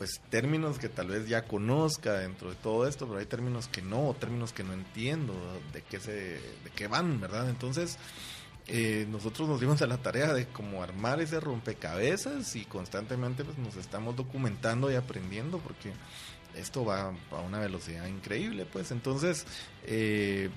pues 0.00 0.22
términos 0.30 0.78
que 0.78 0.88
tal 0.88 1.08
vez 1.08 1.28
ya 1.28 1.44
conozca 1.44 2.14
dentro 2.14 2.48
de 2.48 2.56
todo 2.56 2.88
esto, 2.88 3.06
pero 3.06 3.18
hay 3.18 3.26
términos 3.26 3.68
que 3.68 3.82
no, 3.82 4.16
términos 4.18 4.54
que 4.54 4.64
no 4.64 4.72
entiendo 4.72 5.34
de 5.74 5.82
qué 5.82 6.00
se, 6.00 6.12
de 6.14 6.70
qué 6.74 6.86
van, 6.86 7.20
¿verdad? 7.20 7.50
Entonces, 7.50 7.98
eh, 8.66 9.06
nosotros 9.10 9.46
nos 9.46 9.60
dimos 9.60 9.82
a 9.82 9.86
la 9.86 9.98
tarea 9.98 10.32
de 10.32 10.46
como 10.46 10.82
armar 10.82 11.20
ese 11.20 11.38
rompecabezas 11.38 12.56
y 12.56 12.64
constantemente 12.64 13.44
pues 13.44 13.58
nos 13.58 13.76
estamos 13.76 14.16
documentando 14.16 14.90
y 14.90 14.94
aprendiendo 14.94 15.58
porque 15.58 15.92
esto 16.54 16.82
va 16.82 17.12
a 17.30 17.40
una 17.40 17.58
velocidad 17.58 18.06
increíble, 18.06 18.64
pues 18.64 18.92
entonces 18.92 19.44
eh, 19.84 20.48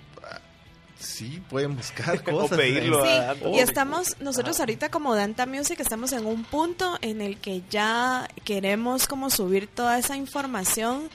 sí 0.99 1.41
pueden 1.49 1.75
buscar 1.75 2.21
O 2.27 2.31
cosas. 2.41 2.57
pedirlo 2.57 3.03
Sí, 3.03 3.09
a 3.11 3.25
Danta 3.27 3.49
y 3.49 3.59
estamos, 3.59 4.15
nosotros 4.21 4.59
ahorita 4.59 4.89
como 4.89 5.15
Danta 5.15 5.45
Music 5.45 5.79
estamos 5.79 6.11
en 6.13 6.25
un 6.25 6.43
punto 6.43 6.97
en 7.01 7.21
el 7.21 7.37
que 7.37 7.61
ya 7.69 8.27
queremos 8.45 9.07
como 9.07 9.29
subir 9.29 9.67
toda 9.67 9.97
esa 9.97 10.15
información 10.15 11.09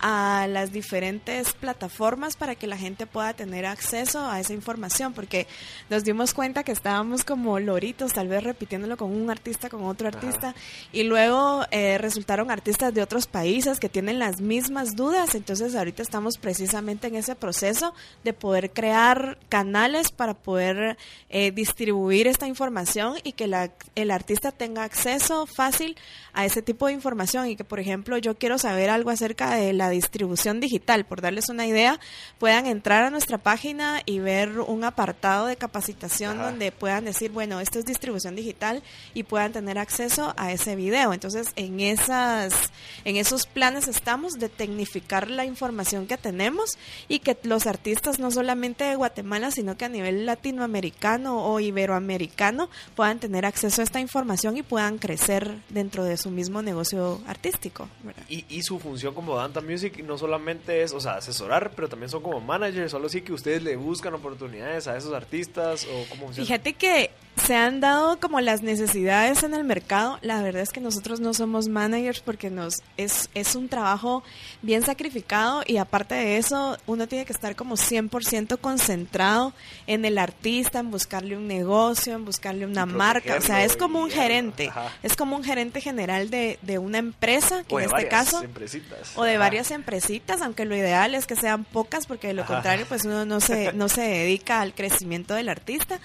a 0.00 0.46
las 0.48 0.72
diferentes 0.72 1.52
plataformas 1.52 2.36
para 2.36 2.54
que 2.54 2.66
la 2.66 2.76
gente 2.76 3.06
pueda 3.06 3.34
tener 3.34 3.66
acceso 3.66 4.24
a 4.28 4.40
esa 4.40 4.52
información, 4.54 5.12
porque 5.12 5.46
nos 5.90 6.04
dimos 6.04 6.34
cuenta 6.34 6.64
que 6.64 6.72
estábamos 6.72 7.24
como 7.24 7.58
loritos, 7.60 8.12
tal 8.12 8.28
vez 8.28 8.42
repitiéndolo 8.42 8.96
con 8.96 9.12
un 9.12 9.30
artista, 9.30 9.68
con 9.68 9.84
otro 9.84 10.08
artista, 10.08 10.54
y 10.92 11.02
luego 11.02 11.64
eh, 11.70 11.98
resultaron 11.98 12.50
artistas 12.50 12.94
de 12.94 13.02
otros 13.02 13.26
países 13.26 13.78
que 13.78 13.88
tienen 13.88 14.18
las 14.18 14.40
mismas 14.40 14.96
dudas, 14.96 15.34
entonces 15.34 15.74
ahorita 15.74 16.02
estamos 16.02 16.38
precisamente 16.38 17.06
en 17.08 17.16
ese 17.16 17.34
proceso 17.34 17.92
de 18.24 18.32
poder 18.32 18.70
crear 18.72 19.38
canales 19.48 20.10
para 20.10 20.34
poder 20.34 20.96
eh, 21.28 21.50
distribuir 21.50 22.26
esta 22.26 22.46
información 22.46 23.16
y 23.22 23.32
que 23.32 23.46
la- 23.46 23.70
el 23.94 24.10
artista 24.10 24.50
tenga 24.50 24.84
acceso 24.84 25.46
fácil 25.46 25.96
a 26.32 26.44
ese 26.46 26.62
tipo 26.62 26.86
de 26.86 26.92
información. 26.94 27.48
Y 27.48 27.56
que, 27.56 27.64
por 27.64 27.80
ejemplo, 27.80 28.16
yo 28.18 28.36
quiero 28.36 28.56
saber 28.58 28.88
algo 28.90 29.10
acerca 29.10 29.54
de 29.54 29.72
la 29.72 29.89
distribución 29.90 30.60
digital, 30.60 31.04
por 31.04 31.20
darles 31.20 31.48
una 31.48 31.66
idea, 31.66 32.00
puedan 32.38 32.66
entrar 32.66 33.04
a 33.04 33.10
nuestra 33.10 33.38
página 33.38 34.02
y 34.06 34.18
ver 34.18 34.60
un 34.60 34.84
apartado 34.84 35.46
de 35.46 35.56
capacitación 35.56 36.40
Ajá. 36.40 36.50
donde 36.50 36.72
puedan 36.72 37.04
decir, 37.04 37.30
bueno, 37.30 37.60
esto 37.60 37.78
es 37.78 37.84
distribución 37.84 38.36
digital 38.36 38.82
y 39.14 39.22
puedan 39.24 39.52
tener 39.52 39.78
acceso 39.78 40.34
a 40.36 40.52
ese 40.52 40.76
video. 40.76 41.12
Entonces, 41.12 41.48
en 41.56 41.80
esas 41.80 42.70
en 43.04 43.16
esos 43.16 43.46
planes 43.46 43.88
estamos 43.88 44.34
de 44.34 44.48
tecnificar 44.48 45.30
la 45.30 45.44
información 45.44 46.06
que 46.06 46.16
tenemos 46.16 46.78
y 47.08 47.20
que 47.20 47.36
los 47.42 47.66
artistas 47.66 48.18
no 48.18 48.30
solamente 48.30 48.84
de 48.84 48.96
Guatemala, 48.96 49.50
sino 49.50 49.76
que 49.76 49.84
a 49.84 49.88
nivel 49.88 50.26
latinoamericano 50.26 51.44
o 51.44 51.60
iberoamericano 51.60 52.68
puedan 52.94 53.20
tener 53.20 53.46
acceso 53.46 53.80
a 53.80 53.84
esta 53.84 54.00
información 54.00 54.56
y 54.56 54.62
puedan 54.62 54.98
crecer 54.98 55.56
dentro 55.68 56.04
de 56.04 56.16
su 56.16 56.30
mismo 56.30 56.62
negocio 56.62 57.20
artístico. 57.26 57.88
¿verdad? 58.02 58.22
Y, 58.28 58.44
y 58.48 58.62
su 58.62 58.78
función 58.78 59.14
como 59.14 59.36
Danta 59.36 59.60
Music 59.80 60.04
no 60.04 60.18
solamente 60.18 60.82
es, 60.82 60.92
o 60.92 61.00
sea, 61.00 61.14
asesorar, 61.14 61.72
pero 61.74 61.88
también 61.88 62.10
son 62.10 62.22
como 62.22 62.38
managers, 62.40 62.90
solo 62.90 63.08
sí 63.08 63.22
que 63.22 63.32
ustedes 63.32 63.62
le 63.62 63.76
buscan 63.76 64.12
oportunidades 64.12 64.86
a 64.86 64.96
esos 64.96 65.14
artistas 65.14 65.86
o 65.86 66.06
cómo 66.10 66.26
funciona. 66.26 66.46
Fíjate 66.46 66.74
que 66.74 67.10
se 67.46 67.54
han 67.56 67.80
dado 67.80 68.20
como 68.20 68.40
las 68.40 68.62
necesidades 68.62 69.42
en 69.42 69.54
el 69.54 69.64
mercado. 69.64 70.18
La 70.20 70.42
verdad 70.42 70.62
es 70.62 70.70
que 70.70 70.80
nosotros 70.80 71.20
no 71.20 71.32
somos 71.32 71.68
managers 71.68 72.20
porque 72.20 72.50
nos 72.50 72.82
es, 72.96 73.30
es 73.34 73.54
un 73.54 73.68
trabajo 73.68 74.22
bien 74.60 74.82
sacrificado 74.82 75.62
y 75.66 75.78
aparte 75.78 76.14
de 76.14 76.36
eso 76.36 76.76
uno 76.86 77.06
tiene 77.06 77.24
que 77.24 77.32
estar 77.32 77.56
como 77.56 77.76
100% 77.76 78.58
concentrado 78.58 79.54
en 79.86 80.04
el 80.04 80.18
artista, 80.18 80.80
en 80.80 80.90
buscarle 80.90 81.36
un 81.36 81.46
negocio, 81.48 82.14
en 82.14 82.24
buscarle 82.24 82.66
una 82.66 82.84
marca. 82.84 83.36
O 83.36 83.40
sea, 83.40 83.64
es 83.64 83.76
como 83.76 84.00
un 84.00 84.10
gerente. 84.10 84.68
ajá. 84.68 84.92
Es 85.02 85.16
como 85.16 85.36
un 85.36 85.44
gerente 85.44 85.80
general 85.80 86.28
de, 86.30 86.58
de 86.62 86.78
una 86.78 86.98
empresa, 86.98 87.64
que 87.64 87.74
o 87.74 87.80
en 87.80 87.86
este 87.86 88.08
caso 88.08 88.42
empresitas. 88.42 89.12
o 89.16 89.24
de 89.24 89.32
Ajá. 89.32 89.38
varias 89.38 89.69
empresitas, 89.70 90.42
aunque 90.42 90.64
lo 90.64 90.76
ideal 90.76 91.14
es 91.14 91.26
que 91.26 91.36
sean 91.36 91.64
pocas, 91.64 92.06
porque 92.06 92.28
de 92.28 92.34
lo 92.34 92.42
Ajá. 92.42 92.54
contrario, 92.54 92.86
pues 92.88 93.04
uno 93.04 93.24
no 93.24 93.40
se, 93.40 93.72
no 93.72 93.88
se 93.88 94.02
dedica 94.08 94.60
al 94.60 94.74
crecimiento 94.74 95.34
del 95.34 95.48
artista. 95.48 96.00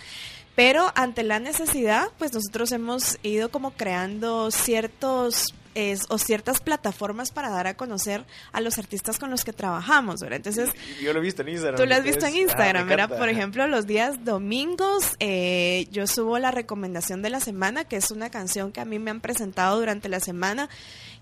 Pero 0.55 0.91
ante 0.95 1.23
la 1.23 1.39
necesidad, 1.39 2.07
pues 2.17 2.33
nosotros 2.33 2.71
hemos 2.71 3.17
ido 3.23 3.49
como 3.49 3.71
creando 3.71 4.51
ciertos 4.51 5.53
es, 5.75 6.05
o 6.09 6.17
ciertas 6.17 6.61
plataformas 6.61 7.31
para 7.31 7.49
dar 7.49 7.67
a 7.67 7.75
conocer 7.75 8.23
a 8.53 8.61
los 8.61 8.77
artistas 8.77 9.19
con 9.19 9.29
los 9.29 9.43
que 9.43 9.53
trabajamos, 9.53 10.21
¿verdad? 10.21 10.37
Entonces, 10.37 10.69
Yo 11.03 11.13
lo 11.13 11.19
he 11.19 11.21
visto 11.21 11.41
en 11.41 11.49
Instagram. 11.49 11.75
Tú 11.75 11.85
lo 11.85 11.95
has 11.95 12.03
visto 12.03 12.25
en 12.25 12.33
ah, 12.33 12.37
Instagram. 12.37 13.09
Por 13.09 13.29
ejemplo, 13.29 13.67
los 13.67 13.85
días 13.85 14.23
domingos 14.23 15.15
eh, 15.19 15.87
yo 15.91 16.07
subo 16.07 16.39
la 16.39 16.51
recomendación 16.51 17.21
de 17.21 17.29
la 17.29 17.41
semana, 17.41 17.83
que 17.83 17.97
es 17.97 18.09
una 18.09 18.29
canción 18.29 18.71
que 18.71 18.79
a 18.79 18.85
mí 18.85 18.97
me 18.97 19.11
han 19.11 19.19
presentado 19.19 19.77
durante 19.77 20.09
la 20.09 20.21
semana 20.21 20.69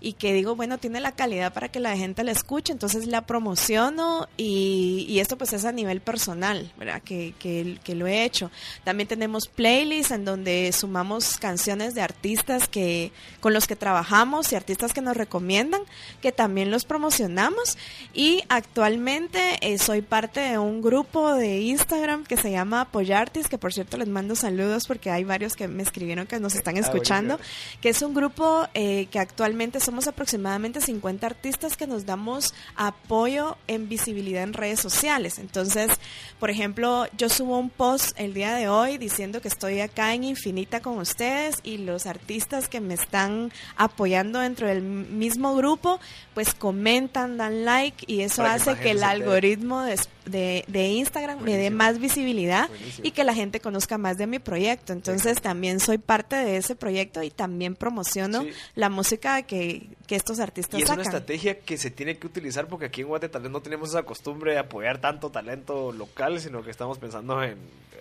y 0.04 0.12
que 0.12 0.34
digo, 0.34 0.54
bueno, 0.54 0.76
tiene 0.76 1.00
la 1.00 1.12
calidad 1.12 1.54
para 1.54 1.68
que 1.70 1.80
la 1.80 1.96
gente 1.96 2.24
la 2.24 2.32
escuche, 2.32 2.72
entonces 2.72 3.06
la 3.06 3.22
promociono 3.22 4.28
y, 4.36 5.06
y 5.08 5.20
esto 5.20 5.38
pues 5.38 5.52
es 5.54 5.64
a 5.64 5.72
nivel 5.72 6.00
personal, 6.02 6.70
¿verdad? 6.76 7.00
Que, 7.02 7.34
que, 7.38 7.78
que 7.82 7.94
lo 7.94 8.06
he 8.06 8.24
hecho. 8.24 8.50
También 8.84 9.08
tenemos 9.08 9.48
playlists 9.48 10.12
en 10.12 10.26
donde 10.26 10.70
sumamos 10.72 11.38
canciones 11.38 11.94
de 11.94 12.02
artistas 12.02 12.68
que 12.68 13.12
con 13.40 13.54
los 13.54 13.66
que 13.66 13.76
trabajamos 13.76 14.52
y 14.52 14.56
artistas 14.56 14.92
que 14.92 15.00
nos 15.00 15.16
recomiendan, 15.16 15.80
que 16.20 16.32
también 16.32 16.70
los 16.70 16.84
promocionamos 16.84 17.78
y 18.12 18.42
actualmente 18.50 19.58
eh, 19.62 19.78
soy 19.78 20.02
parte 20.02 20.40
de 20.40 20.58
un 20.58 20.82
grupo 20.82 21.32
de 21.32 21.60
Instagram 21.62 22.24
que 22.24 22.36
se 22.36 22.50
llama 22.50 22.82
Apoyartis, 22.82 23.48
que 23.48 23.56
por 23.56 23.72
cierto 23.72 23.96
les 23.96 24.08
mando 24.08 24.36
saludos 24.36 24.86
porque 24.86 25.10
hay 25.10 25.24
varios 25.24 25.56
que 25.56 25.66
me 25.66 25.82
escribieron 25.82 26.26
que 26.26 26.38
nos 26.40 26.54
están 26.54 26.74
Ah, 26.76 26.80
escuchando, 26.80 27.38
que 27.80 27.90
es 27.90 28.02
un 28.02 28.14
grupo 28.14 28.66
eh, 28.74 29.06
que 29.10 29.18
actualmente 29.18 29.80
somos 29.80 29.93
aproximadamente 30.08 30.80
50 30.80 31.26
artistas 31.26 31.76
que 31.76 31.86
nos 31.86 32.04
damos 32.06 32.52
apoyo 32.76 33.56
en 33.66 33.88
visibilidad 33.88 34.42
en 34.42 34.52
redes 34.52 34.80
sociales. 34.80 35.38
Entonces, 35.38 35.90
por 36.38 36.50
ejemplo, 36.50 37.06
yo 37.16 37.28
subo 37.28 37.58
un 37.58 37.70
post 37.70 38.12
el 38.18 38.34
día 38.34 38.54
de 38.54 38.68
hoy 38.68 38.98
diciendo 38.98 39.40
que 39.40 39.48
estoy 39.48 39.80
acá 39.80 40.14
en 40.14 40.24
Infinita 40.24 40.80
con 40.80 40.98
ustedes 40.98 41.56
y 41.62 41.78
los 41.78 42.06
artistas 42.06 42.68
que 42.68 42.80
me 42.80 42.94
están 42.94 43.52
apoyando 43.76 44.40
dentro 44.40 44.66
del 44.68 44.82
mismo 44.82 45.54
grupo, 45.54 46.00
pues 46.34 46.52
comentan, 46.54 47.36
dan 47.36 47.64
like 47.64 48.04
y 48.06 48.20
eso 48.20 48.42
Para 48.42 48.54
hace 48.54 48.76
que 48.76 48.90
el 48.90 49.02
algoritmo 49.04 49.82
de, 49.82 49.98
de- 50.26 50.64
de 50.68 50.88
Instagram 50.88 51.40
me 51.42 51.56
dé 51.56 51.70
más 51.70 51.98
visibilidad 51.98 52.68
Buenísimo. 52.68 53.06
y 53.06 53.10
que 53.12 53.24
la 53.24 53.34
gente 53.34 53.60
conozca 53.60 53.98
más 53.98 54.18
de 54.18 54.26
mi 54.26 54.38
proyecto. 54.38 54.92
Entonces 54.92 55.40
también 55.40 55.80
soy 55.80 55.98
parte 55.98 56.36
de 56.36 56.56
ese 56.56 56.74
proyecto 56.74 57.22
y 57.22 57.30
también 57.30 57.74
promociono 57.76 58.42
Sí. 58.42 58.50
la 58.74 58.88
música 58.90 59.42
que, 59.42 59.73
que 60.06 60.16
estos 60.16 60.40
artistas 60.40 60.78
Y 60.78 60.82
es 60.82 60.90
una 60.90 61.02
estrategia 61.02 61.60
que 61.60 61.76
se 61.76 61.90
tiene 61.90 62.18
que 62.18 62.26
utilizar 62.26 62.66
porque 62.66 62.86
aquí 62.86 63.02
en 63.02 63.08
Guate 63.08 63.28
tal 63.28 63.42
vez 63.42 63.50
no 63.50 63.60
tenemos 63.60 63.90
esa 63.90 64.02
costumbre 64.02 64.52
de 64.52 64.58
apoyar 64.58 65.00
tanto 65.00 65.30
talento 65.30 65.92
local, 65.92 66.40
sino 66.40 66.62
que 66.62 66.70
estamos 66.70 66.98
pensando 66.98 67.42
en 67.42 67.56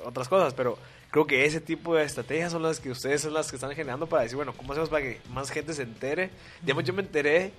otras 0.06 0.28
cosas. 0.28 0.54
Pero 0.54 0.78
creo 1.12 1.28
que 1.28 1.46
ese 1.46 1.62
tipo 1.62 1.96
de 1.96 2.04
estrategias 2.04 2.52
son 2.52 2.64
las 2.64 2.80
que 2.80 2.90
ustedes 2.90 3.22
son 3.22 3.34
las 3.34 3.50
que 3.50 3.56
están 3.56 3.72
generando 3.72 4.08
para 4.08 4.24
decir, 4.24 4.36
bueno, 4.36 4.54
¿cómo 4.54 4.74
hacemos 4.74 4.90
para 4.90 5.04
que 5.04 5.20
más 5.30 5.50
gente 5.50 5.74
se 5.74 5.84
entere? 5.84 6.32
Digamos, 6.62 6.84
yo 6.84 6.94
me 6.94 7.02
enteré, 7.02 7.52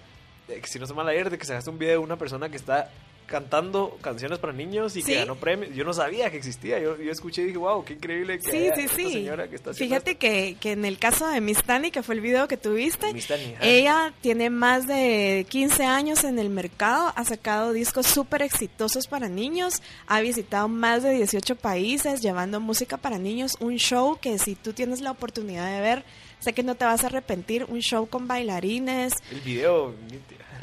de 0.48 0.60
que 0.60 0.66
si 0.66 0.78
no 0.78 0.86
se 0.86 0.94
mal 0.94 1.08
ayer, 1.08 1.30
de 1.30 1.38
que 1.38 1.46
se 1.46 1.54
hace 1.54 1.70
un 1.70 1.78
video 1.78 2.00
de 2.00 2.04
una 2.04 2.16
persona 2.16 2.48
que 2.48 2.56
está 2.56 2.90
cantando 3.26 3.96
canciones 4.00 4.38
para 4.38 4.52
niños 4.52 4.96
y 4.96 5.02
¿Sí? 5.02 5.12
que 5.12 5.18
ganó 5.20 5.36
premios. 5.36 5.74
Yo 5.74 5.84
no 5.84 5.92
sabía 5.92 6.30
que 6.30 6.36
existía. 6.36 6.78
Yo, 6.78 6.96
yo 7.00 7.10
escuché 7.10 7.42
y 7.42 7.46
dije, 7.46 7.58
wow, 7.58 7.84
qué 7.84 7.94
increíble 7.94 8.38
que 8.38 8.50
Sí, 8.50 8.58
sí, 8.74 8.82
esta 8.84 8.96
sí. 8.96 9.12
señora 9.12 9.48
que 9.48 9.56
está 9.56 9.70
haciendo 9.70 9.94
Fíjate 9.94 10.16
que, 10.16 10.56
que 10.60 10.72
en 10.72 10.84
el 10.84 10.98
caso 10.98 11.26
de 11.28 11.40
Miss 11.40 11.62
Tani, 11.62 11.90
que 11.90 12.02
fue 12.02 12.14
el 12.14 12.20
video 12.20 12.46
que 12.48 12.56
tuviste, 12.56 13.12
Tani, 13.26 13.54
ella 13.60 14.12
tiene 14.20 14.50
más 14.50 14.86
de 14.86 15.46
15 15.48 15.84
años 15.84 16.24
en 16.24 16.38
el 16.38 16.50
mercado, 16.50 17.12
ha 17.16 17.24
sacado 17.24 17.72
discos 17.72 18.06
súper 18.06 18.42
exitosos 18.42 19.06
para 19.06 19.28
niños, 19.28 19.82
ha 20.06 20.20
visitado 20.20 20.68
más 20.68 21.02
de 21.02 21.10
18 21.12 21.56
países 21.56 22.20
llevando 22.20 22.60
música 22.60 22.96
para 22.96 23.18
niños, 23.18 23.56
un 23.60 23.76
show 23.76 24.18
que 24.20 24.38
si 24.38 24.54
tú 24.54 24.72
tienes 24.72 25.00
la 25.00 25.10
oportunidad 25.10 25.74
de 25.74 25.80
ver, 25.80 26.04
sé 26.40 26.52
que 26.52 26.62
no 26.62 26.74
te 26.74 26.84
vas 26.84 27.02
a 27.04 27.06
arrepentir, 27.06 27.64
un 27.68 27.80
show 27.80 28.06
con 28.06 28.28
bailarines, 28.28 29.14
El 29.30 29.40
video. 29.40 29.94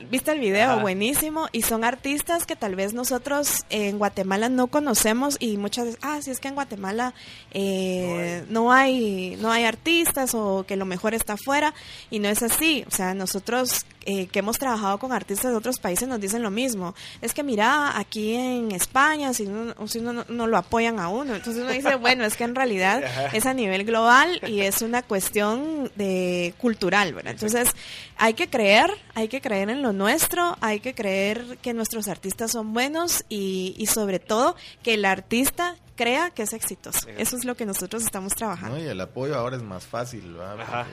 Viste 0.10 0.32
el 0.32 0.40
video, 0.40 0.72
Ajá. 0.72 0.82
buenísimo. 0.82 1.48
Y 1.52 1.62
son 1.62 1.84
artistas 1.84 2.46
que 2.46 2.56
tal 2.56 2.76
vez 2.76 2.94
nosotros 2.94 3.66
en 3.70 3.98
Guatemala 3.98 4.50
no 4.50 4.68
conocemos 4.68 5.38
y 5.40 5.58
muchas 5.58 5.86
veces, 5.86 6.00
ah, 6.04 6.20
sí 6.22 6.32
es 6.32 6.40
que 6.40 6.48
en 6.48 6.56
Guatemala 6.56 7.14
eh, 7.52 8.44
no, 8.50 8.72
hay. 8.72 9.38
no 9.40 9.52
hay 9.52 9.66
artistas 9.66 10.34
o 10.34 10.66
que 10.68 10.76
lo 10.76 10.86
mejor 10.86 11.14
está 11.14 11.34
afuera. 11.34 11.74
Y 12.10 12.20
no 12.20 12.30
es 12.30 12.42
así. 12.44 12.84
O 12.88 12.92
sea, 12.92 13.14
nosotros 13.14 13.86
eh, 14.06 14.28
que 14.28 14.40
hemos 14.40 14.58
trabajado 14.58 14.98
con 14.98 15.12
artistas 15.12 15.52
de 15.52 15.58
otros 15.58 15.80
países 15.80 16.08
nos 16.08 16.20
dicen 16.20 16.42
lo 16.42 16.50
mismo. 16.50 16.96
Es 17.22 17.34
que 17.34 17.44
mira, 17.44 17.98
aquí 17.98 18.36
en 18.36 18.72
España, 18.72 19.34
si 19.34 19.46
no, 19.46 19.76
si 19.88 20.00
uno 20.00 20.14
no, 20.14 20.26
no 20.28 20.48
lo 20.48 20.58
apoyan 20.58 21.00
a 21.00 21.10
uno. 21.10 21.36
Entonces 21.36 21.64
uno 21.64 21.72
dice, 21.72 21.96
bueno, 21.96 22.26
es 22.26 22.36
que 22.36 22.44
en 22.44 22.56
realidad 22.56 23.04
es 23.34 23.46
a 23.46 23.54
nivel 23.54 23.86
global 23.86 24.42
y 24.48 24.62
es 24.62 24.82
una 24.82 25.04
cuestión 25.04 25.92
de 25.96 26.54
cultural, 26.58 27.14
¿verdad? 27.14 27.34
Entonces 27.34 27.70
hay 28.18 28.34
que 28.34 28.50
creer, 28.50 28.92
hay 29.14 29.28
que 29.28 29.42
creer 29.42 29.70
en 29.70 29.82
lo 29.82 29.94
nuestro, 29.94 30.58
hay 30.62 30.80
que 30.80 30.94
creer 30.94 31.58
que 31.62 31.74
nuestros 31.74 32.08
artistas 32.08 32.52
son 32.52 32.74
buenos 32.74 33.24
y, 33.30 33.76
y 33.78 33.86
sobre 33.86 34.20
todo 34.20 34.56
que 34.84 34.96
el 34.96 35.06
artista 35.06 35.76
crea 36.02 36.32
que 36.32 36.42
es 36.42 36.54
exitoso. 36.54 37.08
Eso 37.10 37.38
es 37.38 37.46
lo 37.46 37.56
que 37.56 37.64
nosotros 37.64 38.02
estamos 38.02 38.34
trabajando. 38.34 38.76
¿no? 38.76 38.84
Y 38.84 38.88
el 38.88 39.00
apoyo 39.00 39.36
ahora 39.36 39.56
es 39.56 39.62
más 39.62 39.86
fácil. 39.86 40.36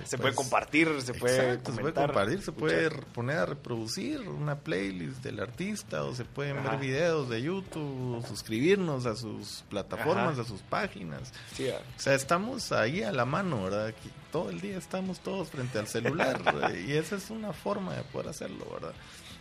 se 0.04 0.18
puede 0.18 0.34
pues, 0.34 0.34
compartir, 0.34 1.00
se 1.00 1.14
puede 1.14 1.36
Exacto, 1.36 1.72
se 1.72 1.80
puede 1.80 1.94
compartir, 1.94 2.42
se 2.42 2.52
puede 2.52 2.86
escuchar. 2.88 3.06
poner 3.14 3.38
a 3.38 3.46
reproducir 3.46 4.20
una 4.28 4.56
playlist 4.56 5.22
del 5.22 5.40
artista 5.40 6.04
o 6.04 6.14
se 6.14 6.26
pueden 6.26 6.58
Ajá. 6.58 6.72
ver 6.72 6.80
videos 6.80 7.30
de 7.30 7.40
YouTube, 7.40 8.18
o 8.18 8.26
suscribirnos 8.26 9.06
a 9.06 9.16
sus 9.16 9.64
plataformas, 9.70 10.34
Ajá. 10.34 10.42
a 10.42 10.44
sus 10.44 10.60
páginas. 10.60 11.32
Sí, 11.54 11.70
ah. 11.70 11.80
O 11.96 12.00
sea, 12.00 12.14
estamos 12.14 12.70
ahí 12.72 13.02
a 13.02 13.10
la 13.10 13.24
mano, 13.24 13.64
¿verdad? 13.64 13.86
Aquí 13.86 14.10
todo 14.30 14.50
el 14.50 14.60
día 14.60 14.76
estamos 14.76 15.20
todos 15.20 15.48
frente 15.48 15.78
al 15.78 15.88
celular 15.88 16.38
y 16.86 16.92
esa 16.92 17.16
es 17.16 17.30
una 17.30 17.54
forma 17.54 17.94
de 17.94 18.02
poder 18.02 18.28
hacerlo, 18.28 18.66
¿verdad? 18.70 18.92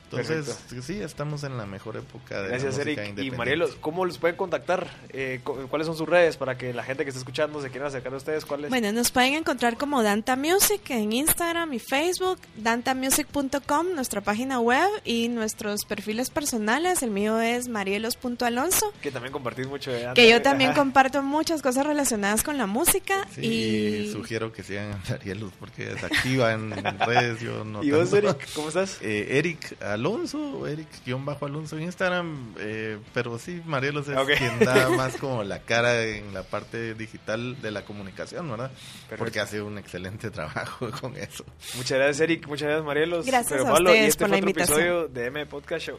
Entonces, 0.10 0.58
sí, 0.84 1.01
estamos 1.01 1.43
en 1.43 1.58
la 1.58 1.66
mejor 1.66 1.97
época 1.97 2.41
de 2.41 2.49
Gracias, 2.49 2.78
la 2.78 2.84
música 2.86 3.03
Eric. 3.05 3.20
Y. 3.24 3.32
Marielos, 3.32 3.76
¿cómo 3.82 4.05
los 4.05 4.18
pueden 4.18 4.38
contactar? 4.38 4.88
Eh, 5.10 5.41
cu- 5.43 5.68
¿Cuáles 5.70 5.86
son 5.88 5.97
sus 5.97 6.08
redes 6.08 6.38
para 6.38 6.58
que 6.58 6.74
la 6.74 6.84
gente 6.84 7.03
que 7.03 7.10
está 7.10 7.20
escuchando 7.20 7.62
se 7.62 7.70
quiera 7.70 7.88
acercar 7.88 8.14
a 8.14 8.18
ustedes? 8.18 8.45
¿Cuáles? 8.45 8.70
Bueno, 8.70 8.91
nos 8.93 9.12
pueden 9.12 9.34
encontrar 9.34 9.78
como 9.78 10.03
Danta 10.03 10.36
Music 10.36 10.82
en 10.89 11.12
Instagram 11.12 11.74
y 11.74 11.80
Facebook, 11.80 12.39
dantamusic.com, 12.55 13.93
nuestra 13.95 14.22
página 14.22 14.60
web 14.60 14.88
y 15.05 15.28
nuestros 15.30 15.86
perfiles 15.86 16.30
personales. 16.30 17.03
El 17.03 17.12
mío 17.12 17.39
es 17.39 17.68
marielos.alonso. 17.68 18.93
Que 19.01 19.12
también 19.12 19.32
compartís 19.34 19.68
mucho 19.68 19.91
de 19.91 20.10
Que 20.16 20.30
yo 20.30 20.41
también 20.41 20.72
Ajá. 20.72 20.80
comparto 20.82 21.22
muchas 21.22 21.62
cosas 21.62 21.86
relacionadas 21.86 22.43
con 22.43 22.58
la 22.58 22.66
música 22.66 23.28
Sí, 23.34 23.41
y 23.45 24.12
sugiero 24.12 24.51
que 24.51 24.64
sigan 24.64 24.91
a 24.93 24.99
Marielos 25.10 25.51
porque 25.60 25.86
desactiva 25.86 26.53
en 26.53 26.72
redes. 27.05 27.39
Yo 27.41 27.64
no 27.64 27.84
¿Y 27.84 27.91
vos, 27.91 28.10
tanto. 28.10 28.30
Eric? 28.30 28.47
¿Cómo 28.55 28.68
estás? 28.70 28.97
Eh, 29.01 29.38
Eric 29.38 29.76
Alonso, 29.98 30.68
Eric-Alonso 30.68 31.78
en 31.78 31.84
Instagram, 31.84 32.54
eh, 32.60 33.00
pero 33.14 33.39
sí, 33.39 33.62
Marielos 33.66 34.08
es 34.08 34.18
quien 34.38 34.60
da 34.60 34.89
más 34.95 35.18
como 35.18 35.43
la 35.43 35.60
cara 35.60 36.04
en 36.06 36.34
la 36.34 36.43
parte 36.43 36.93
digital 36.93 37.60
de 37.62 37.72
la 37.72 37.84
comunicación, 37.84 38.50
¿verdad? 38.50 38.70
Perfecto. 38.72 39.18
Porque 39.18 39.39
hace 39.39 39.62
un 39.62 39.78
excelente 39.78 40.30
trabajo 40.32 40.89
con 41.02 41.18
eso. 41.18 41.43
Muchas 41.76 41.98
gracias, 41.98 42.20
Eric. 42.22 42.48
Muchas 42.48 42.68
gracias, 42.68 42.86
Marielos. 42.86 43.26
Gracias 43.26 43.52
Pero, 43.52 43.68
a 43.68 43.72
Pablo, 43.74 43.89
y 43.89 43.93
ustedes 43.93 44.10
este 44.10 44.20
por 44.24 44.30
fue 44.30 44.30
la 44.30 44.38
otro 44.38 44.50
invitación. 44.50 44.80
episodio 44.80 45.08
de 45.08 45.26
M 45.26 45.45
Podcast 45.48 45.86
Show. 45.88 45.98